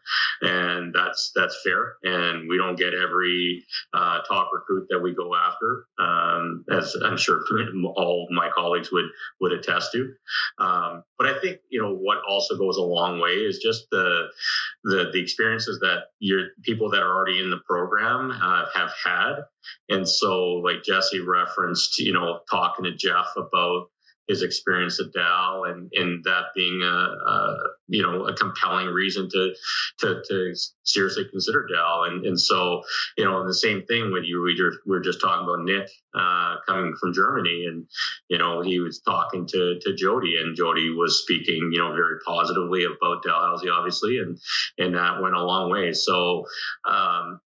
and 0.41 0.93
that's 0.93 1.31
that's 1.35 1.57
fair. 1.63 1.95
And 2.03 2.49
we 2.49 2.57
don't 2.57 2.77
get 2.77 2.93
every 2.93 3.63
uh, 3.93 4.19
top 4.27 4.51
recruit 4.53 4.87
that 4.89 4.99
we 4.99 5.15
go 5.15 5.33
after, 5.35 5.85
um, 5.97 6.65
as 6.71 6.95
I'm 7.03 7.17
sure 7.17 7.41
all 7.95 8.27
my 8.31 8.49
colleagues 8.53 8.91
would 8.91 9.05
would 9.39 9.53
attest 9.53 9.93
to. 9.93 10.13
Um, 10.59 11.03
but 11.17 11.27
I 11.27 11.39
think 11.39 11.59
you 11.69 11.81
know 11.81 11.95
what 11.95 12.17
also 12.27 12.57
goes 12.57 12.77
a 12.77 12.83
long 12.83 13.19
way 13.19 13.31
is 13.31 13.59
just 13.59 13.89
the 13.91 14.27
the 14.83 15.09
the 15.13 15.21
experiences 15.21 15.79
that 15.79 16.05
your 16.19 16.47
people 16.63 16.89
that 16.91 17.01
are 17.01 17.15
already 17.15 17.41
in 17.41 17.49
the 17.49 17.61
program 17.65 18.31
uh, 18.31 18.65
have 18.73 18.91
had. 19.03 19.35
And 19.89 20.07
so, 20.07 20.61
like 20.63 20.83
Jesse 20.83 21.19
referenced, 21.19 21.99
you 21.99 22.13
know, 22.13 22.39
talking 22.49 22.85
to 22.85 22.95
Jeff 22.95 23.27
about 23.37 23.89
his 24.29 24.43
experience 24.43 25.01
at 25.01 25.11
Dal 25.11 25.63
and, 25.65 25.91
and 25.93 26.23
that 26.23 26.45
being 26.55 26.81
a, 26.83 26.85
a, 26.85 27.57
you 27.87 28.03
know 28.03 28.27
a 28.27 28.33
compelling 28.35 28.87
reason 28.87 29.27
to 29.29 29.53
to, 29.99 30.21
to 30.29 30.53
seriously 30.83 31.25
consider 31.29 31.67
Dal 31.67 32.03
and 32.03 32.25
and 32.25 32.39
so 32.39 32.83
you 33.17 33.25
know 33.25 33.45
the 33.45 33.53
same 33.53 33.83
thing 33.85 34.13
with 34.13 34.23
you 34.23 34.41
we 34.43 34.55
were, 34.61 34.73
we 34.85 34.97
were 34.97 35.03
just 35.03 35.19
talking 35.19 35.43
about 35.43 35.65
Nick 35.65 35.89
uh, 36.13 36.57
coming 36.67 36.93
from 37.01 37.13
Germany 37.13 37.65
and 37.67 37.85
you 38.29 38.37
know 38.37 38.61
he 38.61 38.79
was 38.79 39.01
talking 39.01 39.47
to 39.47 39.79
to 39.81 39.95
Jody 39.95 40.37
and 40.39 40.55
Jody 40.55 40.91
was 40.91 41.23
speaking 41.23 41.71
you 41.73 41.79
know 41.79 41.93
very 41.93 42.19
positively 42.25 42.85
about 42.85 43.23
Dalhousie 43.23 43.69
obviously 43.69 44.19
and 44.19 44.37
and 44.77 44.95
that 44.95 45.21
went 45.21 45.35
a 45.35 45.43
long 45.43 45.71
way. 45.71 45.93
So 45.93 46.45
um, 46.87 47.41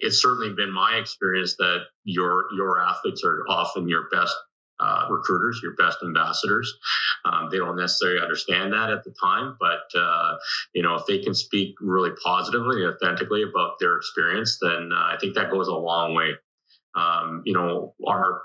it's 0.00 0.20
certainly 0.20 0.54
been 0.54 0.72
my 0.72 0.96
experience 0.96 1.56
that 1.56 1.82
your 2.04 2.46
your 2.56 2.80
athletes 2.80 3.22
are 3.24 3.44
often 3.48 3.88
your 3.88 4.08
best 4.10 4.34
uh, 4.80 5.06
recruiters, 5.10 5.60
your 5.62 5.74
best 5.74 5.98
ambassadors. 6.02 6.78
Um, 7.24 7.48
they 7.50 7.58
don't 7.58 7.76
necessarily 7.76 8.20
understand 8.20 8.72
that 8.72 8.90
at 8.90 9.04
the 9.04 9.14
time, 9.20 9.56
but 9.58 9.98
uh, 9.98 10.36
you 10.74 10.82
know 10.82 10.94
if 10.94 11.06
they 11.06 11.18
can 11.18 11.34
speak 11.34 11.74
really 11.80 12.10
positively 12.22 12.84
authentically 12.84 13.42
about 13.42 13.78
their 13.78 13.96
experience, 13.96 14.58
then 14.60 14.90
uh, 14.92 14.96
I 14.96 15.16
think 15.20 15.34
that 15.34 15.50
goes 15.50 15.68
a 15.68 15.74
long 15.74 16.14
way. 16.14 16.34
Um, 16.94 17.42
you 17.44 17.52
know, 17.52 17.94
our 18.06 18.42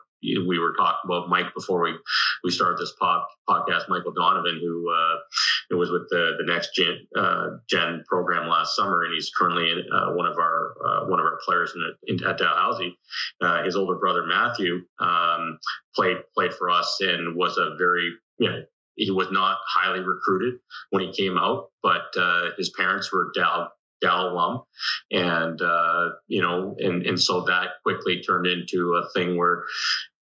we 0.48 0.60
were 0.60 0.74
talking 0.74 1.00
about 1.06 1.30
Mike 1.30 1.54
before 1.54 1.82
we 1.84 1.94
we 2.44 2.52
started 2.52 2.78
this 2.78 2.94
pod, 3.00 3.24
podcast. 3.50 3.90
Michael 3.90 4.14
Donovan, 4.14 4.60
who 4.62 4.90
uh, 4.92 5.76
was 5.78 5.92
with 5.92 6.08
the 6.10 6.34
the 6.38 6.52
next 6.52 6.76
gen, 6.76 7.06
uh, 7.18 7.58
gen 7.70 8.04
program 8.08 8.48
last 8.48 8.76
summer, 8.76 9.04
and 9.04 9.14
he's 9.14 9.32
currently 9.38 9.72
in, 9.72 9.84
uh, 9.94 10.14
one 10.14 10.26
of 10.26 10.38
our 10.38 10.76
uh, 10.86 11.06
one 11.06 11.20
of 11.20 11.26
our 11.26 11.40
players 11.46 11.74
in, 11.76 12.16
in 12.16 12.28
at 12.28 12.38
Dalhousie. 12.38 12.98
Uh, 13.42 13.64
his 13.64 13.76
older 13.76 13.96
brother 13.96 14.26
Matthew 14.26 14.82
um, 15.00 15.60
played 15.96 16.18
played 16.36 16.54
for 16.54 16.70
us 16.70 16.98
and 17.02 17.36
was 17.36 17.58
a 17.58 17.76
very 17.78 18.14
you 18.40 18.50
know 18.50 18.64
he 18.96 19.12
was 19.12 19.28
not 19.32 19.58
highly 19.68 20.02
recruited 20.02 20.60
when 20.92 21.04
he 21.04 21.12
came 21.12 21.38
out, 21.38 21.70
but 21.82 22.06
uh, 22.16 22.50
his 22.58 22.70
parents 22.70 23.12
were 23.12 23.32
Dal 23.36 23.72
Dal 24.02 24.34
alum, 24.34 24.62
and 25.12 25.62
uh, 25.62 26.10
you 26.28 26.42
know, 26.42 26.76
and 26.80 27.06
and 27.06 27.20
so 27.20 27.42
that 27.46 27.82
quickly 27.84 28.22
turned 28.22 28.48
into 28.48 28.96
a 28.96 29.10
thing 29.14 29.38
where 29.38 29.64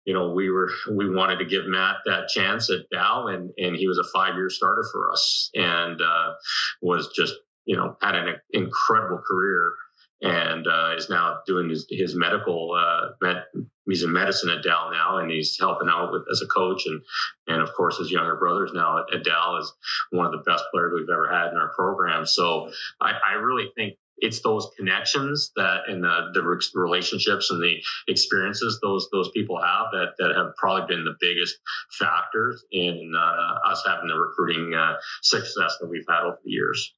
you 0.08 0.14
know, 0.14 0.30
we 0.30 0.48
were 0.48 0.70
we 0.90 1.14
wanted 1.14 1.38
to 1.38 1.44
give 1.44 1.66
Matt 1.66 1.96
that 2.06 2.28
chance 2.28 2.70
at 2.70 2.88
Dal, 2.90 3.26
and 3.26 3.50
and 3.58 3.76
he 3.76 3.86
was 3.86 3.98
a 3.98 4.10
five 4.10 4.36
year 4.36 4.48
starter 4.48 4.82
for 4.90 5.12
us, 5.12 5.50
and 5.54 6.00
uh, 6.00 6.32
was 6.80 7.12
just 7.14 7.34
you 7.66 7.76
know 7.76 7.94
had 8.00 8.14
an 8.14 8.36
incredible 8.52 9.20
career, 9.30 9.74
and 10.22 10.66
uh, 10.66 10.94
is 10.96 11.10
now 11.10 11.40
doing 11.46 11.68
his, 11.68 11.86
his 11.90 12.16
medical. 12.16 12.72
Uh, 12.72 13.08
med, 13.20 13.44
he's 13.86 14.02
in 14.02 14.10
medicine 14.10 14.48
at 14.48 14.64
Dal 14.64 14.90
now, 14.90 15.18
and 15.18 15.30
he's 15.30 15.58
helping 15.60 15.90
out 15.90 16.10
with 16.10 16.22
as 16.32 16.40
a 16.40 16.46
coach, 16.46 16.86
and 16.86 17.02
and 17.46 17.60
of 17.60 17.74
course 17.74 17.98
his 17.98 18.10
younger 18.10 18.36
brothers 18.36 18.70
now 18.72 19.00
at, 19.00 19.14
at 19.14 19.24
Dal 19.24 19.58
is 19.58 19.70
one 20.10 20.24
of 20.24 20.32
the 20.32 20.50
best 20.50 20.64
players 20.72 20.94
we've 20.94 21.10
ever 21.10 21.28
had 21.30 21.52
in 21.52 21.58
our 21.58 21.74
program. 21.74 22.24
So 22.24 22.72
I, 22.98 23.12
I 23.32 23.34
really 23.34 23.70
think 23.76 23.98
it's 24.20 24.40
those 24.40 24.70
connections 24.76 25.52
that 25.56 25.82
and 25.88 26.02
the, 26.02 26.30
the 26.34 26.42
relationships 26.74 27.50
and 27.50 27.60
the 27.62 27.76
experiences 28.08 28.78
those 28.82 29.08
those 29.12 29.30
people 29.30 29.60
have 29.60 29.86
that 29.92 30.12
that 30.18 30.34
have 30.36 30.54
probably 30.56 30.94
been 30.94 31.04
the 31.04 31.16
biggest 31.20 31.58
factors 31.98 32.64
in 32.72 33.12
uh, 33.16 33.70
us 33.70 33.82
having 33.86 34.08
the 34.08 34.14
recruiting 34.14 34.74
uh, 34.74 34.94
success 35.22 35.76
that 35.80 35.88
we've 35.88 36.04
had 36.08 36.24
over 36.24 36.38
the 36.44 36.50
years. 36.50 36.94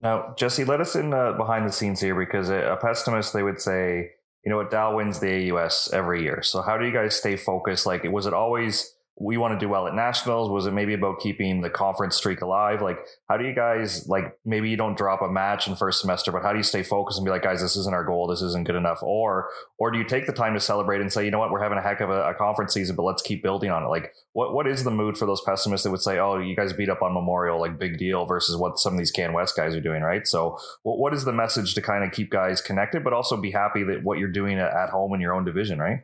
Now, 0.00 0.34
Jesse, 0.36 0.64
let 0.64 0.80
us 0.80 0.96
in 0.96 1.14
uh, 1.14 1.32
behind 1.32 1.66
the 1.66 1.72
scenes 1.72 2.00
here 2.00 2.14
because 2.14 2.50
a, 2.50 2.76
pessimist 2.80 3.32
they 3.32 3.42
would 3.42 3.60
say, 3.60 4.10
you 4.44 4.50
know, 4.50 4.58
what 4.58 4.70
Dal 4.70 4.96
wins 4.96 5.18
the 5.18 5.50
AUS 5.50 5.90
every 5.92 6.22
year. 6.22 6.42
So 6.42 6.60
how 6.60 6.76
do 6.76 6.84
you 6.84 6.92
guys 6.92 7.14
stay 7.14 7.36
focused? 7.36 7.86
Like, 7.86 8.04
was 8.04 8.26
it 8.26 8.34
always 8.34 8.93
we 9.16 9.36
want 9.36 9.58
to 9.58 9.64
do 9.64 9.68
well 9.68 9.86
at 9.86 9.94
nationals? 9.94 10.50
Was 10.50 10.66
it 10.66 10.72
maybe 10.72 10.92
about 10.92 11.20
keeping 11.20 11.60
the 11.60 11.70
conference 11.70 12.16
streak 12.16 12.40
alive? 12.40 12.82
Like, 12.82 12.98
how 13.28 13.36
do 13.36 13.46
you 13.46 13.54
guys 13.54 14.08
like 14.08 14.36
maybe 14.44 14.68
you 14.68 14.76
don't 14.76 14.98
drop 14.98 15.22
a 15.22 15.28
match 15.28 15.68
in 15.68 15.76
first 15.76 16.00
semester, 16.00 16.32
but 16.32 16.42
how 16.42 16.50
do 16.50 16.58
you 16.58 16.64
stay 16.64 16.82
focused 16.82 17.18
and 17.18 17.24
be 17.24 17.30
like, 17.30 17.42
guys, 17.42 17.62
this 17.62 17.76
isn't 17.76 17.94
our 17.94 18.04
goal, 18.04 18.26
this 18.26 18.42
isn't 18.42 18.66
good 18.66 18.74
enough, 18.74 18.98
or 19.02 19.48
or 19.78 19.92
do 19.92 19.98
you 19.98 20.04
take 20.04 20.26
the 20.26 20.32
time 20.32 20.54
to 20.54 20.60
celebrate 20.60 21.00
and 21.00 21.12
say, 21.12 21.24
you 21.24 21.30
know 21.30 21.38
what, 21.38 21.52
we're 21.52 21.62
having 21.62 21.78
a 21.78 21.82
heck 21.82 22.00
of 22.00 22.10
a, 22.10 22.30
a 22.30 22.34
conference 22.34 22.74
season, 22.74 22.96
but 22.96 23.04
let's 23.04 23.22
keep 23.22 23.40
building 23.40 23.70
on 23.70 23.84
it? 23.84 23.88
Like, 23.88 24.12
what 24.32 24.52
what 24.52 24.66
is 24.66 24.82
the 24.82 24.90
mood 24.90 25.16
for 25.16 25.26
those 25.26 25.42
pessimists 25.42 25.84
that 25.84 25.92
would 25.92 26.02
say, 26.02 26.18
oh, 26.18 26.38
you 26.38 26.56
guys 26.56 26.72
beat 26.72 26.90
up 26.90 27.02
on 27.02 27.14
Memorial, 27.14 27.60
like 27.60 27.78
big 27.78 27.98
deal, 27.98 28.26
versus 28.26 28.56
what 28.56 28.80
some 28.80 28.94
of 28.94 28.98
these 28.98 29.12
Can 29.12 29.32
West 29.32 29.56
guys 29.56 29.76
are 29.76 29.80
doing, 29.80 30.02
right? 30.02 30.26
So, 30.26 30.58
what 30.82 30.98
what 30.98 31.14
is 31.14 31.24
the 31.24 31.32
message 31.32 31.74
to 31.74 31.82
kind 31.82 32.02
of 32.02 32.10
keep 32.10 32.30
guys 32.30 32.60
connected, 32.60 33.04
but 33.04 33.12
also 33.12 33.36
be 33.36 33.52
happy 33.52 33.84
that 33.84 34.02
what 34.02 34.18
you're 34.18 34.32
doing 34.32 34.58
at 34.58 34.90
home 34.90 35.14
in 35.14 35.20
your 35.20 35.34
own 35.34 35.44
division, 35.44 35.78
right? 35.78 36.00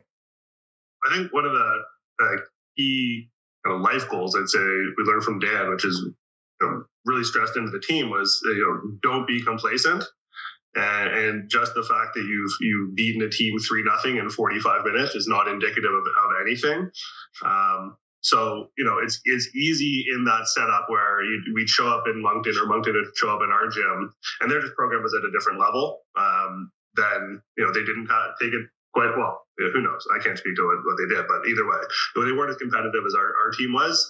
I 1.05 1.15
think 1.15 1.33
one 1.33 1.45
of 1.45 1.51
the 1.51 1.83
uh, 2.23 2.37
key 2.77 3.29
kind 3.65 3.75
of 3.75 3.81
life 3.81 4.09
goals 4.09 4.35
I'd 4.35 4.49
say 4.49 4.59
we 4.59 5.03
learned 5.03 5.23
from 5.23 5.39
Dan, 5.39 5.69
which 5.69 5.85
is 5.85 5.97
you 6.61 6.67
know, 6.67 6.83
really 7.05 7.23
stressed 7.23 7.57
into 7.57 7.71
the 7.71 7.79
team 7.79 8.09
was 8.09 8.41
you 8.43 8.65
know 8.65 8.97
don't 9.01 9.27
be 9.27 9.41
complacent. 9.41 10.03
And, 10.73 11.13
and 11.13 11.49
just 11.49 11.73
the 11.73 11.83
fact 11.83 12.13
that 12.15 12.23
you've 12.23 12.51
you've 12.61 12.95
beaten 12.95 13.21
a 13.23 13.29
team 13.29 13.59
three 13.59 13.83
nothing 13.83 14.17
in 14.17 14.29
45 14.29 14.85
minutes 14.85 15.15
is 15.15 15.27
not 15.27 15.49
indicative 15.49 15.91
of, 15.91 16.01
of 16.01 16.31
anything. 16.47 16.89
Um, 17.43 17.97
so 18.21 18.69
you 18.77 18.85
know 18.85 18.99
it's 19.03 19.19
it's 19.25 19.53
easy 19.55 20.05
in 20.15 20.23
that 20.25 20.47
setup 20.47 20.85
where 20.87 21.23
you, 21.23 21.41
we'd 21.55 21.67
show 21.67 21.87
up 21.87 22.05
in 22.07 22.21
Moncton 22.21 22.55
or 22.61 22.67
Moncton 22.67 22.93
would 22.93 23.17
show 23.17 23.29
up 23.35 23.41
in 23.43 23.51
our 23.51 23.67
gym, 23.67 24.13
and 24.39 24.49
their 24.49 24.61
program 24.75 25.03
was 25.03 25.13
at 25.13 25.27
a 25.27 25.31
different 25.31 25.59
level. 25.59 26.01
Um, 26.15 26.71
then 26.95 27.41
you 27.57 27.65
know 27.65 27.73
they 27.73 27.83
didn't 27.83 28.07
have, 28.07 28.31
take 28.39 28.53
it 28.53 28.67
quite 28.93 29.11
well. 29.17 29.41
Who 29.69 29.81
knows? 29.81 30.07
I 30.13 30.23
can't 30.23 30.37
speak 30.37 30.55
to 30.55 30.65
what, 30.65 30.81
what 30.85 30.97
they 30.97 31.13
did, 31.13 31.25
but 31.27 31.45
either 31.47 31.67
way, 31.67 31.81
they 32.15 32.31
weren't 32.31 32.49
as 32.49 32.57
competitive 32.57 33.03
as 33.05 33.13
our, 33.15 33.29
our 33.45 33.51
team 33.51 33.73
was. 33.73 34.09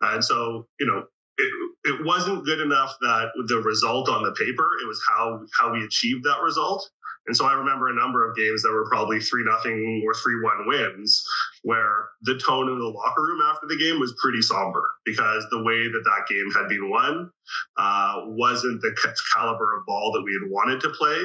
And 0.00 0.24
so, 0.24 0.66
you 0.78 0.86
know, 0.86 1.04
it, 1.38 1.52
it 1.84 2.04
wasn't 2.04 2.44
good 2.44 2.60
enough 2.60 2.94
that 3.00 3.30
the 3.48 3.58
result 3.58 4.08
on 4.08 4.22
the 4.22 4.32
paper, 4.32 4.68
it 4.82 4.86
was 4.86 5.02
how 5.08 5.40
how 5.58 5.72
we 5.72 5.84
achieved 5.84 6.24
that 6.24 6.42
result. 6.42 6.88
And 7.26 7.36
so 7.36 7.46
I 7.46 7.54
remember 7.54 7.88
a 7.88 7.94
number 7.94 8.28
of 8.28 8.36
games 8.36 8.62
that 8.62 8.72
were 8.72 8.88
probably 8.88 9.20
three 9.20 9.44
nothing 9.44 10.02
or 10.04 10.12
three 10.12 10.42
one 10.42 10.66
wins, 10.66 11.24
where 11.62 12.08
the 12.22 12.36
tone 12.36 12.68
in 12.68 12.78
the 12.78 12.84
locker 12.84 13.22
room 13.22 13.40
after 13.48 13.66
the 13.68 13.76
game 13.76 14.00
was 14.00 14.14
pretty 14.20 14.42
somber 14.42 14.82
because 15.04 15.46
the 15.50 15.62
way 15.62 15.86
that 15.86 16.02
that 16.04 16.26
game 16.28 16.50
had 16.50 16.68
been 16.68 16.90
won 16.90 17.30
uh, 17.76 18.22
wasn't 18.26 18.80
the 18.80 18.92
caliber 19.34 19.78
of 19.78 19.86
ball 19.86 20.12
that 20.12 20.22
we 20.22 20.32
had 20.32 20.50
wanted 20.50 20.80
to 20.80 20.90
play. 20.90 21.18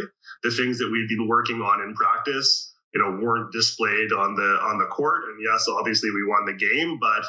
The 0.43 0.51
things 0.51 0.77
that 0.77 0.89
we'd 0.91 1.09
been 1.09 1.27
working 1.27 1.61
on 1.61 1.81
in 1.81 1.95
practice 1.95 2.75
you 2.93 3.01
know 3.01 3.19
weren't 3.21 3.51
displayed 3.51 4.11
on 4.11 4.35
the 4.35 4.59
on 4.63 4.77
the 4.77 4.85
court. 4.85 5.23
And 5.29 5.39
yes 5.43 5.65
obviously 5.69 6.09
we 6.11 6.25
won 6.27 6.45
the 6.45 6.53
game 6.53 6.97
but 6.99 7.23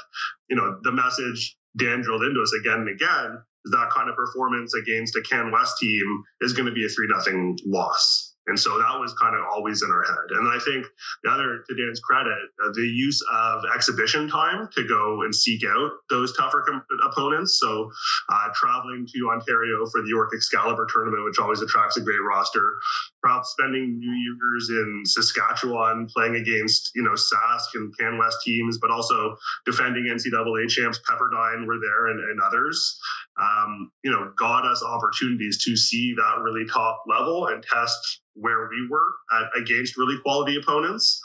you 0.49 0.57
know 0.57 0.79
the 0.83 0.92
message 0.92 1.57
dan 1.77 2.01
drilled 2.03 2.23
into 2.23 2.40
us 2.40 2.53
again 2.61 2.81
and 2.81 2.88
again 2.88 3.38
is 3.64 3.73
that 3.73 3.90
kind 3.94 4.09
of 4.09 4.16
performance 4.16 4.73
against 4.75 5.16
a 5.16 5.23
can 5.23 5.51
west 5.53 5.77
team 5.81 6.23
is 6.40 6.53
going 6.53 6.66
to 6.66 6.73
be 6.73 6.85
a 6.85 6.88
three 6.88 7.09
nothing 7.09 7.59
loss 7.66 8.28
and 8.49 8.59
so 8.59 8.79
that 8.79 8.99
was 8.99 9.13
kind 9.15 9.37
of 9.37 9.43
always 9.53 9.83
in 9.83 9.91
our 9.91 10.03
head. 10.05 10.31
And 10.31 10.49
I 10.49 10.59
think 10.59 10.87
the 11.23 11.31
other, 11.31 11.65
to 11.69 11.75
Dan's 11.77 12.01
credit, 12.01 12.39
uh, 12.65 12.73
the 12.73 12.83
use 12.83 13.23
of 13.31 13.65
exhibition 13.75 14.29
time 14.29 14.69
to 14.75 14.89
go 14.89 15.23
and 15.23 15.35
seek 15.35 15.63
out 15.69 15.91
those 16.09 16.37
tougher 16.37 16.65
opponents. 17.05 17.59
So 17.59 17.91
uh, 18.29 18.49
traveling 18.55 19.07
to 19.07 19.31
Ontario 19.31 19.87
for 19.93 20.03
the 20.03 20.09
York 20.09 20.31
Excalibur 20.35 20.87
tournament, 20.93 21.25
which 21.25 21.39
always 21.39 21.61
attracts 21.61 21.97
a 21.97 22.01
great 22.01 22.23
roster. 22.27 22.79
Perhaps 23.23 23.51
spending 23.51 23.99
New 23.99 24.13
Year's 24.13 24.71
in 24.71 25.03
Saskatchewan, 25.05 26.09
playing 26.09 26.37
against 26.37 26.93
you 26.95 27.03
know 27.03 27.13
Sask 27.13 27.75
and 27.75 27.97
Can 27.99 28.19
West 28.19 28.39
teams, 28.45 28.79
but 28.79 28.91
also 28.91 29.37
defending 29.67 30.05
NCAA 30.05 30.69
champs 30.69 31.01
Pepperdine 31.09 31.67
were 31.67 31.79
there 31.81 32.07
and, 32.09 32.21
and 32.21 32.41
others. 32.41 32.99
Um, 33.40 33.90
you 34.03 34.11
know, 34.11 34.33
got 34.37 34.66
us 34.66 34.83
opportunities 34.83 35.64
to 35.64 35.77
see 35.77 36.14
that 36.16 36.42
really 36.42 36.66
top 36.66 37.03
level 37.07 37.46
and 37.46 37.62
test 37.62 38.20
where 38.35 38.68
we 38.68 38.88
were 38.90 39.07
at, 39.33 39.61
against 39.61 39.96
really 39.96 40.16
quality 40.22 40.57
opponents. 40.57 41.20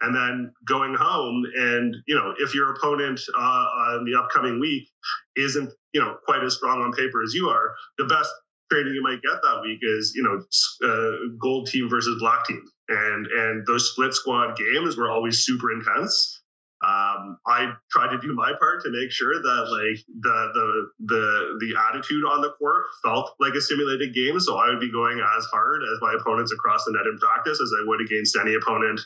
And 0.00 0.14
then 0.14 0.52
going 0.68 0.94
home 0.94 1.44
and 1.56 1.96
you 2.06 2.14
know 2.14 2.34
if 2.38 2.54
your 2.54 2.74
opponent 2.74 3.20
uh, 3.38 3.96
in 3.98 4.04
the 4.04 4.18
upcoming 4.18 4.60
week 4.60 4.88
isn't 5.36 5.72
you 5.94 6.00
know 6.00 6.16
quite 6.26 6.42
as 6.42 6.56
strong 6.56 6.82
on 6.82 6.92
paper 6.92 7.22
as 7.22 7.32
you 7.32 7.48
are 7.48 7.74
the 7.96 8.04
best 8.04 8.30
training 8.70 8.94
you 8.94 9.02
might 9.02 9.22
get 9.22 9.40
that 9.42 9.62
week 9.62 9.78
is 9.82 10.12
you 10.14 10.22
know 10.22 10.88
uh, 10.88 11.12
gold 11.40 11.68
team 11.68 11.88
versus 11.88 12.20
black 12.20 12.44
team. 12.46 12.62
And 12.88 13.26
and 13.26 13.66
those 13.66 13.92
split 13.92 14.14
squad 14.14 14.56
games 14.56 14.96
were 14.96 15.10
always 15.10 15.44
super 15.44 15.72
intense 15.72 16.42
um, 16.84 17.38
I 17.46 17.72
tried 17.90 18.10
to 18.10 18.18
do 18.18 18.34
my 18.34 18.52
part 18.58 18.82
to 18.82 18.90
make 18.90 19.10
sure 19.10 19.40
that 19.40 19.64
like 19.72 20.04
the 20.20 20.50
the 20.52 20.90
the 21.06 21.58
the 21.60 21.74
attitude 21.88 22.24
on 22.24 22.42
the 22.42 22.50
court 22.58 22.84
felt 23.02 23.34
like 23.40 23.54
a 23.54 23.60
simulated 23.60 24.14
game. 24.14 24.38
So 24.38 24.56
I 24.56 24.68
would 24.68 24.80
be 24.80 24.92
going 24.92 25.18
as 25.18 25.44
hard 25.46 25.82
as 25.82 25.98
my 26.02 26.14
opponents 26.20 26.52
across 26.52 26.84
the 26.84 26.92
net 26.92 27.06
in 27.06 27.18
practice 27.18 27.58
as 27.60 27.72
I 27.72 27.88
would 27.88 28.02
against 28.02 28.36
any 28.36 28.54
opponent 28.54 29.00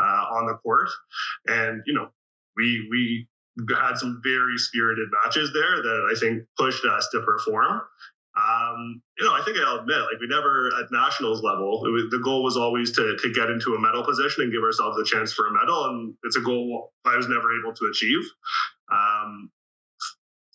uh, 0.00 0.24
on 0.34 0.46
the 0.46 0.54
court. 0.54 0.88
And 1.46 1.82
you 1.86 1.94
know, 1.94 2.08
we 2.56 2.88
we 2.90 3.28
had 3.68 3.96
some 3.96 4.20
very 4.24 4.58
spirited 4.58 5.08
matches 5.22 5.52
there 5.52 5.82
that 5.82 6.10
I 6.10 6.18
think 6.18 6.42
pushed 6.58 6.84
us 6.84 7.08
to 7.12 7.20
perform. 7.20 7.82
Um, 8.50 9.02
you 9.18 9.24
know, 9.24 9.32
I 9.32 9.42
think 9.44 9.58
I'll 9.58 9.80
admit, 9.80 9.98
like 9.98 10.20
we 10.20 10.26
never 10.26 10.70
at 10.80 10.90
nationals 10.90 11.42
level, 11.42 11.82
was, 11.82 12.10
the 12.10 12.20
goal 12.24 12.42
was 12.42 12.56
always 12.56 12.90
to 12.92 13.16
to 13.16 13.32
get 13.32 13.50
into 13.50 13.74
a 13.74 13.80
medal 13.80 14.04
position 14.04 14.42
and 14.44 14.52
give 14.52 14.62
ourselves 14.62 14.98
a 14.98 15.04
chance 15.04 15.32
for 15.32 15.46
a 15.46 15.52
medal, 15.52 15.84
and 15.86 16.14
it's 16.24 16.36
a 16.36 16.40
goal 16.40 16.92
I 17.04 17.16
was 17.16 17.28
never 17.28 17.48
able 17.60 17.74
to 17.74 17.86
achieve. 17.90 18.24
Um, 18.90 19.50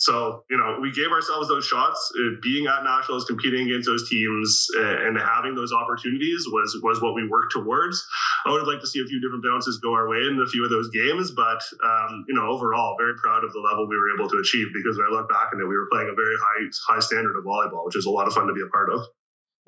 so, 0.06 0.46
you 0.52 0.58
know, 0.58 0.78
we 0.80 0.92
gave 0.92 1.10
ourselves 1.10 1.50
those 1.50 1.66
shots. 1.66 2.14
Uh, 2.14 2.38
being 2.42 2.68
at 2.68 2.84
nationals, 2.84 3.26
competing 3.26 3.66
against 3.66 3.90
those 3.90 4.08
teams, 4.08 4.68
uh, 4.78 5.02
and 5.02 5.18
having 5.18 5.56
those 5.56 5.74
opportunities 5.74 6.46
was 6.46 6.78
was 6.84 7.02
what 7.02 7.16
we 7.16 7.28
worked 7.28 7.54
towards. 7.54 8.06
I 8.46 8.52
would 8.52 8.62
have 8.62 8.68
liked 8.68 8.82
to 8.82 8.88
see 8.88 9.02
a 9.02 9.10
few 9.10 9.20
different 9.20 9.44
bounces 9.44 9.82
go 9.82 9.98
our 9.98 10.08
way 10.08 10.22
in 10.30 10.38
a 10.38 10.46
few 10.46 10.64
of 10.64 10.70
those 10.70 10.94
games, 10.94 11.32
but 11.32 11.58
um, 11.82 12.24
you 12.30 12.36
know, 12.36 12.46
overall, 12.46 12.96
very 13.02 13.18
proud 13.18 13.44
of 13.44 13.52
the 13.52 13.60
level 13.60 13.90
we 13.90 13.98
were 13.98 14.14
able 14.14 14.30
to 14.30 14.38
achieve 14.38 14.68
because 14.78 14.96
when 14.96 15.10
I 15.10 15.10
look 15.10 15.28
back 15.28 15.50
and 15.52 15.60
we 15.66 15.74
were 15.74 15.90
playing 15.92 16.14
a 16.14 16.14
very 16.14 16.38
high 16.38 16.70
high 16.86 17.02
standard 17.02 17.34
of 17.34 17.44
volleyball, 17.44 17.86
which 17.90 17.98
is 17.98 18.06
a 18.06 18.14
lot 18.14 18.28
of 18.28 18.34
fun 18.34 18.46
to 18.46 18.54
be 18.54 18.62
a 18.62 18.70
part 18.70 18.94
of. 18.94 19.02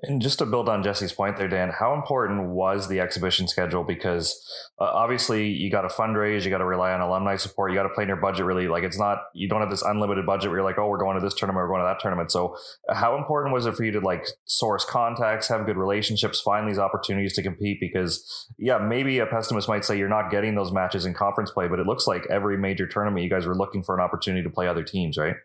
And 0.03 0.21
just 0.21 0.37
to 0.39 0.45
build 0.45 0.69
on 0.69 0.83
Jesse's 0.83 1.11
point 1.11 1.37
there, 1.37 1.47
Dan, 1.47 1.71
how 1.71 1.95
important 1.95 2.49
was 2.49 2.87
the 2.87 2.99
exhibition 2.99 3.47
schedule? 3.47 3.83
Because 3.83 4.39
uh, 4.79 4.83
obviously 4.83 5.47
you 5.47 5.71
got 5.71 5.81
to 5.81 5.87
fundraise, 5.87 6.43
you 6.43 6.51
got 6.51 6.59
to 6.59 6.65
rely 6.65 6.91
on 6.91 7.01
alumni 7.01 7.35
support, 7.35 7.71
you 7.71 7.77
got 7.77 7.83
to 7.83 7.89
plan 7.89 8.07
your 8.07 8.17
budget 8.17 8.45
really. 8.45 8.67
Like 8.67 8.83
it's 8.83 8.99
not, 8.99 9.23
you 9.33 9.49
don't 9.49 9.59
have 9.59 9.71
this 9.71 9.81
unlimited 9.81 10.23
budget 10.27 10.51
where 10.51 10.59
you're 10.59 10.65
like, 10.65 10.77
oh, 10.77 10.87
we're 10.87 10.99
going 10.99 11.19
to 11.19 11.25
this 11.25 11.33
tournament, 11.33 11.63
we're 11.63 11.69
going 11.69 11.81
to 11.81 11.87
that 11.87 11.99
tournament. 11.99 12.31
So 12.31 12.55
how 12.91 13.17
important 13.17 13.55
was 13.55 13.65
it 13.65 13.75
for 13.75 13.83
you 13.83 13.91
to 13.93 13.99
like 13.99 14.23
source 14.45 14.85
contacts, 14.85 15.47
have 15.47 15.65
good 15.65 15.77
relationships, 15.77 16.39
find 16.41 16.69
these 16.69 16.77
opportunities 16.77 17.33
to 17.33 17.41
compete? 17.41 17.79
Because 17.79 18.47
yeah, 18.59 18.77
maybe 18.77 19.17
a 19.17 19.25
pessimist 19.25 19.67
might 19.67 19.83
say 19.83 19.97
you're 19.97 20.09
not 20.09 20.29
getting 20.29 20.53
those 20.53 20.71
matches 20.71 21.07
in 21.07 21.15
conference 21.15 21.49
play, 21.49 21.67
but 21.67 21.79
it 21.79 21.87
looks 21.87 22.05
like 22.05 22.27
every 22.29 22.55
major 22.55 22.85
tournament 22.85 23.23
you 23.23 23.31
guys 23.31 23.47
were 23.47 23.57
looking 23.57 23.81
for 23.81 23.95
an 23.95 24.01
opportunity 24.01 24.43
to 24.43 24.49
play 24.51 24.67
other 24.67 24.83
teams, 24.83 25.17
right? 25.17 25.37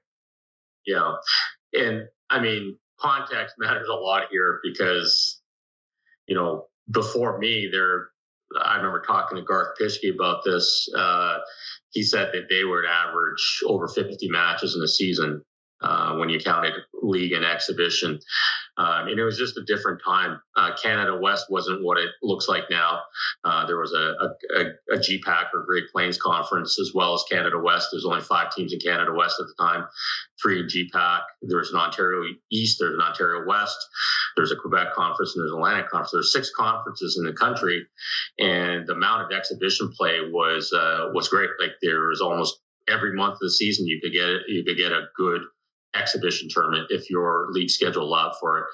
Yeah. 0.85 1.15
And 1.73 2.03
I 2.29 2.39
mean, 2.39 2.77
context 3.03 3.57
matters 3.59 3.89
a 3.89 3.95
lot 3.95 4.25
here 4.31 4.61
because, 4.63 5.41
you 6.27 6.35
know, 6.35 6.67
before 6.91 7.39
me, 7.39 7.69
there, 7.71 8.11
I 8.61 8.77
remember 8.77 9.03
talking 9.07 9.37
to 9.37 9.43
Garth 9.43 9.79
Pischke 9.81 10.15
about 10.15 10.45
this. 10.45 10.89
Uh, 10.97 11.39
he 11.91 12.03
said 12.03 12.31
that 12.33 12.49
they 12.49 12.65
would 12.65 12.85
average 12.85 13.61
over 13.67 13.89
50 13.89 14.29
matches 14.31 14.77
in 14.77 14.83
a 14.83 14.89
season 14.89 15.43
uh, 15.83 16.15
when 16.17 16.29
you 16.29 16.39
counted 16.39 16.75
league 17.03 17.33
and 17.33 17.45
exhibition. 17.45 18.19
Um, 18.79 19.09
and 19.09 19.19
it 19.19 19.25
was 19.25 19.37
just 19.37 19.59
a 19.59 19.65
different 19.65 20.01
time. 20.03 20.41
Uh, 20.57 20.71
Canada 20.83 21.19
West 21.21 21.47
wasn't 21.51 21.85
what 21.85 21.99
it 21.99 22.11
looks 22.23 22.49
like 22.49 22.65
now. 22.71 23.01
Uh, 23.45 23.67
there 23.67 23.79
was 23.79 23.93
a, 23.93 24.57
a, 24.57 24.95
a, 24.95 24.99
GPAC 24.99 25.53
or 25.53 25.65
Great 25.67 25.85
Plains 25.93 26.17
Conference 26.17 26.79
as 26.81 26.93
well 26.95 27.15
as 27.15 27.23
Canada 27.31 27.59
West. 27.59 27.89
There's 27.93 28.07
only 28.07 28.23
five 28.23 28.55
teams 28.55 28.73
in 28.73 28.81
Canada 28.81 29.13
West 29.13 29.37
at 29.39 29.47
the 29.47 29.63
time, 29.63 29.87
three 30.41 30.61
in 30.61 30.69
GPAC. 30.69 31.21
There's 31.43 31.71
an 31.71 31.79
Ontario 31.79 32.33
East, 32.51 32.79
there's 32.81 32.95
an 32.95 33.03
Ontario 33.03 33.47
West, 33.47 33.77
there's 34.37 34.53
a 34.53 34.57
Quebec 34.57 34.95
Conference, 34.95 35.35
and 35.35 35.43
there's 35.43 35.53
an 35.53 35.59
Atlantic 35.59 35.91
Conference. 35.91 36.13
There's 36.13 36.33
six 36.33 36.51
conferences 36.57 37.19
in 37.19 37.27
the 37.27 37.35
country, 37.35 37.87
and 38.39 38.87
the 38.87 38.95
amount 38.95 39.23
of 39.23 39.37
exhibition 39.37 39.93
play 39.93 40.19
was 40.31 40.73
uh, 40.73 41.11
was 41.13 41.29
great. 41.29 41.51
Like 41.61 41.73
there 41.83 42.09
was 42.09 42.23
almost 42.23 42.59
every 42.89 43.15
month 43.15 43.35
of 43.35 43.41
the 43.41 43.51
season 43.51 43.87
you 43.87 44.01
could 44.01 44.13
get 44.13 44.49
you 44.49 44.65
could 44.65 44.77
get 44.77 44.93
a 44.93 45.05
good 45.17 45.43
exhibition 45.95 46.49
tournament 46.51 46.87
if 46.91 47.11
your 47.11 47.49
league 47.51 47.71
schedule 47.71 48.05
allowed 48.05 48.35
for 48.41 48.59
it. 48.59 48.65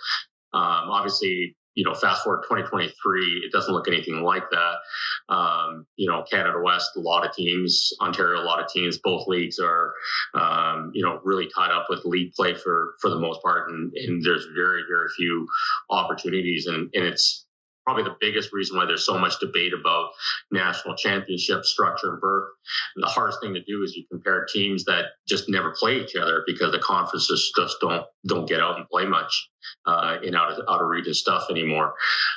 Um, 0.55 0.91
obviously, 0.91 1.57
you 1.75 1.85
know, 1.85 1.95
fast 1.95 2.25
forward 2.25 2.43
2023, 2.43 3.43
it 3.45 3.53
doesn't 3.53 3.73
look 3.73 3.87
anything 3.87 4.23
like 4.23 4.51
that. 4.51 5.33
Um, 5.33 5.87
you 5.95 6.11
know, 6.11 6.25
Canada 6.29 6.59
West, 6.61 6.91
a 6.97 7.01
lot 7.01 7.25
of 7.25 7.33
teams, 7.33 7.93
Ontario, 8.01 8.41
a 8.41 8.43
lot 8.43 8.61
of 8.61 8.69
teams, 8.69 8.99
both 8.99 9.29
leagues 9.29 9.61
are, 9.61 9.95
um, 10.35 10.91
you 10.93 11.05
know, 11.05 11.21
really 11.23 11.49
tied 11.55 11.71
up 11.71 11.87
with 11.89 12.05
league 12.05 12.33
play 12.33 12.55
for, 12.55 12.95
for 13.01 13.11
the 13.11 13.19
most 13.21 13.41
part. 13.43 13.71
And, 13.71 13.93
and 13.95 14.21
there's 14.25 14.47
very, 14.57 14.83
very 14.89 15.09
few 15.17 15.47
opportunities. 15.89 16.67
And, 16.67 16.91
and 16.95 17.05
it's, 17.05 17.47
probably 17.89 18.05
the 18.05 18.17
biggest 18.21 18.53
reason 18.53 18.77
why 18.77 18.85
there's 18.85 19.07
so 19.07 19.17
much 19.17 19.41
debate 19.41 19.73
about 19.73 20.11
national 20.51 20.95
championship 20.95 21.65
structure 21.65 22.13
and 22.13 22.21
berth. 22.21 22.51
And 22.95 23.03
the 23.03 23.09
hardest 23.09 23.41
thing 23.41 23.55
to 23.55 23.63
do 23.63 23.83
is 23.83 23.97
you 23.97 24.05
compare 24.11 24.47
teams 24.53 24.85
that 24.85 25.07
just 25.27 25.49
never 25.49 25.75
play 25.79 25.97
each 25.97 26.15
other 26.15 26.43
because 26.47 26.71
the 26.71 26.81
conferences 26.81 27.51
just 27.57 27.77
don't 27.81 28.05
don't 28.27 28.47
get 28.47 28.61
out 28.61 28.77
and 28.77 28.87
play 28.91 29.07
much 29.07 29.49
uh, 29.87 30.19
in 30.23 30.35
out 30.35 30.53
of 30.53 30.59
out 30.69 30.83
of 30.83 30.89
region 30.89 31.15
stuff 31.15 31.47
anymore. 31.49 31.95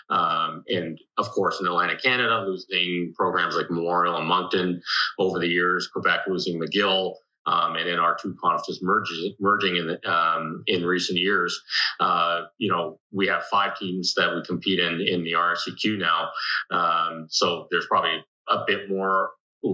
Um, 0.09 0.63
and 0.69 0.97
of 1.17 1.29
course, 1.31 1.59
in 1.59 1.67
Atlantic 1.67 2.01
Canada, 2.01 2.45
losing 2.47 3.11
programs 3.13 3.57
like 3.57 3.69
Memorial 3.69 4.15
and 4.15 4.27
Moncton 4.27 4.81
over 5.19 5.37
the 5.37 5.49
years, 5.49 5.89
Quebec 5.91 6.21
losing 6.27 6.61
McGill 6.61 7.15
um, 7.45 7.75
and 7.75 7.87
in 7.87 7.99
our 7.99 8.15
two 8.21 8.35
conferences 8.41 8.79
merging, 8.81 9.35
merging 9.39 9.75
in 9.75 9.87
the, 9.87 10.11
um, 10.11 10.63
in 10.67 10.85
recent 10.85 11.19
years, 11.19 11.61
uh, 11.99 12.43
you 12.57 12.71
know, 12.71 12.99
we 13.11 13.27
have 13.27 13.43
five 13.45 13.77
teams 13.77 14.13
that 14.15 14.33
we 14.35 14.43
compete 14.43 14.79
in 14.79 15.01
in 15.01 15.23
the 15.23 15.33
RSEQ 15.33 15.97
now. 15.97 16.29
Um, 16.71 17.27
so 17.29 17.67
there's 17.71 17.87
probably 17.87 18.23
a 18.47 18.63
bit 18.67 18.89
more 18.89 19.31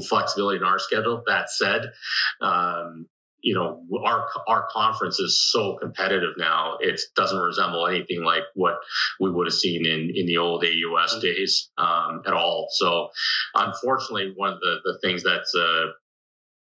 flexibility 0.08 0.58
in 0.58 0.64
our 0.64 0.80
schedule. 0.80 1.24
That 1.28 1.50
said, 1.50 1.82
um, 2.42 3.08
you 3.42 3.54
know, 3.54 3.84
our 4.04 4.28
our 4.48 4.68
conference 4.72 5.20
is 5.20 5.42
so 5.52 5.78
competitive 5.78 6.34
now. 6.38 6.78
It 6.80 7.00
doesn't 7.16 7.40
resemble 7.40 7.88
anything 7.88 8.24
like 8.24 8.44
what 8.56 8.76
we 9.20 9.32
would 9.32 9.48
have 9.48 9.54
seen 9.54 9.86
in 9.86 10.12
in 10.16 10.26
the 10.26 10.38
old 10.38 10.66
AUS 10.66 11.20
days 11.22 11.70
um, 11.78 12.24
at 12.26 12.34
all. 12.34 12.68
So, 12.72 13.10
unfortunately, 13.54 14.34
one 14.36 14.54
of 14.54 14.60
the 14.60 14.78
the 14.84 15.00
things 15.02 15.24
that's 15.24 15.54
uh, 15.56 15.88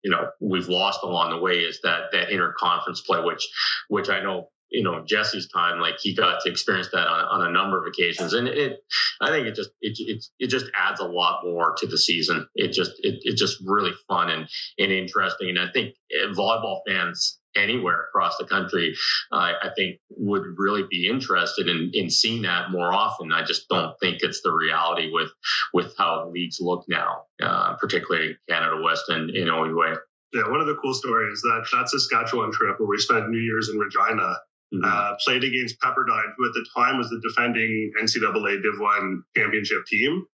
you 0.04 0.12
know 0.12 0.30
we've 0.40 0.70
lost 0.70 1.02
along 1.04 1.32
the 1.32 1.38
way 1.38 1.60
is 1.60 1.80
that 1.84 2.12
that 2.12 2.30
interconference 2.30 3.06
play, 3.06 3.22
which 3.22 3.48
which 3.88 4.10
I 4.10 4.22
know 4.22 4.50
you 4.72 4.84
know 4.84 5.04
Jesse's 5.06 5.48
time, 5.48 5.80
like 5.80 5.96
he 6.00 6.16
got 6.16 6.42
to 6.44 6.50
experience 6.50 6.90
that 6.92 7.08
on, 7.08 7.42
on 7.42 7.48
a 7.48 7.52
number 7.52 7.80
of 7.80 7.88
occasions, 7.88 8.34
and 8.34 8.48
it 8.48 8.80
I 9.22 9.30
think 9.30 9.48
it 9.48 9.56
just 9.56 9.72
it, 9.82 9.98
it 10.00 10.26
it 10.40 10.48
just 10.48 10.66
adds 10.78 11.00
a 11.00 11.06
lot 11.06 11.44
more 11.44 11.76
to 11.78 11.88
the 11.88 11.98
season. 11.98 12.48
It 12.56 12.72
just 12.72 12.92
it, 13.00 13.20
it's 13.24 13.40
just 13.40 13.58
really 13.66 13.92
fun 14.08 14.30
and 14.30 14.48
and 14.78 14.92
interesting, 14.92 15.50
and 15.50 15.60
I 15.60 15.72
think 15.72 15.96
volleyball 16.36 16.82
fans 16.88 17.40
anywhere 17.56 18.06
across 18.10 18.38
the 18.38 18.46
country, 18.46 18.96
uh, 19.32 19.54
I 19.62 19.70
think 19.76 20.00
would 20.12 20.44
really 20.58 20.84
be 20.90 21.08
interested 21.08 21.68
in, 21.68 21.92
in 21.94 22.10
seeing 22.10 22.44
that 22.44 22.72
more 22.72 22.94
often. 22.94 23.32
I 23.32 23.44
just 23.44 23.68
don't 23.70 23.96
think 24.00 24.20
it's 24.22 24.42
the 24.42 24.52
reality 24.52 25.10
with 25.12 25.30
with 25.74 25.94
how 25.98 26.30
leagues 26.30 26.58
look 26.60 26.86
now, 26.88 27.24
uh, 27.42 27.76
particularly 27.76 28.38
Canada 28.48 28.82
West 28.84 29.06
and 29.10 29.30
in 29.32 29.48
OUA. 29.48 29.98
Yeah, 30.34 30.50
one 30.50 30.62
of 30.62 30.68
the 30.68 30.76
cool 30.76 30.94
stories 30.94 31.42
that 31.42 31.66
that 31.72 31.90
Saskatchewan 31.90 32.52
trip 32.52 32.80
where 32.80 32.88
we 32.88 32.98
spent 33.00 33.30
New 33.30 33.40
Year's 33.40 33.70
in 33.70 33.80
Regina. 33.80 34.36
Mm-hmm. 34.74 34.86
Uh, 34.86 35.16
played 35.26 35.44
against 35.44 35.80
Pepperdine, 35.82 36.32
who 36.38 36.46
at 36.46 36.54
the 36.54 36.66
time 36.78 36.98
was 37.00 37.10
the 37.10 37.20
defending 37.28 37.92
NCAA 38.00 38.62
Div 38.62 38.80
1 38.80 39.24
championship 39.36 39.86
team. 39.88 40.26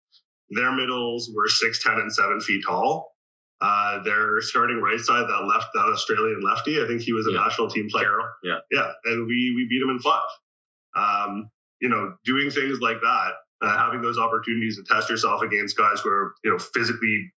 Their 0.50 0.72
middles 0.72 1.30
were 1.34 1.46
6'10 1.46 2.00
and 2.00 2.12
7 2.12 2.40
feet 2.40 2.64
tall 2.66 3.14
uh, 3.64 4.02
their 4.02 4.40
starting 4.42 4.80
right 4.80 5.00
side, 5.00 5.26
that 5.28 5.46
left, 5.46 5.68
that 5.74 5.86
Australian 5.86 6.42
lefty, 6.42 6.82
I 6.82 6.86
think 6.86 7.00
he 7.00 7.12
was 7.12 7.26
a 7.26 7.32
yeah. 7.32 7.40
national 7.40 7.70
team 7.70 7.88
player. 7.88 8.18
Yeah. 8.42 8.58
Yeah. 8.70 8.92
And 9.04 9.26
we, 9.26 9.54
we 9.56 9.66
beat 9.68 9.82
him 9.82 9.90
in 9.90 9.98
five. 10.00 10.20
Um, 10.96 11.50
you 11.80 11.88
know, 11.88 12.14
doing 12.24 12.50
things 12.50 12.80
like 12.80 13.00
that, 13.00 13.30
uh, 13.62 13.78
having 13.78 14.02
those 14.02 14.18
opportunities 14.18 14.76
to 14.76 14.84
test 14.92 15.08
yourself 15.08 15.42
against 15.42 15.78
guys 15.78 16.00
who 16.00 16.10
are, 16.10 16.34
you 16.44 16.50
know, 16.50 16.58
physically 16.58 17.32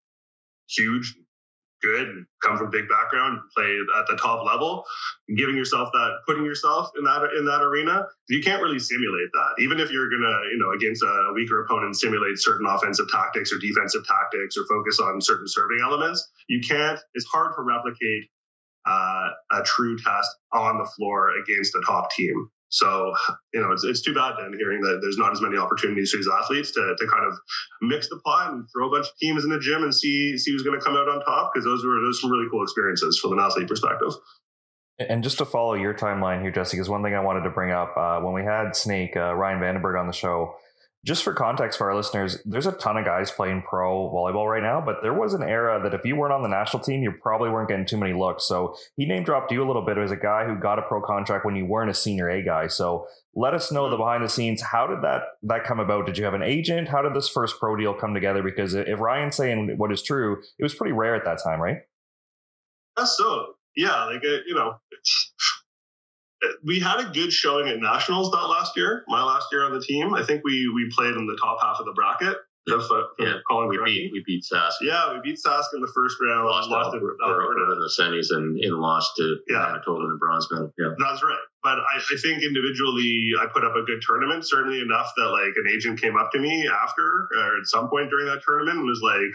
huge, 0.68 1.16
good 1.86 2.10
and 2.10 2.26
come 2.44 2.58
from 2.58 2.72
big 2.72 2.90
background, 2.90 3.40
play 3.56 3.78
at 3.98 4.06
the 4.10 4.18
top 4.18 4.46
level, 4.46 4.84
giving 5.38 5.56
yourself 5.56 5.90
that, 5.94 6.10
putting 6.26 6.44
yourself 6.44 6.90
in 6.98 7.04
that 7.04 7.30
in 7.38 7.46
that 7.46 7.62
arena, 7.62 8.06
you 8.28 8.42
can't 8.42 8.62
really 8.62 8.80
simulate 8.80 9.30
that. 9.34 9.62
Even 9.64 9.80
if 9.80 9.92
you're 9.92 10.10
gonna, 10.10 10.38
you 10.52 10.58
know, 10.58 10.72
against 10.72 11.04
a 11.04 11.32
weaker 11.34 11.64
opponent, 11.64 11.96
simulate 11.96 12.40
certain 12.40 12.66
offensive 12.66 13.10
tactics 13.10 13.54
or 13.54 13.60
defensive 13.60 14.06
tactics 14.08 14.58
or 14.58 14.66
focus 14.68 15.00
on 15.00 15.22
certain 15.22 15.48
serving 15.48 15.80
elements, 15.84 16.28
you 16.48 16.60
can't. 16.62 17.00
It's 17.14 17.26
hard 17.26 17.54
to 17.56 17.62
replicate 17.62 18.30
uh, 18.86 19.30
a 19.52 19.64
true 19.64 19.98
test 19.98 20.30
on 20.52 20.78
the 20.78 20.86
floor 20.86 21.38
against 21.38 21.76
a 21.76 21.82
top 21.86 22.12
team. 22.12 22.50
So, 22.70 23.13
you 23.53 23.61
know, 23.61 23.72
it's, 23.72 23.84
it's 23.84 24.01
too 24.01 24.13
bad 24.13 24.34
then 24.38 24.53
hearing 24.57 24.82
that 24.82 24.99
there's 25.01 25.18
not 25.18 25.32
as 25.32 25.41
many 25.41 25.57
opportunities 25.57 26.11
for 26.11 26.18
these 26.18 26.28
athletes 26.28 26.72
to, 26.72 26.95
to 26.97 27.07
kind 27.07 27.26
of 27.26 27.38
mix 27.82 28.09
the 28.09 28.20
pot 28.26 28.51
and 28.51 28.66
throw 28.76 28.88
a 28.88 28.91
bunch 28.91 29.07
of 29.07 29.18
teams 29.22 29.43
in 29.43 29.49
the 29.49 29.59
gym 29.59 29.84
and 29.84 29.93
see 29.93 30.38
see 30.38 30.51
who's 30.51 30.63
going 30.63 30.78
to 30.78 30.84
come 30.84 30.95
out 30.95 31.07
on 31.07 31.24
top 31.24 31.51
because 31.53 31.66
those 31.66 31.86
were 31.86 32.01
those 32.01 32.22
some 32.22 32.32
really 32.32 32.47
cool 32.49 32.63
experiences 32.63 33.20
from 33.20 33.34
an 33.34 33.39
athlete 33.39 33.68
perspective. 33.68 34.13
And 34.97 35.24
just 35.24 35.38
to 35.39 35.45
follow 35.45 35.74
your 35.74 35.93
timeline 35.93 36.41
here, 36.41 36.51
Jesse, 36.51 36.80
is 36.80 36.89
one 36.89 37.03
thing 37.03 37.13
I 37.13 37.20
wanted 37.20 37.41
to 37.41 37.49
bring 37.49 37.72
up 37.72 37.95
uh, 37.97 38.20
when 38.22 38.34
we 38.34 38.43
had 38.43 38.76
Snake 38.76 39.16
uh, 39.16 39.36
Ryan 39.36 39.59
Vandenberg 39.59 39.99
on 39.99 40.07
the 40.07 40.13
show 40.13 40.55
just 41.06 41.24
for 41.24 41.34
context 41.34 41.78
for 41.78 41.88
our 41.89 41.95
listeners, 41.95 42.41
there's 42.45 42.66
a 42.66 42.72
ton 42.72 42.97
of 42.97 43.06
guys 43.06 43.30
playing 43.30 43.62
pro 43.62 44.10
volleyball 44.10 44.49
right 44.49 44.64
now, 44.64 44.82
but 44.82 45.03
there 45.03 45.14
was 45.14 45.36
an 45.36 45.43
era 45.43 45.80
that 45.84 45.93
if 45.93 46.03
you 46.03 46.16
weren't 46.16 46.34
on 46.34 46.41
the 46.41 46.49
national 46.49 46.82
team, 46.82 47.03
you 47.03 47.12
probably 47.12 47.51
weren't 47.51 47.70
getting 47.70 47.86
too 47.86 47.97
many 47.97 48.14
looks. 48.14 48.45
So 48.45 48.76
he 48.97 49.06
name 49.06 49.24
dropped 49.24 49.51
you 49.51 49.64
a 49.64 49.68
little 49.68 49.86
bit 49.86 49.99
as 49.99 50.10
a 50.10 50.16
guy 50.16 50.45
who 50.45 50.56
got 50.56 50.80
a 50.80 50.82
pro 50.82 51.01
contract 51.03 51.45
when 51.45 51.56
you 51.56 51.66
weren't 51.68 51.91
a 51.91 51.93
senior 51.93 52.28
A 52.28 52.41
guy. 52.41 52.66
So 52.66 53.08
let 53.36 53.53
us 53.53 53.72
know 53.72 53.88
the 53.88 53.97
behind 53.97 54.24
the 54.24 54.30
scenes. 54.30 54.64
How 54.64 54.88
did 54.88 55.03
that 55.03 55.22
that 55.43 55.64
come 55.64 55.80
about? 55.80 56.08
Did 56.08 56.18
you 56.18 56.26
have 56.26 56.34
an 56.34 56.41
agent? 56.41 56.88
How 56.88 57.03
did 57.03 57.14
this 57.14 57.30
first 57.30 57.60
pro 57.60 57.76
deal 57.76 57.93
come 57.93 58.16
together? 58.16 58.41
Because 58.41 58.74
if 58.74 58.99
Ryan's 58.99 59.36
saying 59.36 59.78
what 59.78 59.91
is 59.91 60.01
true, 60.01 60.41
it 60.58 60.64
was 60.64 60.74
pretty 60.74 60.93
rare 60.93 61.16
at 61.16 61.26
that 61.26 61.38
time, 61.43 61.62
right? 61.62 61.78
That's 62.97 63.16
so. 63.16 63.53
Yeah, 63.76 64.06
like 64.06 64.24
uh, 64.24 64.41
you 64.47 64.56
know, 64.56 64.80
we 66.64 66.80
had 66.80 67.00
a 67.00 67.10
good 67.12 67.32
showing 67.32 67.68
at 67.70 67.80
nationals 67.80 68.32
that 68.32 68.46
last 68.48 68.76
year. 68.76 69.04
My 69.08 69.24
last 69.24 69.48
year 69.52 69.64
on 69.66 69.74
the 69.74 69.82
team, 69.82 70.14
I 70.14 70.24
think 70.24 70.44
we 70.44 70.70
we 70.74 70.92
played 70.96 71.16
in 71.16 71.28
the 71.28 71.38
top 71.42 71.58
half 71.62 71.80
of 71.80 71.86
the 71.86 71.94
bracket. 71.94 72.38
If, 72.68 72.90
uh, 72.90 73.04
yeah, 73.20 73.38
calling 73.48 73.70
we 73.70 73.78
beat 73.86 74.12
we 74.12 74.24
beat 74.26 74.44
Sask. 74.44 74.82
Yeah, 74.82 75.14
we 75.14 75.22
beat 75.22 75.38
Sask 75.38 75.70
in 75.76 75.82
the 75.82 75.92
first 75.94 76.18
round. 76.20 76.48
Lost, 76.48 76.70
lost 76.70 76.94
to 76.94 76.98
Alberta 76.98 77.62
in 77.62 77.80
the 77.80 77.94
semis 77.94 78.36
and, 78.36 78.58
and 78.58 78.76
lost 78.78 79.12
to 79.18 79.38
yeah. 79.48 79.70
Manitoba 79.70 80.02
in 80.02 80.10
the 80.10 80.18
bronze 80.18 80.48
medal. 80.50 80.74
Yeah, 80.80 80.98
that's 80.98 81.22
right. 81.22 81.46
But 81.62 81.78
I, 81.78 81.98
I 82.02 82.18
think 82.24 82.42
individually, 82.42 83.34
I 83.40 83.46
put 83.54 83.64
up 83.64 83.76
a 83.76 83.84
good 83.84 84.02
tournament. 84.02 84.48
Certainly 84.48 84.82
enough 84.82 85.12
that 85.16 85.30
like 85.30 85.54
an 85.58 85.70
agent 85.72 86.02
came 86.02 86.18
up 86.18 86.32
to 86.32 86.40
me 86.40 86.68
after 86.68 87.30
or 87.38 87.60
at 87.62 87.68
some 87.68 87.88
point 87.88 88.10
during 88.10 88.26
that 88.26 88.42
tournament 88.42 88.78
and 88.80 88.88
was 88.88 89.02
like, 89.04 89.34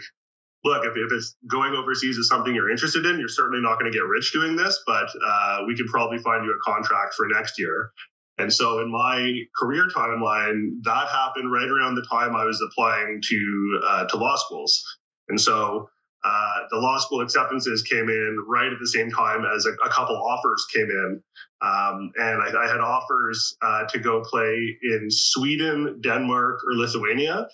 look, 0.63 0.85
if, 0.85 0.93
if 0.95 1.11
it's 1.11 1.35
going 1.47 1.73
overseas 1.73 2.17
is 2.17 2.27
something 2.27 2.53
you're 2.53 2.69
interested 2.69 3.05
in, 3.05 3.19
you're 3.19 3.29
certainly 3.29 3.61
not 3.61 3.79
going 3.79 3.91
to 3.91 3.97
get 3.97 4.05
rich 4.05 4.31
doing 4.31 4.55
this, 4.55 4.81
but 4.85 5.09
uh, 5.25 5.59
we 5.67 5.75
could 5.75 5.87
probably 5.87 6.19
find 6.19 6.45
you 6.45 6.51
a 6.51 6.71
contract 6.71 7.15
for 7.15 7.27
next 7.27 7.59
year. 7.59 7.91
And 8.37 8.51
so 8.51 8.79
in 8.79 8.91
my 8.91 9.41
career 9.59 9.87
timeline, 9.95 10.81
that 10.83 11.07
happened 11.09 11.51
right 11.51 11.67
around 11.67 11.95
the 11.95 12.05
time 12.09 12.35
I 12.35 12.45
was 12.45 12.61
applying 12.71 13.21
to 13.21 13.79
uh, 13.85 14.05
to 14.05 14.17
law 14.17 14.35
schools. 14.35 14.83
And 15.29 15.39
so 15.39 15.89
uh, 16.23 16.59
the 16.69 16.77
law 16.77 16.97
school 16.97 17.21
acceptances 17.21 17.81
came 17.83 18.09
in 18.09 18.45
right 18.47 18.71
at 18.71 18.79
the 18.79 18.87
same 18.87 19.11
time 19.11 19.43
as 19.45 19.65
a, 19.65 19.71
a 19.85 19.89
couple 19.89 20.15
offers 20.15 20.65
came 20.73 20.89
in. 20.89 21.23
Um, 21.61 22.11
and 22.15 22.41
I, 22.41 22.63
I, 22.63 22.67
had 22.67 22.79
offers 22.79 23.55
uh, 23.61 23.85
to 23.89 23.99
go 23.99 24.23
play 24.23 24.77
in 24.81 25.07
Sweden, 25.09 25.99
Denmark, 26.01 26.61
or 26.67 26.73
Lithuania. 26.73 27.47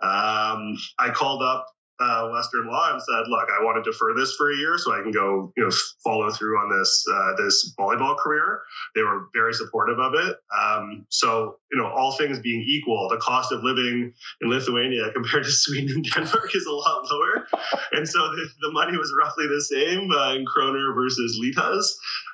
Um, 0.00 0.76
I 0.98 1.10
called 1.12 1.42
up 1.42 1.66
uh, 1.98 2.28
Western 2.28 2.66
Law 2.68 2.92
and 2.92 3.02
said, 3.02 3.28
"Look, 3.28 3.48
I 3.48 3.64
want 3.64 3.82
to 3.82 3.90
defer 3.90 4.14
this 4.14 4.34
for 4.34 4.50
a 4.50 4.56
year 4.56 4.78
so 4.78 4.92
I 4.92 5.02
can 5.02 5.12
go, 5.12 5.52
you 5.56 5.64
know, 5.64 5.70
follow 6.04 6.30
through 6.30 6.58
on 6.58 6.78
this 6.78 7.04
uh, 7.12 7.32
this 7.36 7.74
volleyball 7.78 8.16
career." 8.16 8.60
They 8.94 9.02
were 9.02 9.28
very 9.34 9.54
supportive 9.54 9.98
of 9.98 10.14
it. 10.14 10.36
Um, 10.56 11.06
so, 11.10 11.56
you 11.72 11.78
know, 11.78 11.86
all 11.86 12.12
things 12.12 12.40
being 12.40 12.64
equal, 12.66 13.08
the 13.08 13.18
cost 13.18 13.52
of 13.52 13.62
living 13.62 14.12
in 14.40 14.50
Lithuania 14.50 15.10
compared 15.14 15.44
to 15.44 15.50
Sweden 15.50 15.96
and 15.96 16.04
Denmark 16.04 16.54
is 16.54 16.66
a 16.66 16.72
lot 16.72 17.06
lower, 17.10 17.46
and 17.92 18.08
so 18.08 18.18
the, 18.18 18.48
the 18.60 18.72
money 18.72 18.96
was 18.96 19.12
roughly 19.18 19.46
the 19.46 19.62
same 19.62 20.10
uh, 20.10 20.34
in 20.34 20.44
kroner 20.46 20.94
versus 20.94 21.40
litas. 21.42 21.86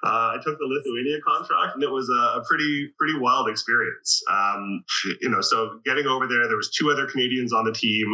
Uh, 0.05 0.35
I 0.35 0.37
took 0.43 0.59
the 0.59 0.67
Lithuania 0.67 1.21
contract, 1.25 1.75
and 1.75 1.83
it 1.83 1.91
was 1.91 2.09
a, 2.11 2.41
a 2.41 2.45
pretty 2.49 2.91
pretty 2.99 3.19
wild 3.19 3.49
experience. 3.49 4.23
Um, 4.29 4.85
you 5.21 5.29
know, 5.29 5.41
so 5.41 5.81
getting 5.85 6.07
over 6.07 6.27
there, 6.27 6.49
there 6.49 6.57
was 6.57 6.71
two 6.71 6.91
other 6.91 7.07
Canadians 7.07 7.53
on 7.53 7.65
the 7.65 7.73
team. 7.73 8.07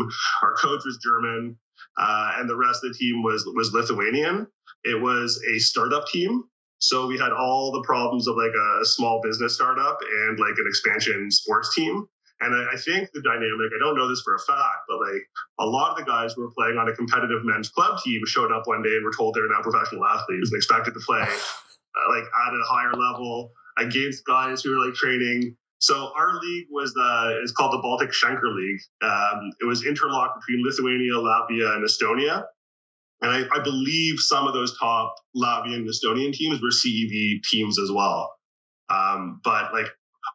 Our 0.42 0.54
coach 0.54 0.82
was 0.84 0.98
German, 1.02 1.37
uh, 1.98 2.32
and 2.36 2.48
the 2.48 2.56
rest 2.56 2.84
of 2.84 2.92
the 2.92 2.98
team 2.98 3.22
was 3.22 3.44
was 3.54 3.72
Lithuanian. 3.72 4.46
It 4.84 5.00
was 5.00 5.42
a 5.54 5.58
startup 5.58 6.06
team, 6.08 6.44
so 6.78 7.06
we 7.06 7.18
had 7.18 7.32
all 7.32 7.72
the 7.72 7.82
problems 7.82 8.28
of 8.28 8.36
like 8.36 8.52
a, 8.54 8.84
small 8.84 9.20
business 9.22 9.54
startup 9.54 9.98
and 10.00 10.38
like 10.38 10.54
an 10.56 10.64
expansion 10.66 11.30
sports 11.30 11.74
team. 11.74 12.06
And 12.40 12.54
I, 12.54 12.74
I, 12.74 12.76
think 12.76 13.10
the 13.12 13.20
dynamic, 13.22 13.72
I 13.74 13.78
don't 13.80 13.96
know 13.96 14.08
this 14.08 14.22
for 14.24 14.36
a 14.36 14.38
fact, 14.38 14.86
but 14.88 14.98
like 15.00 15.22
a 15.58 15.66
lot 15.66 15.90
of 15.90 15.96
the 15.98 16.04
guys 16.04 16.34
who 16.34 16.42
were 16.42 16.52
playing 16.56 16.78
on 16.78 16.88
a 16.88 16.94
competitive 16.94 17.44
men's 17.44 17.68
club 17.68 18.00
team 18.04 18.22
showed 18.26 18.52
up 18.52 18.68
one 18.68 18.82
day 18.82 18.94
and 18.94 19.04
were 19.04 19.12
told 19.16 19.34
they're 19.34 19.48
now 19.48 19.60
professional 19.60 20.06
athletes 20.06 20.50
and 20.50 20.56
expected 20.56 20.94
to 20.94 21.00
play 21.00 21.20
uh, 21.22 22.08
like 22.14 22.22
at 22.22 22.54
a 22.54 22.62
higher 22.64 22.92
level 22.92 23.50
against 23.78 24.24
guys 24.24 24.62
who 24.62 24.70
were 24.70 24.86
like 24.86 24.94
training 24.94 25.56
so 25.78 26.10
our 26.16 26.40
league 26.40 26.66
was 26.70 26.92
the 26.92 27.40
is 27.42 27.52
called 27.52 27.72
the 27.72 27.78
Baltic 27.78 28.10
Schenker 28.10 28.54
League. 28.54 28.80
Um, 29.02 29.50
it 29.60 29.64
was 29.64 29.86
interlocked 29.86 30.40
between 30.40 30.64
Lithuania, 30.64 31.14
Latvia, 31.14 31.76
and 31.76 31.84
Estonia. 31.84 32.44
And 33.20 33.32
I, 33.32 33.42
I, 33.52 33.62
believe 33.64 34.20
some 34.20 34.46
of 34.46 34.54
those 34.54 34.78
top 34.78 35.16
Latvian 35.36 35.74
and 35.74 35.88
Estonian 35.88 36.32
teams 36.32 36.60
were 36.62 36.68
CEV 36.70 37.42
teams 37.42 37.80
as 37.80 37.90
well. 37.90 38.32
Um, 38.88 39.40
but 39.42 39.72
like 39.72 39.86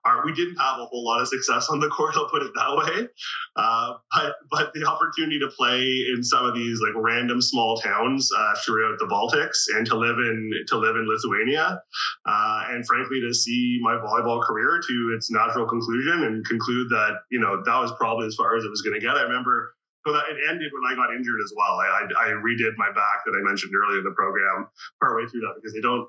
our, 0.05 0.25
we 0.25 0.33
didn't 0.33 0.57
have 0.57 0.79
a 0.79 0.85
whole 0.85 1.05
lot 1.05 1.21
of 1.21 1.27
success 1.27 1.69
on 1.69 1.79
the 1.79 1.87
court. 1.87 2.13
I'll 2.17 2.29
put 2.29 2.43
it 2.43 2.51
that 2.55 2.75
way. 2.75 3.07
Uh, 3.55 3.93
but 4.11 4.35
but 4.51 4.73
the 4.73 4.85
opportunity 4.85 5.39
to 5.39 5.47
play 5.49 6.05
in 6.13 6.23
some 6.23 6.45
of 6.45 6.53
these 6.53 6.79
like 6.81 6.93
random 6.95 7.41
small 7.41 7.77
towns 7.77 8.29
uh, 8.35 8.53
throughout 8.65 8.97
the 8.99 9.05
Baltics 9.05 9.75
and 9.77 9.85
to 9.87 9.97
live 9.97 10.17
in 10.17 10.51
to 10.67 10.77
live 10.77 10.95
in 10.95 11.07
Lithuania, 11.07 11.81
uh, 12.25 12.63
and 12.69 12.85
frankly 12.85 13.21
to 13.21 13.33
see 13.33 13.79
my 13.81 13.93
volleyball 13.93 14.41
career 14.43 14.81
to 14.87 15.13
its 15.15 15.31
natural 15.31 15.67
conclusion 15.67 16.23
and 16.23 16.45
conclude 16.45 16.89
that 16.89 17.21
you 17.31 17.39
know 17.39 17.61
that 17.65 17.79
was 17.79 17.91
probably 17.97 18.27
as 18.27 18.35
far 18.35 18.57
as 18.57 18.63
it 18.63 18.69
was 18.69 18.81
going 18.81 18.99
to 18.99 19.05
get. 19.05 19.15
I 19.15 19.23
remember 19.23 19.75
so 20.05 20.11
that 20.11 20.27
it 20.27 20.37
ended 20.49 20.71
when 20.75 20.83
I 20.91 20.95
got 20.95 21.15
injured 21.15 21.39
as 21.43 21.53
well. 21.55 21.79
I, 21.79 21.87
I, 21.87 22.03
I, 22.03 22.27
redid 22.43 22.75
my 22.75 22.91
back 22.91 23.23
that 23.25 23.31
I 23.31 23.41
mentioned 23.41 23.71
earlier 23.71 23.99
in 23.99 24.03
the 24.03 24.11
program 24.11 24.67
partway 24.99 25.25
through 25.27 25.41
that 25.41 25.55
because 25.55 25.73
they 25.73 25.81
don't. 25.81 26.07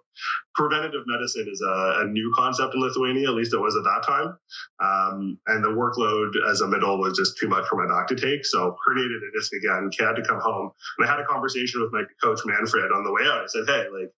Preventative 0.55 1.03
medicine 1.07 1.47
is 1.51 1.63
a, 1.63 2.03
a 2.03 2.05
new 2.07 2.33
concept 2.37 2.75
in 2.75 2.81
Lithuania, 2.81 3.29
at 3.29 3.35
least 3.35 3.55
it 3.55 3.59
was 3.59 3.77
at 3.77 3.85
that 3.85 4.03
time. 4.03 4.35
Um, 4.83 5.39
and 5.47 5.63
the 5.63 5.71
workload 5.71 6.35
as 6.51 6.61
a 6.61 6.69
middle 6.69 6.99
was 6.99 7.17
just 7.17 7.39
too 7.39 7.49
much 7.49 7.67
for 7.69 7.77
my 7.77 7.87
back 7.87 8.09
to 8.09 8.17
take. 8.17 8.45
So 8.45 8.77
herniated 8.83 9.23
a 9.23 9.31
disc 9.39 9.53
again. 9.55 9.91
Had 9.99 10.17
to 10.17 10.27
come 10.27 10.41
home, 10.41 10.71
and 10.99 11.07
I 11.07 11.11
had 11.11 11.21
a 11.21 11.27
conversation 11.27 11.81
with 11.81 11.93
my 11.93 12.03
coach 12.23 12.41
Manfred 12.45 12.91
on 12.93 13.05
the 13.05 13.13
way 13.13 13.23
out. 13.23 13.45
I 13.45 13.47
said, 13.47 13.65
"Hey, 13.67 13.87
like." 13.93 14.11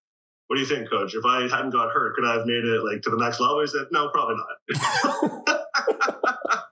What 0.47 0.55
do 0.55 0.61
you 0.61 0.65
think, 0.65 0.89
coach? 0.89 1.13
If 1.13 1.25
I 1.25 1.41
hadn't 1.41 1.71
got 1.71 1.91
hurt, 1.91 2.15
could 2.15 2.23
I 2.23 2.37
have 2.37 2.45
made 2.45 2.63
it 2.63 2.81
like 2.81 3.01
to 3.01 3.09
the 3.09 3.17
next 3.17 3.41
level? 3.41 3.59
He 3.59 3.67
said, 3.67 3.87
no, 3.91 4.07
probably 4.07 4.37
not. 4.37 5.57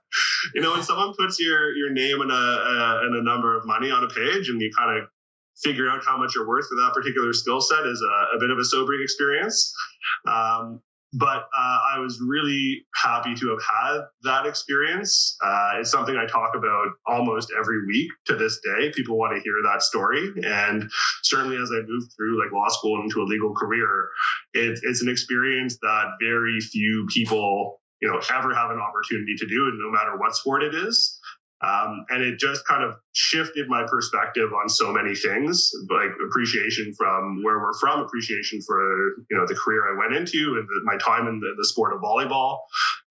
you 0.54 0.60
know, 0.60 0.72
when 0.72 0.82
someone 0.82 1.14
puts 1.18 1.40
your 1.40 1.74
your 1.76 1.90
name 1.90 2.20
and 2.20 2.30
a, 2.30 3.00
and 3.04 3.16
a 3.16 3.22
number 3.22 3.56
of 3.56 3.66
money 3.66 3.90
on 3.90 4.04
a 4.04 4.08
page, 4.08 4.48
and 4.48 4.60
you 4.60 4.70
kind 4.76 4.98
of 4.98 5.08
figure 5.62 5.88
out 5.88 6.04
how 6.04 6.16
much 6.18 6.34
you're 6.34 6.46
worth 6.46 6.68
for 6.68 6.76
that 6.76 6.92
particular 6.94 7.32
skill 7.32 7.60
set 7.60 7.86
is 7.86 8.02
a, 8.02 8.36
a, 8.36 8.38
bit 8.38 8.50
of 8.50 8.58
a 8.58 8.64
sobering 8.64 9.02
experience. 9.02 9.72
Um, 10.28 10.82
but 11.12 11.48
uh, 11.56 11.78
I 11.94 11.98
was 11.98 12.20
really 12.20 12.84
happy 12.94 13.34
to 13.36 13.48
have 13.50 13.62
had 13.62 14.00
that 14.24 14.46
experience. 14.46 15.36
Uh, 15.42 15.74
it's 15.78 15.90
something 15.90 16.16
I 16.16 16.26
talk 16.26 16.54
about 16.54 16.88
almost 17.06 17.52
every 17.58 17.86
week 17.86 18.10
to 18.26 18.36
this 18.36 18.60
day. 18.62 18.92
People 18.94 19.16
want 19.16 19.34
to 19.34 19.40
hear 19.40 19.54
that 19.64 19.82
story, 19.82 20.32
and 20.42 20.90
certainly 21.22 21.56
as 21.56 21.70
I 21.72 21.80
moved 21.86 22.12
through 22.16 22.42
like 22.42 22.52
law 22.52 22.68
school 22.68 23.00
into 23.02 23.22
a 23.22 23.24
legal 23.24 23.54
career, 23.54 24.08
it, 24.52 24.78
it's 24.82 25.00
an 25.00 25.08
experience 25.08 25.78
that 25.80 26.04
very 26.20 26.60
few 26.60 27.06
people 27.10 27.80
you 28.00 28.08
know 28.08 28.20
ever 28.34 28.54
have 28.54 28.70
an 28.70 28.78
opportunity 28.78 29.34
to 29.36 29.46
do, 29.46 29.66
and 29.68 29.78
no 29.78 29.90
matter 29.90 30.16
what 30.16 30.34
sport 30.36 30.62
it 30.62 30.74
is. 30.74 31.20
Um, 31.62 32.04
and 32.10 32.22
it 32.22 32.38
just 32.38 32.66
kind 32.66 32.84
of 32.84 32.96
shifted 33.14 33.66
my 33.68 33.86
perspective 33.88 34.50
on 34.52 34.68
so 34.68 34.92
many 34.92 35.14
things, 35.14 35.72
like 35.88 36.10
appreciation 36.28 36.92
from 36.92 37.42
where 37.42 37.58
we're 37.58 37.72
from, 37.80 38.00
appreciation 38.00 38.60
for 38.60 38.78
you 39.30 39.36
know 39.38 39.46
the 39.46 39.54
career 39.54 39.88
I 39.88 39.98
went 39.98 40.14
into, 40.14 40.56
and 40.58 40.68
the, 40.68 40.80
my 40.84 40.98
time 40.98 41.26
in 41.28 41.40
the, 41.40 41.54
the 41.56 41.64
sport 41.64 41.94
of 41.94 42.02
volleyball, 42.02 42.58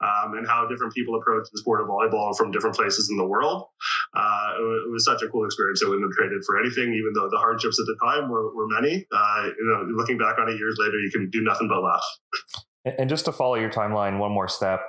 um, 0.01 0.35
and 0.37 0.47
how 0.47 0.67
different 0.67 0.93
people 0.93 1.15
approach 1.15 1.47
the 1.51 1.57
sport 1.57 1.81
of 1.81 1.87
volleyball 1.87 2.37
from 2.37 2.51
different 2.51 2.75
places 2.75 3.09
in 3.09 3.17
the 3.17 3.25
world. 3.25 3.65
Uh, 4.13 4.51
it, 4.59 4.61
it, 4.61 4.91
was 4.91 5.03
such 5.03 5.23
a 5.23 5.27
cool 5.29 5.45
experience. 5.45 5.81
I 5.83 5.89
wouldn't 5.89 6.05
have 6.05 6.15
traded 6.15 6.43
for 6.45 6.59
anything, 6.59 6.93
even 6.93 7.13
though 7.15 7.29
the 7.31 7.39
hardships 7.39 7.79
at 7.79 7.87
the 7.87 7.97
time 8.05 8.29
were, 8.29 8.53
were 8.55 8.67
many. 8.67 9.07
Uh, 9.11 9.49
you 9.57 9.65
know, 9.65 9.89
looking 9.97 10.19
back 10.19 10.37
on 10.37 10.49
it 10.49 10.59
years 10.59 10.77
later, 10.77 10.99
you 10.99 11.09
can 11.11 11.31
do 11.31 11.41
nothing 11.41 11.67
but 11.67 11.81
laugh. 11.81 12.05
And 12.85 13.09
just 13.09 13.25
to 13.25 13.31
follow 13.31 13.55
your 13.55 13.71
timeline 13.71 14.19
one 14.19 14.31
more 14.31 14.47
step, 14.47 14.81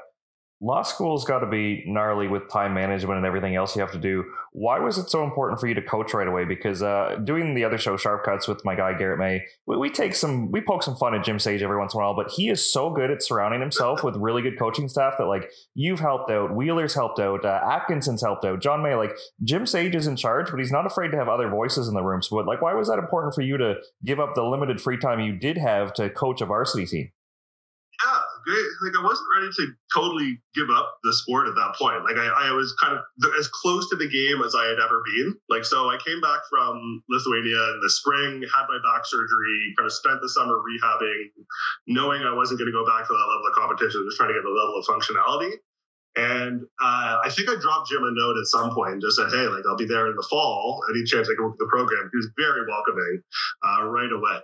law 0.60 0.82
school's 0.82 1.24
got 1.24 1.40
to 1.40 1.46
be 1.46 1.84
gnarly 1.86 2.28
with 2.28 2.48
time 2.50 2.72
management 2.72 3.18
and 3.18 3.26
everything 3.26 3.54
else 3.54 3.76
you 3.76 3.82
have 3.82 3.92
to 3.92 3.98
do. 3.98 4.24
Why 4.52 4.78
was 4.78 4.96
it 4.96 5.10
so 5.10 5.22
important 5.22 5.60
for 5.60 5.66
you 5.66 5.74
to 5.74 5.82
coach 5.82 6.14
right 6.14 6.26
away? 6.26 6.46
Because 6.46 6.82
uh, 6.82 7.16
doing 7.22 7.54
the 7.54 7.64
other 7.64 7.76
show, 7.76 7.98
Sharp 7.98 8.24
Cuts, 8.24 8.48
with 8.48 8.64
my 8.64 8.74
guy 8.74 8.96
Garrett 8.96 9.18
May, 9.18 9.44
we, 9.66 9.76
we, 9.76 9.90
take 9.90 10.14
some, 10.14 10.50
we 10.50 10.62
poke 10.62 10.82
some 10.82 10.96
fun 10.96 11.14
at 11.14 11.24
Jim 11.24 11.38
Sage 11.38 11.62
every 11.62 11.78
once 11.78 11.92
in 11.92 12.00
a 12.00 12.02
while, 12.02 12.16
but 12.16 12.30
he 12.30 12.48
is 12.48 12.72
so 12.72 12.88
good 12.88 13.10
at 13.10 13.22
surrounding 13.22 13.60
himself 13.60 14.02
with 14.02 14.16
really 14.16 14.40
good 14.40 14.58
coaching 14.58 14.88
staff 14.88 15.14
that 15.18 15.26
like 15.26 15.50
you've 15.74 16.00
helped 16.00 16.30
out, 16.30 16.54
Wheeler's 16.54 16.94
helped 16.94 17.20
out, 17.20 17.44
uh, 17.44 17.60
Atkinson's 17.70 18.22
helped 18.22 18.46
out, 18.46 18.62
John 18.62 18.82
May, 18.82 18.94
like 18.94 19.12
Jim 19.44 19.66
Sage 19.66 19.94
is 19.94 20.06
in 20.06 20.16
charge, 20.16 20.50
but 20.50 20.58
he's 20.58 20.72
not 20.72 20.86
afraid 20.86 21.10
to 21.10 21.18
have 21.18 21.28
other 21.28 21.50
voices 21.50 21.86
in 21.86 21.94
the 21.94 22.02
room. 22.02 22.22
So, 22.22 22.36
like, 22.36 22.62
why 22.62 22.72
was 22.72 22.88
that 22.88 22.98
important 22.98 23.34
for 23.34 23.42
you 23.42 23.58
to 23.58 23.74
give 24.04 24.20
up 24.20 24.34
the 24.34 24.42
limited 24.42 24.80
free 24.80 24.96
time 24.96 25.20
you 25.20 25.36
did 25.36 25.58
have 25.58 25.92
to 25.94 26.08
coach 26.08 26.40
a 26.40 26.46
varsity 26.46 26.86
team? 26.86 27.10
Like 28.46 28.94
I 28.94 29.02
wasn't 29.02 29.26
ready 29.34 29.50
to 29.50 29.64
totally 29.92 30.38
give 30.54 30.70
up 30.70 30.98
the 31.02 31.12
sport 31.12 31.48
at 31.48 31.54
that 31.54 31.74
point. 31.74 32.04
Like 32.04 32.16
I, 32.16 32.50
I 32.50 32.52
was 32.52 32.74
kind 32.80 32.94
of 32.94 33.02
as 33.38 33.48
close 33.48 33.90
to 33.90 33.96
the 33.96 34.06
game 34.06 34.42
as 34.42 34.54
I 34.54 34.66
had 34.66 34.78
ever 34.78 35.02
been. 35.02 35.34
Like 35.48 35.64
so, 35.64 35.90
I 35.90 35.98
came 35.98 36.20
back 36.20 36.46
from 36.48 37.02
Lithuania 37.10 37.58
in 37.74 37.80
the 37.82 37.90
spring, 37.90 38.42
had 38.46 38.66
my 38.70 38.78
back 38.86 39.02
surgery, 39.04 39.74
kind 39.76 39.86
of 39.86 39.92
spent 39.92 40.20
the 40.22 40.30
summer 40.30 40.54
rehabbing, 40.62 41.34
knowing 41.86 42.22
I 42.22 42.34
wasn't 42.34 42.60
going 42.60 42.70
to 42.70 42.76
go 42.76 42.86
back 42.86 43.06
to 43.06 43.12
that 43.12 43.26
level 43.26 43.46
of 43.50 43.54
competition, 43.54 44.06
just 44.06 44.16
trying 44.16 44.30
to 44.30 44.38
get 44.38 44.46
the 44.46 44.54
level 44.54 44.78
of 44.78 44.86
functionality. 44.86 45.58
And 46.16 46.62
uh, 46.80 47.20
I 47.22 47.28
think 47.28 47.50
I 47.50 47.60
dropped 47.60 47.90
Jim 47.90 48.02
a 48.02 48.10
note 48.10 48.38
at 48.38 48.46
some 48.46 48.72
point 48.72 48.96
and 48.96 49.02
just 49.02 49.16
said, 49.20 49.28
"Hey, 49.28 49.50
like 49.52 49.64
I'll 49.68 49.76
be 49.76 49.84
there 49.84 50.06
in 50.08 50.16
the 50.16 50.26
fall. 50.30 50.80
Any 50.88 51.04
chance 51.04 51.28
I 51.28 51.34
can 51.36 51.44
work 51.44 51.58
with 51.58 51.68
the 51.68 51.72
program?" 51.72 52.08
He 52.08 52.16
was 52.16 52.30
very 52.38 52.64
welcoming 52.64 53.20
uh, 53.60 53.84
right 53.84 54.10
away. 54.10 54.40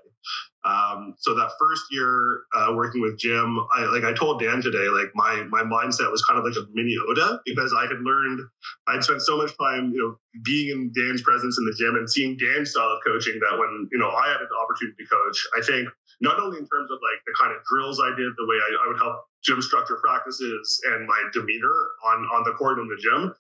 Um, 0.64 1.14
so 1.18 1.34
that 1.34 1.50
first 1.58 1.82
year 1.90 2.42
uh, 2.54 2.72
working 2.74 3.00
with 3.00 3.18
Jim, 3.18 3.58
I 3.74 3.84
like 3.86 4.04
I 4.04 4.12
told 4.12 4.40
Dan 4.40 4.62
today, 4.62 4.86
like 4.88 5.10
my 5.14 5.42
my 5.50 5.62
mindset 5.62 6.10
was 6.10 6.24
kind 6.24 6.38
of 6.38 6.44
like 6.44 6.54
a 6.54 6.66
mini 6.72 6.94
Ota 7.08 7.40
because 7.44 7.74
I 7.76 7.82
had 7.82 7.98
learned 8.00 8.40
I'd 8.86 9.02
spent 9.02 9.22
so 9.22 9.36
much 9.38 9.56
time, 9.58 9.90
you 9.92 9.98
know, 9.98 10.40
being 10.44 10.70
in 10.70 10.92
Dan's 10.94 11.22
presence 11.22 11.58
in 11.58 11.66
the 11.66 11.74
gym 11.74 11.96
and 11.96 12.08
seeing 12.08 12.36
Dan's 12.38 12.70
style 12.70 12.94
of 12.94 13.02
coaching 13.04 13.40
that 13.42 13.58
when 13.58 13.88
you 13.90 13.98
know 13.98 14.10
I 14.10 14.28
had 14.28 14.40
an 14.40 14.54
opportunity 14.54 15.02
to 15.02 15.08
coach, 15.10 15.38
I 15.58 15.62
think 15.66 15.88
not 16.20 16.38
only 16.38 16.58
in 16.58 16.66
terms 16.70 16.90
of 16.94 16.98
like 17.02 17.18
the 17.26 17.34
kind 17.34 17.50
of 17.50 17.58
drills 17.66 17.98
I 17.98 18.14
did, 18.14 18.30
the 18.38 18.46
way 18.46 18.56
I, 18.62 18.86
I 18.86 18.88
would 18.88 18.98
help 19.02 19.26
Jim 19.42 19.60
structure 19.60 19.98
practices 19.98 20.80
and 20.94 21.06
my 21.06 21.20
demeanor 21.32 21.74
on 22.06 22.22
on 22.30 22.44
the 22.44 22.52
court 22.52 22.78
in 22.78 22.86
the 22.86 23.02
gym, 23.02 23.34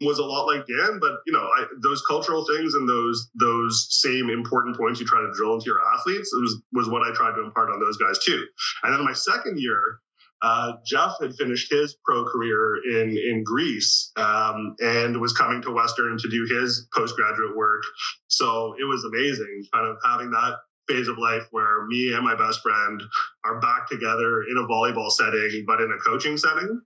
was 0.00 0.18
a 0.18 0.24
lot 0.24 0.46
like 0.46 0.66
Dan, 0.66 0.98
but 1.00 1.12
you 1.26 1.32
know, 1.32 1.40
I, 1.40 1.66
those 1.82 2.02
cultural 2.06 2.44
things 2.44 2.74
and 2.74 2.88
those 2.88 3.30
those 3.34 3.86
same 3.90 4.28
important 4.28 4.76
points 4.76 5.00
you 5.00 5.06
try 5.06 5.20
to 5.20 5.32
drill 5.34 5.54
into 5.54 5.66
your 5.66 5.80
athletes 5.94 6.30
was 6.34 6.62
was 6.72 6.88
what 6.88 7.02
I 7.02 7.14
tried 7.14 7.34
to 7.36 7.44
impart 7.44 7.70
on 7.70 7.80
those 7.80 7.96
guys 7.96 8.18
too. 8.18 8.44
And 8.82 8.92
then 8.92 9.04
my 9.04 9.14
second 9.14 9.58
year, 9.58 10.00
uh, 10.42 10.72
Jeff 10.86 11.12
had 11.20 11.34
finished 11.34 11.72
his 11.72 11.96
pro 12.04 12.24
career 12.24 12.76
in 12.84 13.16
in 13.16 13.42
Greece 13.42 14.12
um, 14.16 14.76
and 14.80 15.18
was 15.18 15.32
coming 15.32 15.62
to 15.62 15.72
Western 15.72 16.18
to 16.18 16.28
do 16.28 16.46
his 16.60 16.86
postgraduate 16.94 17.56
work. 17.56 17.82
So 18.28 18.74
it 18.78 18.84
was 18.84 19.04
amazing, 19.04 19.64
kind 19.72 19.88
of 19.88 19.96
having 20.04 20.30
that 20.32 20.56
phase 20.88 21.08
of 21.08 21.18
life 21.18 21.42
where 21.50 21.86
me 21.86 22.12
and 22.12 22.22
my 22.22 22.36
best 22.36 22.60
friend 22.60 23.02
are 23.44 23.60
back 23.60 23.88
together 23.88 24.42
in 24.42 24.56
a 24.56 24.68
volleyball 24.68 25.10
setting, 25.10 25.64
but 25.66 25.80
in 25.80 25.90
a 25.90 25.98
coaching 25.98 26.36
setting 26.36 26.80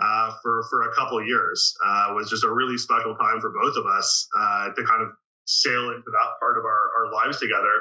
uh, 0.00 0.32
for 0.42 0.64
for 0.70 0.88
a 0.88 0.94
couple 0.94 1.24
years. 1.24 1.74
Uh, 1.84 2.12
was 2.14 2.30
just 2.30 2.44
a 2.44 2.50
really 2.50 2.78
special 2.78 3.14
time 3.16 3.40
for 3.40 3.50
both 3.50 3.76
of 3.76 3.86
us 3.86 4.28
uh, 4.36 4.70
to 4.74 4.84
kind 4.84 5.02
of 5.02 5.10
sail 5.50 5.90
into 5.90 6.06
that 6.06 6.38
part 6.38 6.56
of 6.56 6.64
our, 6.64 6.90
our 6.96 7.12
lives 7.12 7.38
together. 7.40 7.72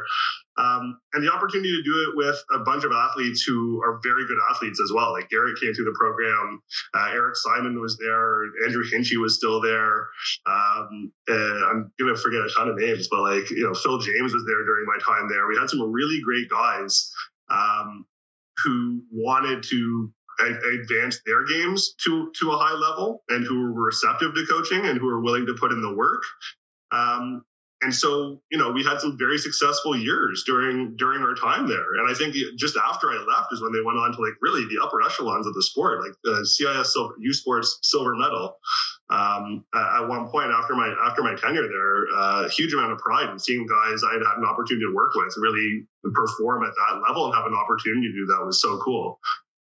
Um, 0.58 1.00
and 1.14 1.24
the 1.24 1.32
opportunity 1.32 1.70
to 1.70 1.84
do 1.84 2.10
it 2.10 2.18
with 2.18 2.36
a 2.52 2.60
bunch 2.60 2.84
of 2.84 2.92
athletes 2.92 3.44
who 3.44 3.82
are 3.84 4.00
very 4.04 4.26
good 4.28 4.38
athletes 4.50 4.82
as 4.84 4.92
well. 4.94 5.14
Like 5.14 5.30
Garrett 5.30 5.60
came 5.62 5.74
through 5.74 5.86
the 5.86 5.96
program, 5.98 6.62
uh, 6.94 7.10
Eric 7.14 7.36
Simon 7.36 7.80
was 7.80 7.98
there, 7.98 8.44
Andrew 8.66 8.84
Hinchy 8.84 9.18
was 9.18 9.38
still 9.38 9.62
there. 9.62 10.08
Um, 10.46 11.14
I'm 11.30 11.92
gonna 12.00 12.18
forget 12.18 12.42
a 12.42 12.50
ton 12.56 12.70
of 12.70 12.78
names, 12.78 13.08
but 13.08 13.22
like 13.22 13.50
you 13.52 13.64
know, 13.64 13.74
Phil 13.74 14.00
James 14.00 14.34
was 14.34 14.44
there 14.48 14.64
during 14.66 14.86
my 14.86 14.98
time 15.06 15.30
there. 15.30 15.48
We 15.48 15.58
had 15.58 15.70
some 15.70 15.92
really 15.92 16.20
great 16.22 16.50
guys 16.50 17.12
um, 17.50 18.06
who 18.64 19.04
wanted 19.12 19.64
to 19.70 20.12
advance 20.40 21.20
their 21.26 21.46
games 21.46 21.94
to 22.06 22.32
to 22.40 22.52
a 22.52 22.58
high 22.58 22.74
level 22.74 23.24
and 23.30 23.46
who 23.46 23.74
were 23.74 23.86
receptive 23.86 24.34
to 24.36 24.46
coaching 24.46 24.86
and 24.86 25.00
who 25.00 25.06
were 25.06 25.22
willing 25.22 25.46
to 25.46 25.56
put 25.56 25.72
in 25.72 25.82
the 25.82 25.94
work. 25.94 26.24
Um, 26.92 27.44
and 27.82 27.96
so, 27.96 28.42
you 28.52 28.58
know, 28.58 28.72
we 28.72 28.84
had 28.84 29.00
some 29.00 29.18
very 29.18 29.38
successful 29.38 29.96
years 29.96 30.44
during 30.46 30.98
during 30.98 31.24
our 31.24 31.34
time 31.34 31.68
there. 31.68 31.96
And 31.98 32.12
I 32.12 32.14
think 32.14 32.36
just 32.58 32.76
after 32.76 33.08
I 33.10 33.24
left 33.24 33.54
is 33.54 33.62
when 33.62 33.72
they 33.72 33.80
went 33.80 33.98
on 33.98 34.12
to 34.12 34.22
like 34.22 34.34
really 34.42 34.66
the 34.66 34.84
upper 34.84 35.02
echelons 35.02 35.48
of 35.48 35.54
the 35.54 35.64
sport, 35.64 36.02
like 36.02 36.12
the 36.26 36.46
CIS 36.46 36.92
silver, 36.92 37.16
U 37.20 37.34
Sports 37.34 37.80
silver 37.84 38.16
medal. 38.16 38.58
Um, 39.10 39.64
at 39.74 40.08
one 40.08 40.28
point 40.28 40.52
after 40.52 40.76
my 40.76 40.94
after 41.06 41.24
my 41.24 41.36
tenure 41.36 41.70
there, 41.70 42.06
a 42.08 42.18
uh, 42.18 42.50
huge 42.50 42.74
amount 42.74 42.92
of 42.92 43.00
pride 43.00 43.30
in 43.30 43.40
seeing 43.40 43.66
guys 43.66 44.04
I 44.04 44.14
had 44.14 44.28
had 44.28 44.38
an 44.38 44.46
opportunity 44.46 44.86
to 44.86 44.94
work 44.94 45.16
with 45.16 45.34
really 45.38 45.88
perform 46.14 46.66
at 46.66 46.74
that 46.76 47.02
level 47.08 47.28
and 47.28 47.36
have 47.36 47.46
an 47.46 47.56
opportunity 47.56 48.12
to 48.12 48.14
do 48.14 48.26
that 48.26 48.46
was 48.46 48.62
so 48.62 48.78
cool. 48.84 49.20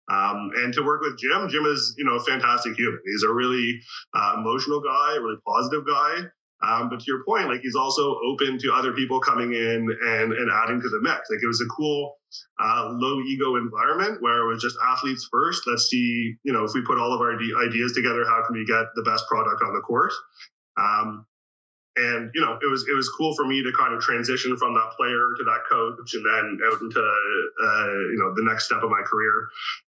Um, 0.10 0.52
and 0.56 0.74
to 0.74 0.82
work 0.84 1.02
with 1.02 1.20
Jim, 1.20 1.48
Jim 1.50 1.66
is 1.66 1.94
you 1.98 2.06
know 2.06 2.16
a 2.16 2.24
fantastic 2.24 2.76
human. 2.76 3.00
He's 3.06 3.24
a 3.24 3.32
really 3.32 3.80
uh, 4.14 4.36
emotional 4.38 4.82
guy, 4.82 5.16
really 5.18 5.38
positive 5.46 5.86
guy. 5.86 6.30
Um, 6.62 6.90
but 6.90 7.00
to 7.00 7.06
your 7.08 7.24
point, 7.24 7.48
like 7.48 7.62
he's 7.62 7.76
also 7.76 8.20
open 8.26 8.60
to 8.60 8.74
other 8.74 8.92
people 8.92 9.22
coming 9.22 9.54
in 9.54 9.88
and, 10.02 10.34
and 10.34 10.52
adding 10.52 10.82
to 10.82 10.90
the 10.90 11.00
mix. 11.02 11.30
Like 11.30 11.40
it 11.42 11.48
was 11.48 11.62
a 11.62 11.70
cool, 11.74 12.18
uh, 12.60 12.90
low 12.92 13.22
ego 13.22 13.56
environment 13.56 14.22
where 14.22 14.40
it 14.44 14.48
was 14.48 14.62
just 14.62 14.76
athletes 14.86 15.28
first. 15.32 15.64
Let's 15.68 15.88
see, 15.88 16.36
you 16.44 16.52
know, 16.52 16.66
if 16.66 16.74
we 16.74 16.82
put 16.82 17.00
all 17.00 17.14
of 17.14 17.22
our 17.22 17.34
ideas 17.34 17.94
together, 17.94 18.26
how 18.26 18.44
can 18.46 18.58
we 18.58 18.66
get 18.66 18.88
the 18.96 19.04
best 19.04 19.26
product 19.28 19.64
on 19.64 19.74
the 19.74 19.80
court? 19.80 20.12
Um, 20.76 21.26
and 21.96 22.32
you 22.34 22.42
know 22.42 22.58
it 22.62 22.70
was 22.70 22.88
it 22.88 22.96
was 22.96 23.10
cool 23.10 23.36
for 23.36 23.46
me 23.46 23.64
to 23.64 23.72
kind 23.78 23.94
of 23.94 24.02
transition 24.02 24.56
from 24.56 24.74
that 24.74 24.92
player 24.96 25.20
to 25.38 25.44
that 25.44 25.62
coach 25.70 26.14
and 26.14 26.26
then 26.26 26.60
out 26.72 26.82
into 26.82 27.00
uh, 27.00 27.88
you 28.14 28.18
know 28.20 28.34
the 28.36 28.44
next 28.44 28.66
step 28.66 28.84
of 28.84 28.90
my 28.90 29.02
career 29.06 29.50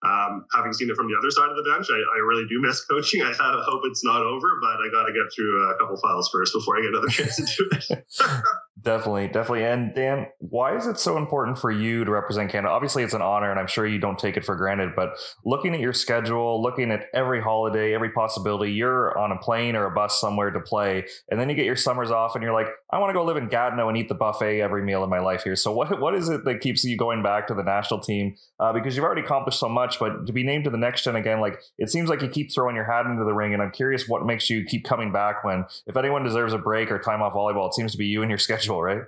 um, 0.04 0.44
having 0.54 0.72
seen 0.72 0.90
it 0.90 0.96
from 0.96 1.08
the 1.08 1.16
other 1.18 1.30
side 1.30 1.50
of 1.50 1.56
the 1.56 1.70
bench 1.70 1.86
I, 1.90 1.94
I 1.94 2.20
really 2.26 2.46
do 2.48 2.60
miss 2.60 2.84
coaching 2.84 3.22
i 3.22 3.32
hope 3.32 3.82
it's 3.84 4.04
not 4.04 4.22
over 4.22 4.48
but 4.60 4.76
i 4.80 4.88
got 4.92 5.06
to 5.06 5.12
get 5.12 5.32
through 5.34 5.70
a 5.70 5.78
couple 5.78 5.96
files 5.96 6.28
first 6.32 6.52
before 6.52 6.78
i 6.78 6.82
get 6.82 6.90
another 6.90 7.08
chance 7.08 7.36
to 7.36 7.44
do 7.44 7.68
it 7.72 8.04
definitely 8.82 9.28
definitely 9.28 9.64
and 9.64 9.94
dan 9.94 10.26
why 10.38 10.76
is 10.76 10.86
it 10.86 10.98
so 10.98 11.16
important 11.16 11.58
for 11.58 11.70
you 11.70 12.04
to 12.04 12.10
represent 12.10 12.50
canada 12.50 12.72
obviously 12.72 13.02
it's 13.02 13.14
an 13.14 13.22
honor 13.22 13.50
and 13.50 13.58
i'm 13.58 13.66
sure 13.66 13.86
you 13.86 13.98
don't 13.98 14.18
take 14.18 14.36
it 14.36 14.44
for 14.44 14.56
granted 14.56 14.90
but 14.94 15.10
looking 15.44 15.74
at 15.74 15.80
your 15.80 15.92
schedule 15.92 16.62
looking 16.62 16.90
at 16.90 17.06
every 17.14 17.40
holiday 17.40 17.94
every 17.94 18.10
possibility 18.10 18.72
you're 18.72 19.16
on 19.18 19.32
a 19.32 19.38
plane 19.38 19.76
or 19.76 19.86
a 19.86 19.90
bus 19.90 20.20
somewhere 20.20 20.50
to 20.50 20.60
play 20.60 21.04
and 21.30 21.40
then 21.40 21.48
you 21.48 21.54
get 21.54 21.64
your 21.64 21.76
summers 21.76 22.10
off 22.10 22.34
and 22.34 22.42
you're 22.42 22.52
like, 22.52 22.68
I 22.90 22.98
want 22.98 23.10
to 23.10 23.14
go 23.14 23.24
live 23.24 23.36
in 23.36 23.48
Gatineau 23.48 23.88
and 23.88 23.96
eat 23.96 24.08
the 24.08 24.14
buffet 24.14 24.60
every 24.60 24.82
meal 24.82 25.02
of 25.02 25.10
my 25.10 25.20
life 25.20 25.42
here. 25.42 25.56
So 25.56 25.72
what 25.72 26.00
what 26.00 26.14
is 26.14 26.28
it 26.28 26.44
that 26.44 26.60
keeps 26.60 26.84
you 26.84 26.96
going 26.96 27.22
back 27.22 27.46
to 27.48 27.54
the 27.54 27.62
national 27.62 28.00
team? 28.00 28.36
Uh, 28.60 28.72
because 28.72 28.96
you've 28.96 29.04
already 29.04 29.22
accomplished 29.22 29.58
so 29.58 29.68
much, 29.68 29.93
but 29.98 30.26
to 30.26 30.32
be 30.32 30.42
named 30.42 30.64
to 30.64 30.70
the 30.70 30.78
next 30.78 31.04
gen 31.04 31.16
again, 31.16 31.40
like 31.40 31.60
it 31.78 31.90
seems 31.90 32.08
like 32.08 32.22
you 32.22 32.28
keep 32.28 32.52
throwing 32.52 32.76
your 32.76 32.84
hat 32.84 33.06
into 33.06 33.24
the 33.24 33.32
ring. 33.32 33.52
And 33.52 33.62
I'm 33.62 33.70
curious 33.70 34.08
what 34.08 34.26
makes 34.26 34.48
you 34.50 34.64
keep 34.64 34.84
coming 34.84 35.12
back 35.12 35.44
when, 35.44 35.64
if 35.86 35.96
anyone 35.96 36.24
deserves 36.24 36.52
a 36.52 36.58
break 36.58 36.90
or 36.90 36.98
time 36.98 37.22
off 37.22 37.34
volleyball, 37.34 37.68
it 37.68 37.74
seems 37.74 37.92
to 37.92 37.98
be 37.98 38.06
you 38.06 38.22
and 38.22 38.30
your 38.30 38.38
schedule, 38.44 38.82
right? 38.82 39.02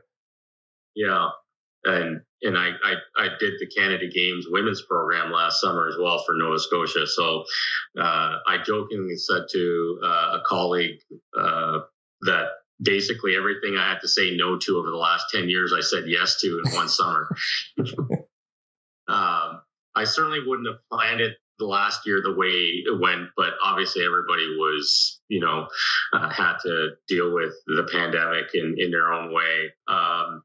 Yeah, 0.95 1.29
and 1.85 2.21
and 2.43 2.57
I, 2.57 2.71
I, 2.85 2.95
I 3.17 3.29
did 3.41 3.55
the 3.59 3.67
Canada 3.67 4.07
Games 4.09 4.47
women's 4.49 4.83
program 4.83 5.33
last 5.33 5.61
summer 5.61 5.89
as 5.89 5.97
well 6.01 6.23
for 6.25 6.35
Nova 6.37 6.59
Scotia. 6.59 7.07
So 7.07 7.45
uh, 7.99 8.37
I 8.47 8.59
jokingly 8.65 9.17
said 9.17 9.43
to 9.53 9.99
uh, 10.05 10.39
a 10.39 10.43
colleague 10.47 10.99
uh, 11.39 11.79
that 12.23 12.47
basically 12.81 13.37
everything 13.37 13.77
I 13.77 13.89
had 13.89 14.01
to 14.01 14.09
say 14.09 14.37
no 14.37 14.59
to 14.59 14.77
over 14.77 14.91
the 14.91 14.97
last 14.97 15.27
10 15.33 15.49
years, 15.49 15.73
I 15.77 15.81
said 15.81 16.05
yes 16.07 16.41
to 16.41 16.63
in 16.65 16.73
one 16.73 16.89
summer. 16.89 17.29
um, 19.09 19.63
I 19.97 20.05
certainly 20.05 20.41
wouldn't 20.47 20.69
have 20.69 20.79
planned 20.93 21.21
it 21.21 21.37
the 21.59 21.67
last 21.67 22.07
year 22.07 22.21
the 22.23 22.35
way 22.35 22.51
it 22.85 23.01
went, 23.01 23.31
but 23.37 23.55
obviously 23.65 24.05
everybody 24.05 24.47
was, 24.59 25.21
you 25.29 25.41
know, 25.41 25.67
uh, 26.13 26.29
had 26.29 26.59
to 26.65 26.91
deal 27.09 27.33
with 27.33 27.55
the 27.67 27.89
pandemic 27.91 28.55
in, 28.55 28.75
in 28.79 28.91
their 28.91 29.13
own 29.13 29.33
way. 29.33 29.73
Um, 29.89 30.43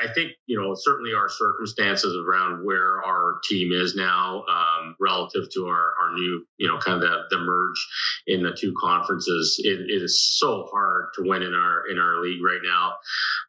I 0.00 0.12
think, 0.14 0.32
you 0.46 0.60
know, 0.60 0.74
certainly 0.76 1.14
our 1.14 1.28
circumstances 1.28 2.14
around 2.14 2.64
where 2.64 3.02
our 3.02 3.40
team 3.48 3.72
is 3.72 3.96
now 3.96 4.44
um, 4.48 4.94
relative 5.00 5.50
to 5.54 5.66
our, 5.66 5.94
our 6.00 6.14
new, 6.14 6.46
you 6.58 6.68
know, 6.68 6.78
kind 6.78 7.02
of 7.02 7.08
the, 7.08 7.22
the 7.30 7.38
merge 7.38 7.88
in 8.26 8.42
the 8.42 8.56
two 8.56 8.74
conferences, 8.80 9.60
it, 9.64 9.80
it 9.90 10.02
is 10.02 10.22
so 10.38 10.68
hard 10.70 11.06
to 11.14 11.22
win 11.24 11.42
in 11.42 11.54
our 11.54 11.88
in 11.88 11.98
our 11.98 12.20
league 12.20 12.44
right 12.44 12.60
now. 12.62 12.94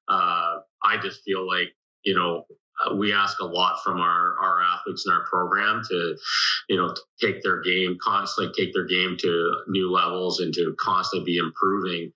Uh, 0.08 0.60
I 0.82 0.98
just 1.02 1.22
feel 1.24 1.46
like, 1.46 1.76
you 2.04 2.16
know, 2.16 2.46
uh, 2.84 2.96
we 2.96 3.14
ask 3.14 3.40
a 3.40 3.46
lot 3.46 3.82
from 3.84 4.00
our, 4.00 4.36
our 4.42 4.62
athletes 4.64 5.06
in 5.08 5.14
our 5.14 5.26
program 5.26 5.82
to, 5.90 6.16
you 6.70 6.78
know, 6.78 6.94
take 7.22 7.42
their 7.42 7.62
game, 7.62 7.98
constantly 8.02 8.54
take 8.58 8.74
their 8.74 8.86
game 8.86 9.16
to 9.20 9.52
new 9.68 9.92
levels 9.92 10.40
and 10.40 10.54
to 10.54 10.76
constantly 10.80 11.26
be 11.26 11.38
improving 11.38 12.12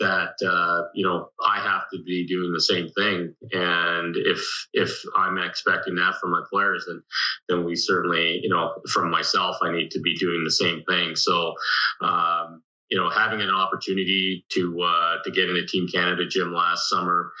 that, 0.00 0.34
uh, 0.46 0.88
you 0.94 1.06
know, 1.06 1.28
I 1.46 1.60
have 1.60 1.84
to 1.92 2.02
be 2.02 2.26
doing 2.26 2.52
the 2.52 2.60
same 2.60 2.88
thing. 2.90 3.34
And 3.52 4.16
if, 4.16 4.44
if 4.72 5.02
I'm 5.16 5.38
expecting 5.38 5.94
that 5.96 6.16
from 6.20 6.30
my 6.30 6.42
players, 6.50 6.84
then, 6.86 7.02
then 7.48 7.64
we 7.64 7.76
certainly, 7.76 8.40
you 8.42 8.50
know, 8.50 8.74
from 8.92 9.10
myself, 9.10 9.56
I 9.62 9.72
need 9.72 9.90
to 9.92 10.00
be 10.00 10.14
doing 10.16 10.42
the 10.44 10.50
same 10.50 10.82
thing. 10.88 11.16
So, 11.16 11.54
um, 12.00 12.62
you 12.92 12.98
know, 12.98 13.08
having 13.08 13.40
an 13.40 13.48
opportunity 13.48 14.44
to 14.50 14.82
uh, 14.82 15.16
to 15.24 15.30
get 15.30 15.48
in 15.48 15.56
into 15.56 15.66
Team 15.66 15.88
Canada 15.88 16.26
gym 16.26 16.52
last 16.52 16.90
summer, 16.90 17.32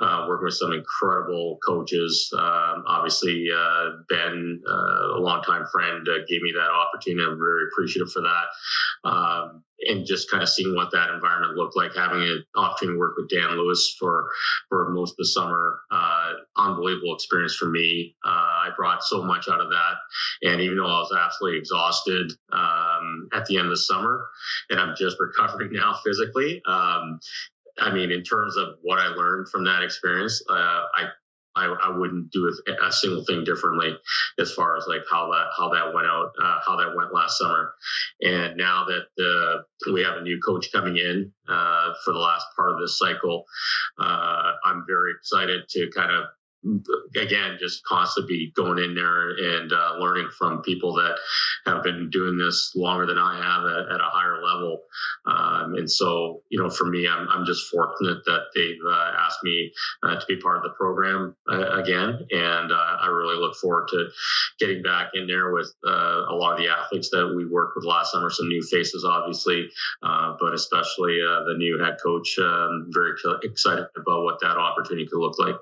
uh, 0.00 0.24
working 0.26 0.46
with 0.46 0.54
some 0.54 0.72
incredible 0.72 1.58
coaches. 1.66 2.32
Um, 2.32 2.84
obviously, 2.86 3.48
uh, 3.54 3.90
Ben, 4.08 4.62
uh, 4.66 5.18
a 5.18 5.20
longtime 5.20 5.66
friend, 5.70 6.08
uh, 6.08 6.24
gave 6.26 6.40
me 6.40 6.54
that 6.54 6.70
opportunity. 6.70 7.22
I'm 7.22 7.36
very 7.36 7.64
appreciative 7.70 8.10
for 8.10 8.22
that. 8.22 9.08
Um, 9.10 9.62
and 9.86 10.06
just 10.06 10.30
kind 10.30 10.42
of 10.42 10.48
seeing 10.48 10.74
what 10.74 10.90
that 10.92 11.10
environment 11.10 11.56
looked 11.56 11.76
like, 11.76 11.94
having 11.94 12.22
an 12.22 12.44
opportunity 12.56 12.96
to 12.96 12.98
work 12.98 13.14
with 13.16 13.28
Dan 13.28 13.50
Lewis 13.52 13.94
for 13.98 14.28
for 14.68 14.90
most 14.90 15.12
of 15.12 15.16
the 15.18 15.26
summer, 15.26 15.80
uh, 15.90 16.32
unbelievable 16.56 17.14
experience 17.14 17.54
for 17.54 17.66
me. 17.66 18.16
Uh, 18.24 18.28
I 18.30 18.70
brought 18.76 19.04
so 19.04 19.22
much 19.22 19.48
out 19.48 19.60
of 19.60 19.70
that, 19.70 19.94
and 20.42 20.60
even 20.60 20.78
though 20.78 20.86
I 20.86 21.00
was 21.00 21.16
absolutely 21.16 21.58
exhausted 21.58 22.32
um, 22.52 23.28
at 23.32 23.46
the 23.46 23.56
end 23.56 23.66
of 23.66 23.72
the 23.72 23.76
summer, 23.76 24.26
and 24.70 24.80
I'm 24.80 24.94
just 24.96 25.16
recovering 25.20 25.72
now 25.72 25.98
physically. 26.04 26.62
Um, 26.66 27.20
I 27.80 27.92
mean, 27.92 28.10
in 28.10 28.24
terms 28.24 28.56
of 28.56 28.74
what 28.82 28.98
I 28.98 29.06
learned 29.08 29.48
from 29.48 29.64
that 29.64 29.82
experience, 29.82 30.42
uh, 30.50 30.54
I 30.54 31.10
I, 31.58 31.66
I 31.66 31.96
wouldn't 31.96 32.30
do 32.30 32.52
a, 32.68 32.86
a, 32.86 32.92
single 32.92 33.24
thing 33.24 33.44
differently 33.44 33.96
as 34.38 34.52
far 34.52 34.76
as 34.76 34.84
like 34.86 35.02
how 35.10 35.30
that 35.30 35.46
how 35.56 35.70
that 35.70 35.92
went 35.92 36.06
out, 36.06 36.30
uh, 36.40 36.58
how 36.64 36.76
that 36.76 36.94
went 36.96 37.12
last 37.12 37.38
summer. 37.38 37.72
And 38.22 38.56
now 38.56 38.86
that 38.86 39.64
we 39.92 40.02
have 40.02 40.16
a 40.16 40.22
new 40.22 40.38
coach 40.44 40.70
coming 40.72 40.96
in 40.96 41.32
uh, 41.48 41.92
for 42.04 42.12
the 42.12 42.18
last 42.18 42.46
part 42.56 42.70
of 42.70 42.78
this 42.80 42.98
cycle, 42.98 43.44
uh, 43.98 44.52
I'm 44.64 44.84
very 44.86 45.12
excited 45.18 45.68
to 45.70 45.90
kind 45.94 46.12
of 46.12 46.24
again, 47.16 47.56
just 47.60 47.84
constantly 47.84 48.52
going 48.56 48.78
in 48.78 48.94
there 48.94 49.30
and 49.30 49.72
uh, 49.72 49.96
learning 49.98 50.28
from 50.36 50.62
people 50.62 50.92
that 50.94 51.16
have 51.66 51.82
been 51.82 52.10
doing 52.10 52.36
this 52.36 52.72
longer 52.74 53.06
than 53.06 53.18
I 53.18 53.36
have 53.36 53.64
at, 53.64 53.92
at 53.94 54.00
a 54.00 54.10
higher 54.10 54.42
level. 54.42 54.80
Um, 55.26 55.74
and 55.74 55.90
so, 55.90 56.42
you 56.50 56.60
know, 56.60 56.68
for 56.70 56.86
me, 56.86 57.08
I'm, 57.08 57.28
I'm 57.28 57.46
just 57.46 57.70
fortunate 57.70 58.24
that 58.26 58.46
they've 58.54 58.78
uh, 58.88 59.12
asked 59.18 59.38
me 59.44 59.70
uh, 60.02 60.18
to 60.18 60.26
be 60.26 60.36
part 60.40 60.56
of 60.56 60.62
the 60.64 60.70
program 60.70 61.36
uh, 61.50 61.80
again. 61.80 62.26
And 62.30 62.72
uh, 62.72 62.96
I 63.00 63.06
really 63.06 63.36
look 63.36 63.56
forward 63.56 63.88
to 63.90 64.08
getting 64.58 64.82
back 64.82 65.10
in 65.14 65.26
there 65.26 65.52
with 65.52 65.72
uh, 65.86 66.24
a 66.28 66.34
lot 66.34 66.54
of 66.54 66.58
the 66.58 66.68
athletes 66.68 67.10
that 67.10 67.32
we 67.36 67.46
worked 67.46 67.74
with 67.76 67.84
last 67.84 68.12
summer, 68.12 68.30
some 68.30 68.48
new 68.48 68.62
faces, 68.62 69.04
obviously, 69.04 69.68
but 70.02 70.54
especially 70.54 71.18
the 71.20 71.54
new 71.56 71.78
head 71.78 71.96
coach. 72.02 72.38
Um, 72.38 72.90
very 72.92 73.12
excited 73.44 73.86
about 73.96 74.24
what 74.24 74.40
that 74.40 74.56
opportunity 74.56 75.06
could 75.06 75.20
look 75.20 75.38
like. 75.38 75.54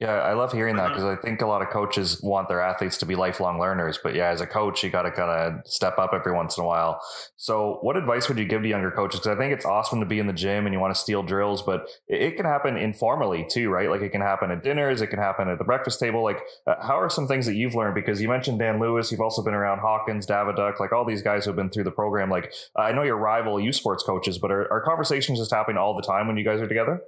Yeah, 0.00 0.12
I 0.12 0.34
love 0.34 0.52
hearing 0.52 0.76
that 0.76 0.90
because 0.90 1.02
I 1.02 1.16
think 1.16 1.42
a 1.42 1.46
lot 1.46 1.60
of 1.60 1.70
coaches 1.70 2.22
want 2.22 2.48
their 2.48 2.60
athletes 2.60 2.98
to 2.98 3.06
be 3.06 3.16
lifelong 3.16 3.58
learners. 3.58 3.98
But 4.00 4.14
yeah, 4.14 4.28
as 4.28 4.40
a 4.40 4.46
coach, 4.46 4.84
you 4.84 4.90
got 4.90 5.02
to 5.02 5.10
kind 5.10 5.28
of 5.28 5.66
step 5.66 5.98
up 5.98 6.12
every 6.14 6.30
once 6.30 6.56
in 6.56 6.62
a 6.62 6.66
while. 6.68 7.00
So, 7.34 7.78
what 7.80 7.96
advice 7.96 8.28
would 8.28 8.38
you 8.38 8.44
give 8.44 8.62
to 8.62 8.68
younger 8.68 8.92
coaches? 8.92 9.18
Because 9.18 9.36
I 9.36 9.40
think 9.40 9.52
it's 9.52 9.64
awesome 9.64 9.98
to 9.98 10.06
be 10.06 10.20
in 10.20 10.28
the 10.28 10.32
gym 10.32 10.66
and 10.66 10.72
you 10.72 10.78
want 10.78 10.94
to 10.94 11.00
steal 11.00 11.24
drills, 11.24 11.62
but 11.62 11.88
it, 12.06 12.22
it, 12.22 12.36
can 12.36 12.46
happen 12.46 12.76
informally 12.76 13.44
too, 13.50 13.70
right? 13.70 13.90
Like 13.90 14.00
it 14.00 14.10
can 14.10 14.20
happen 14.20 14.52
at 14.52 14.62
dinners, 14.62 15.00
it 15.00 15.08
can 15.08 15.18
happen 15.18 15.48
at 15.48 15.58
the 15.58 15.64
breakfast 15.64 15.98
table. 15.98 16.22
Like, 16.22 16.42
uh, 16.68 16.76
how 16.80 17.00
are 17.00 17.10
some 17.10 17.26
things 17.26 17.44
that 17.46 17.56
you've 17.56 17.74
learned? 17.74 17.96
Because 17.96 18.22
you 18.22 18.28
mentioned 18.28 18.60
Dan 18.60 18.78
Lewis, 18.78 19.10
you've 19.10 19.20
also 19.20 19.42
been 19.42 19.54
around 19.54 19.80
Hawkins, 19.80 20.28
Daviduck, 20.28 20.78
like 20.78 20.92
all 20.92 21.04
these 21.04 21.22
guys 21.22 21.44
who 21.44 21.50
have 21.50 21.56
been 21.56 21.70
through 21.70 21.84
the 21.84 21.90
program. 21.90 22.30
Like, 22.30 22.52
I 22.76 22.92
know 22.92 23.02
your 23.02 23.16
rival 23.18 23.58
U 23.58 23.72
Sports 23.72 24.04
coaches, 24.04 24.38
but 24.38 24.52
are, 24.52 24.72
are 24.72 24.80
conversations 24.80 25.40
just 25.40 25.50
happening 25.52 25.76
all 25.76 25.96
the 25.96 26.02
time 26.02 26.28
when 26.28 26.36
you 26.36 26.44
guys 26.44 26.60
are 26.60 26.68
together? 26.68 27.00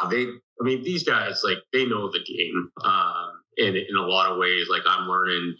Uh, 0.00 0.08
they 0.08 0.26
I 0.60 0.64
mean, 0.64 0.82
these 0.82 1.04
guys 1.04 1.42
like 1.44 1.58
they 1.72 1.86
know 1.86 2.10
the 2.10 2.24
game, 2.24 2.70
um, 2.84 3.42
in 3.56 3.76
in 3.76 3.96
a 3.96 4.06
lot 4.06 4.30
of 4.30 4.38
ways. 4.38 4.68
Like 4.68 4.82
I'm 4.86 5.08
learning 5.08 5.56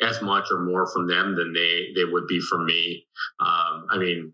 as 0.00 0.22
much 0.22 0.48
or 0.50 0.60
more 0.60 0.90
from 0.92 1.06
them 1.06 1.36
than 1.36 1.52
they 1.52 1.92
they 1.94 2.04
would 2.04 2.26
be 2.26 2.40
from 2.40 2.66
me. 2.66 3.06
Um, 3.40 3.86
I 3.90 3.98
mean, 3.98 4.32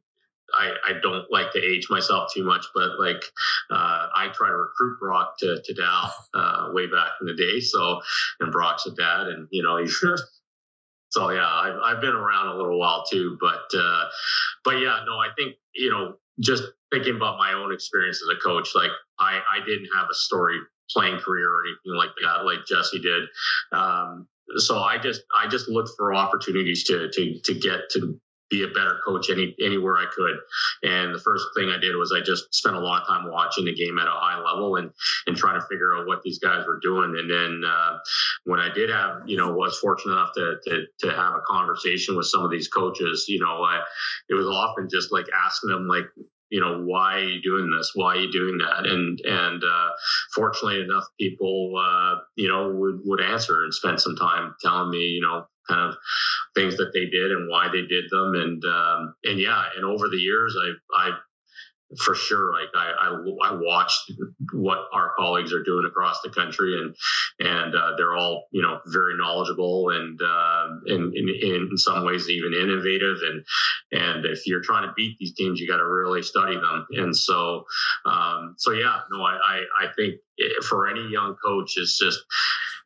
I, 0.55 0.73
I 0.89 0.93
don't 1.03 1.31
like 1.31 1.53
to 1.53 1.63
age 1.63 1.89
myself 1.91 2.33
too 2.33 2.45
much, 2.45 2.67
but 2.75 2.99
like 2.99 3.23
uh, 3.71 4.09
I 4.15 4.29
try 4.35 4.49
to 4.49 4.57
recruit 4.57 4.99
Brock 5.01 5.39
to 5.39 5.61
to 5.65 5.75
Dal 5.75 6.15
uh, 6.35 6.71
way 6.73 6.87
back 6.87 7.13
in 7.21 7.27
the 7.27 7.35
day. 7.35 7.61
So 7.61 8.01
and 8.41 8.53
Brock's 8.53 8.87
a 8.87 8.93
dad, 8.93 9.29
and 9.29 9.49
you 9.51 9.63
know 9.63 9.77
he's 9.77 10.03
so 11.11 11.31
yeah, 11.31 11.47
I've 11.47 11.79
I've 11.83 12.01
been 12.01 12.15
around 12.15 12.49
a 12.49 12.57
little 12.57 12.79
while 12.79 13.05
too, 13.11 13.39
but 13.41 13.77
uh, 13.77 14.05
but 14.65 14.79
yeah, 14.79 15.01
no, 15.07 15.19
I 15.19 15.29
think 15.37 15.57
you 15.75 15.91
know 15.91 16.17
just 16.41 16.65
thinking 16.93 17.17
about 17.17 17.39
my 17.39 17.53
own 17.53 17.73
experience 17.73 18.23
as 18.23 18.37
a 18.37 18.41
coach, 18.41 18.71
like 18.75 18.91
I 19.19 19.41
I 19.53 19.65
didn't 19.65 19.89
have 19.95 20.09
a 20.11 20.15
story 20.15 20.59
playing 20.91 21.19
career 21.19 21.49
or 21.49 21.63
anything 21.67 21.97
like 21.97 22.11
that, 22.23 22.45
like 22.45 22.67
Jesse 22.67 23.01
did. 23.01 23.25
Um, 23.73 24.29
so 24.57 24.79
I 24.79 24.99
just 24.99 25.23
I 25.37 25.49
just 25.49 25.69
looked 25.69 25.91
for 25.97 26.15
opportunities 26.15 26.85
to 26.85 27.11
to 27.11 27.41
to 27.41 27.55
get 27.55 27.91
to 27.91 28.21
be 28.49 28.63
a 28.63 28.69
better 28.69 29.01
coach 29.05 29.29
any 29.31 29.55
anywhere 29.61 29.97
I 29.97 30.07
could. 30.15 30.37
And 30.89 31.15
the 31.15 31.19
first 31.19 31.45
thing 31.57 31.69
I 31.69 31.79
did 31.79 31.97
was 31.97 32.13
I 32.17 32.21
just 32.25 32.55
spent 32.55 32.77
a 32.77 32.81
lot 32.81 33.03
of 33.03 33.09
time 33.09 33.29
watching 33.31 33.65
the 33.65 33.75
game 33.75 33.99
at 33.99 34.07
a 34.07 34.13
high 34.13 34.39
level 34.39 34.77
and 34.77 34.91
and 35.27 35.37
trying 35.37 35.61
to 35.61 35.67
figure 35.67 35.97
out 35.97 36.07
what 36.07 36.23
these 36.23 36.39
guys 36.39 36.65
were 36.67 36.79
doing. 36.81 37.17
And 37.19 37.31
then 37.31 37.69
uh, 37.69 37.99
when 38.45 38.61
I 38.61 38.73
did 38.73 38.91
have, 38.91 39.23
you 39.27 39.37
know, 39.37 39.53
was 39.53 39.79
fortunate 39.79 40.13
enough 40.13 40.33
to, 40.35 40.57
to 40.67 40.83
to 41.01 41.11
have 41.11 41.35
a 41.35 41.43
conversation 41.47 42.17
with 42.17 42.27
some 42.27 42.45
of 42.45 42.51
these 42.51 42.69
coaches, 42.69 43.25
you 43.29 43.41
know, 43.41 43.65
I, 43.65 43.83
it 44.29 44.35
was 44.35 44.47
often 44.47 44.89
just 44.89 45.13
like 45.13 45.27
asking 45.35 45.71
them 45.71 45.89
like, 45.89 46.07
you 46.51 46.61
know 46.61 46.83
why 46.85 47.17
are 47.17 47.25
you 47.25 47.43
doing 47.43 47.71
this? 47.71 47.93
Why 47.95 48.17
are 48.17 48.21
you 48.21 48.33
doing 48.33 48.59
that? 48.59 48.87
And 48.87 49.19
and 49.25 49.63
uh, 49.63 49.91
fortunately 50.35 50.81
enough 50.81 51.05
people 51.19 51.73
uh, 51.77 52.21
you 52.37 52.49
know 52.49 52.71
would 52.73 53.01
would 53.05 53.21
answer 53.21 53.65
and 53.65 53.75
spend 53.75 54.01
some 54.01 54.17
time 54.17 54.55
telling 54.63 54.91
me 54.91 54.99
you 54.99 55.23
know 55.23 55.47
kind 55.69 55.91
of 55.91 55.97
things 56.55 56.77
that 56.77 56.93
they 56.95 57.07
did 57.07 57.33
and 57.33 57.51
why 57.51 57.69
they 57.69 57.83
did 57.83 58.05
them. 58.11 58.35
And 58.35 58.65
um, 58.65 59.15
and 59.25 59.39
yeah 59.39 59.65
and 59.77 59.85
over 59.85 60.09
the 60.09 60.17
years 60.17 60.57
i 60.63 61.09
i 61.09 61.11
for 61.99 62.15
sure 62.15 62.53
like 62.53 62.69
I, 62.75 62.91
I, 63.01 63.51
I 63.51 63.55
watched 63.55 64.13
what 64.53 64.89
our 64.93 65.13
colleagues 65.17 65.53
are 65.53 65.63
doing 65.63 65.87
across 65.87 66.21
the 66.21 66.31
country 66.31 66.81
and 66.81 66.97
and 67.39 67.75
uh, 67.75 67.93
they're 67.97 68.15
all 68.15 68.47
you 68.51 68.63
know 68.63 68.81
very 68.87 69.17
knowledgeable 69.17 69.91
and 69.91 70.21
uh, 70.21 70.67
in, 70.87 71.13
in, 71.15 71.69
in 71.71 71.77
some 71.77 72.05
ways 72.05 72.29
even 72.29 72.55
innovative. 72.55 73.19
And 73.29 73.45
and 73.93 74.27
if 74.27 74.47
you're 74.47 74.63
trying 74.63 74.89
to 74.89 74.95
beat 74.97 75.17
these 75.19 75.35
teams 75.35 75.61
you 75.61 75.69
got 75.69 75.77
to 75.79 75.87
really 75.87 76.23
study 76.23 76.57
them. 76.57 76.87
And 76.91 77.17
so 77.17 77.65
um, 78.05 78.55
so 78.59 78.73
yeah 78.73 79.01
no 79.11 79.23
I, 79.23 79.37
I 79.37 79.61
I 79.85 79.87
think 79.95 80.17
for 80.69 80.89
any 80.89 81.09
young 81.09 81.37
coach 81.43 81.75
it's 81.77 81.99
just 81.99 82.19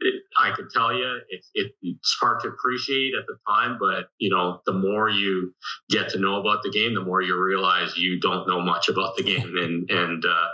it, 0.00 0.22
I 0.40 0.52
can 0.52 0.68
tell 0.72 0.92
you 0.94 1.20
it, 1.28 1.44
it, 1.54 1.72
it's 1.82 2.16
hard 2.20 2.40
to 2.40 2.48
appreciate 2.48 3.12
at 3.14 3.26
the 3.26 3.36
time, 3.48 3.76
but 3.78 4.08
you 4.18 4.30
know, 4.30 4.60
the 4.66 4.72
more 4.72 5.08
you 5.08 5.54
get 5.90 6.08
to 6.10 6.18
know 6.18 6.40
about 6.40 6.62
the 6.62 6.70
game, 6.70 6.94
the 6.94 7.04
more 7.04 7.20
you 7.20 7.40
realize 7.40 7.96
you 7.96 8.18
don't 8.20 8.48
know 8.48 8.60
much 8.60 8.88
about 8.88 9.16
the 9.16 9.22
game, 9.22 9.56
and 9.56 9.90
and 9.90 10.24
uh, 10.24 10.46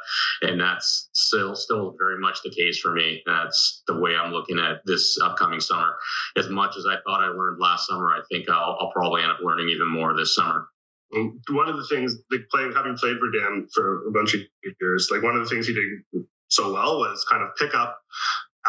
and 0.43 0.61
that's 0.61 1.09
still 1.13 1.55
still 1.55 1.95
very 1.99 2.19
much 2.19 2.43
the 2.43 2.51
case 2.51 2.79
for 2.81 2.93
me. 2.93 3.23
That's 3.27 3.83
the 3.87 3.99
way 3.99 4.17
I'm 4.17 4.33
looking 4.33 4.59
at 4.59 4.81
this 4.85 5.19
upcoming 5.23 5.61
summer. 5.61 5.97
As 6.37 6.49
much 6.49 6.77
as 6.77 6.85
I 6.87 6.97
thought 7.05 7.23
I 7.23 7.29
learned 7.29 7.61
last 7.61 7.87
summer, 7.87 8.11
I 8.11 8.21
think 8.31 8.49
I'll, 8.49 8.77
I'll 8.81 8.93
probably 8.93 9.23
end 9.23 9.33
up 9.33 9.39
learning 9.43 9.69
even 9.69 9.89
more 9.89 10.17
this 10.17 10.35
summer. 10.35 10.69
One 11.13 11.69
of 11.69 11.77
the 11.77 11.87
things, 11.89 12.17
like 12.33 12.43
playing, 12.51 12.73
having 12.75 12.97
played 12.97 13.17
for 13.19 13.31
Dan 13.31 13.69
for 13.73 14.09
a 14.09 14.11
bunch 14.11 14.35
of 14.35 14.41
years, 14.81 15.09
like 15.11 15.23
one 15.23 15.37
of 15.37 15.45
the 15.45 15.49
things 15.49 15.69
he 15.69 15.73
did 15.75 16.27
so 16.49 16.73
well 16.73 16.99
was 16.99 17.25
kind 17.31 17.43
of 17.43 17.51
pick 17.57 17.75
up 17.75 17.99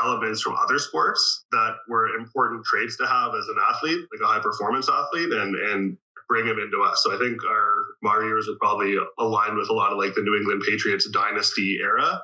elements 0.04 0.42
from 0.42 0.56
other 0.56 0.80
sports 0.80 1.46
that 1.52 1.76
were 1.88 2.16
important 2.16 2.66
traits 2.66 2.98
to 2.98 3.08
have 3.08 3.34
as 3.36 3.48
an 3.48 3.58
athlete, 3.70 4.06
like 4.12 4.22
a 4.24 4.28
high 4.28 4.40
performance 4.40 4.90
athlete, 4.90 5.32
and 5.32 5.56
and 5.56 5.98
bring 6.28 6.46
them 6.46 6.60
into 6.60 6.84
us. 6.84 7.02
So 7.04 7.16
I 7.16 7.18
think 7.18 7.40
our 7.46 8.24
years 8.24 8.50
are 8.50 8.58
probably 8.60 8.98
aligned 9.18 9.58
with 9.58 9.70
a 9.70 9.74
lot 9.74 9.92
of 9.92 9.98
like 9.98 10.14
the 10.14 10.22
New 10.22 10.36
England 10.36 10.64
Patriots 10.68 11.10
dynasty 11.10 11.80
era. 11.82 12.22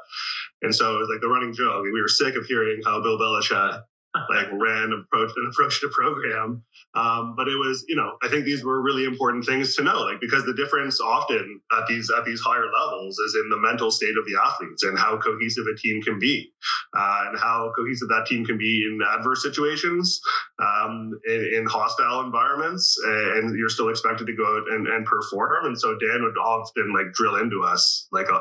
And 0.62 0.76
so 0.76 0.96
it 0.96 1.00
was 1.00 1.10
like 1.10 1.22
the 1.22 1.30
running 1.30 1.54
joke. 1.54 1.84
We 1.84 2.02
were 2.02 2.08
sick 2.08 2.36
of 2.36 2.46
hearing 2.46 2.82
how 2.84 3.02
Bill 3.02 3.18
Belichick 3.18 3.82
like 4.30 4.48
ran 4.52 4.94
approach 4.94 5.32
and 5.36 5.48
approach 5.50 5.82
the 5.82 5.90
program. 5.90 6.64
Um, 6.94 7.34
but 7.36 7.48
it 7.48 7.58
was, 7.58 7.84
you 7.88 7.96
know, 7.96 8.14
I 8.22 8.28
think 8.30 8.46
these 8.46 8.64
were 8.64 8.82
really 8.82 9.06
important 9.06 9.46
things 9.46 9.76
to 9.76 9.84
know, 9.84 10.02
like 10.02 10.22
because 10.22 10.46
the 10.46 10.54
difference 10.54 11.02
often 11.02 11.62
at 11.76 11.88
these 11.88 12.12
at 12.16 12.24
these 12.24 12.40
higher 12.40 12.66
levels 12.66 13.18
is 13.18 13.36
in 13.36 13.50
the 13.50 13.58
mental 13.58 13.90
state 13.90 14.16
of 14.18 14.26
the 14.26 14.40
athletes 14.40 14.84
and 14.84 14.98
how 14.98 15.18
cohesive 15.18 15.66
a 15.66 15.78
team 15.78 16.02
can 16.04 16.20
be, 16.20 16.52
uh, 16.96 17.24
and 17.30 17.40
how 17.40 17.72
cohesive 17.76 18.10
that 18.10 18.28
team 18.28 18.46
can 18.46 18.58
be 18.58 18.86
in 18.88 19.00
adverse 19.02 19.42
situations, 19.42 20.22
um, 20.60 21.12
in, 21.28 21.52
in, 21.56 21.66
hostile 21.66 22.22
environments, 22.22 22.96
and 23.04 23.58
you're 23.58 23.70
still 23.70 23.90
expected 23.90 24.28
to 24.28 24.36
go 24.36 24.46
out 24.46 24.72
and, 24.72 24.88
and 24.88 25.06
perform. 25.06 25.66
And 25.66 25.80
so 25.80 25.98
Dan 25.98 26.22
would 26.22 26.38
often 26.38 26.94
like 26.94 27.14
drill 27.14 27.38
into 27.38 27.64
us 27.64 28.08
like 28.12 28.28
a, 28.28 28.40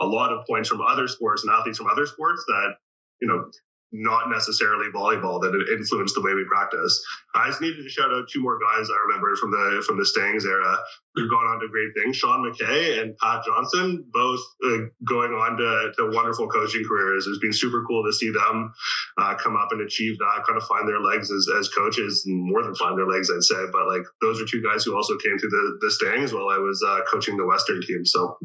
a 0.00 0.06
lot 0.06 0.32
of 0.32 0.46
points 0.46 0.68
from 0.68 0.80
other 0.80 1.08
sports 1.08 1.42
and 1.42 1.52
athletes 1.52 1.78
from 1.78 1.88
other 1.88 2.06
sports 2.06 2.44
that 2.46 2.74
you 3.20 3.26
know 3.26 3.50
not 3.92 4.28
necessarily 4.28 4.90
volleyball 4.94 5.40
that 5.40 5.54
influenced 5.72 6.14
the 6.14 6.20
way 6.20 6.34
we 6.34 6.44
practice. 6.44 7.02
I 7.34 7.48
just 7.48 7.60
needed 7.60 7.82
to 7.82 7.88
shout 7.88 8.12
out 8.12 8.28
two 8.28 8.42
more 8.42 8.58
guys 8.58 8.88
I 8.90 8.96
remember 9.06 9.34
from 9.36 9.50
the 9.50 9.82
from 9.86 9.98
the 9.98 10.04
Stangs 10.04 10.44
era 10.44 10.78
who've 11.14 11.30
gone 11.30 11.46
on 11.46 11.60
to 11.60 11.68
great 11.68 11.92
things. 11.96 12.16
Sean 12.16 12.44
McKay 12.44 13.00
and 13.00 13.16
Pat 13.16 13.44
Johnson, 13.44 14.04
both 14.12 14.40
uh, 14.64 14.78
going 15.06 15.32
on 15.32 15.56
to, 15.56 15.92
to 15.96 16.10
wonderful 16.14 16.48
coaching 16.48 16.84
careers. 16.86 17.26
It's 17.26 17.38
been 17.38 17.52
super 17.52 17.84
cool 17.86 18.04
to 18.04 18.12
see 18.12 18.30
them 18.30 18.72
uh, 19.16 19.34
come 19.34 19.56
up 19.56 19.68
and 19.72 19.80
achieve 19.80 20.18
that, 20.18 20.44
kind 20.46 20.60
of 20.60 20.66
find 20.68 20.86
their 20.88 21.00
legs 21.00 21.30
as, 21.30 21.48
as 21.58 21.68
coaches, 21.70 22.24
more 22.26 22.62
than 22.62 22.74
find 22.74 22.96
their 22.98 23.08
legs, 23.08 23.30
I'd 23.34 23.42
say. 23.42 23.64
But 23.72 23.88
like 23.88 24.02
those 24.20 24.40
are 24.40 24.46
two 24.46 24.62
guys 24.62 24.84
who 24.84 24.94
also 24.94 25.16
came 25.16 25.38
through 25.38 25.50
the, 25.50 25.78
the 25.80 25.90
Stangs 25.90 26.32
while 26.32 26.48
I 26.48 26.58
was 26.58 26.84
uh, 26.86 27.00
coaching 27.10 27.36
the 27.36 27.46
Western 27.46 27.80
team. 27.82 28.04
So 28.04 28.38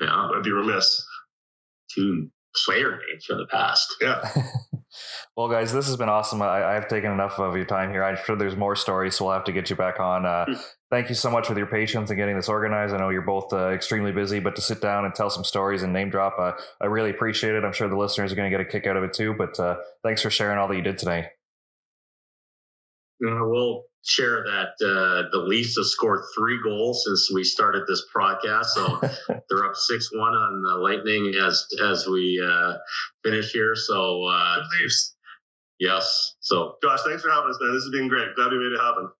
yeah, 0.00 0.30
I'd 0.34 0.42
be 0.42 0.52
remiss. 0.52 1.04
Two 1.94 2.30
Slayer 2.54 2.98
names 3.08 3.24
from 3.24 3.38
the 3.38 3.46
past. 3.46 3.94
Yeah. 4.00 4.28
well, 5.36 5.48
guys, 5.48 5.72
this 5.72 5.86
has 5.86 5.96
been 5.96 6.08
awesome. 6.08 6.42
I, 6.42 6.72
have 6.72 6.88
taken 6.88 7.12
enough 7.12 7.38
of 7.38 7.56
your 7.56 7.64
time 7.64 7.90
here. 7.90 8.02
I'm 8.02 8.16
sure 8.24 8.36
there's 8.36 8.56
more 8.56 8.74
stories, 8.74 9.16
so 9.16 9.26
we'll 9.26 9.34
have 9.34 9.44
to 9.44 9.52
get 9.52 9.70
you 9.70 9.76
back 9.76 10.00
on. 10.00 10.26
Uh, 10.26 10.46
hmm. 10.46 10.54
thank 10.90 11.08
you 11.08 11.14
so 11.14 11.30
much 11.30 11.46
for 11.46 11.56
your 11.56 11.66
patience 11.66 12.10
in 12.10 12.16
getting 12.16 12.36
this 12.36 12.48
organized. 12.48 12.94
I 12.94 12.98
know 12.98 13.10
you're 13.10 13.22
both 13.22 13.52
uh, 13.52 13.68
extremely 13.68 14.12
busy, 14.12 14.40
but 14.40 14.56
to 14.56 14.62
sit 14.62 14.80
down 14.80 15.04
and 15.04 15.14
tell 15.14 15.30
some 15.30 15.44
stories 15.44 15.82
and 15.82 15.92
name 15.92 16.10
drop, 16.10 16.36
uh, 16.38 16.52
I 16.80 16.86
really 16.86 17.10
appreciate 17.10 17.54
it. 17.54 17.64
I'm 17.64 17.72
sure 17.72 17.88
the 17.88 17.96
listeners 17.96 18.32
are 18.32 18.36
going 18.36 18.50
to 18.50 18.56
get 18.56 18.66
a 18.66 18.68
kick 18.68 18.86
out 18.86 18.96
of 18.96 19.04
it 19.04 19.12
too. 19.12 19.34
But 19.34 19.58
uh, 19.60 19.76
thanks 20.02 20.22
for 20.22 20.30
sharing 20.30 20.58
all 20.58 20.68
that 20.68 20.76
you 20.76 20.82
did 20.82 20.98
today. 20.98 21.28
Uh, 23.24 23.44
well, 23.46 23.84
share 24.04 24.44
that 24.44 24.70
uh, 24.84 25.28
the 25.32 25.44
Leafs 25.46 25.76
have 25.76 25.86
scored 25.86 26.20
three 26.36 26.58
goals 26.62 27.04
since 27.06 27.30
we 27.32 27.44
started 27.44 27.84
this 27.86 28.04
podcast. 28.14 28.66
So 28.66 29.00
they're 29.48 29.64
up 29.64 29.76
six 29.76 30.10
one 30.12 30.34
on 30.34 30.62
the 30.62 30.74
Lightning 30.82 31.34
as 31.44 31.66
as 31.82 32.06
we 32.06 32.42
uh, 32.44 32.74
finish 33.24 33.52
here. 33.52 33.74
So 33.74 34.24
uh, 34.24 34.56
Leafs. 34.80 35.16
Yes. 35.78 36.34
So 36.40 36.76
Josh, 36.82 37.00
thanks 37.06 37.22
for 37.22 37.30
having 37.30 37.50
us, 37.50 37.58
man. 37.60 37.74
This 37.74 37.84
has 37.84 37.92
been 37.92 38.08
great. 38.08 38.34
Glad 38.34 38.52
we 38.52 38.58
made 38.58 38.72
it 38.72 38.80
happen. 38.80 39.10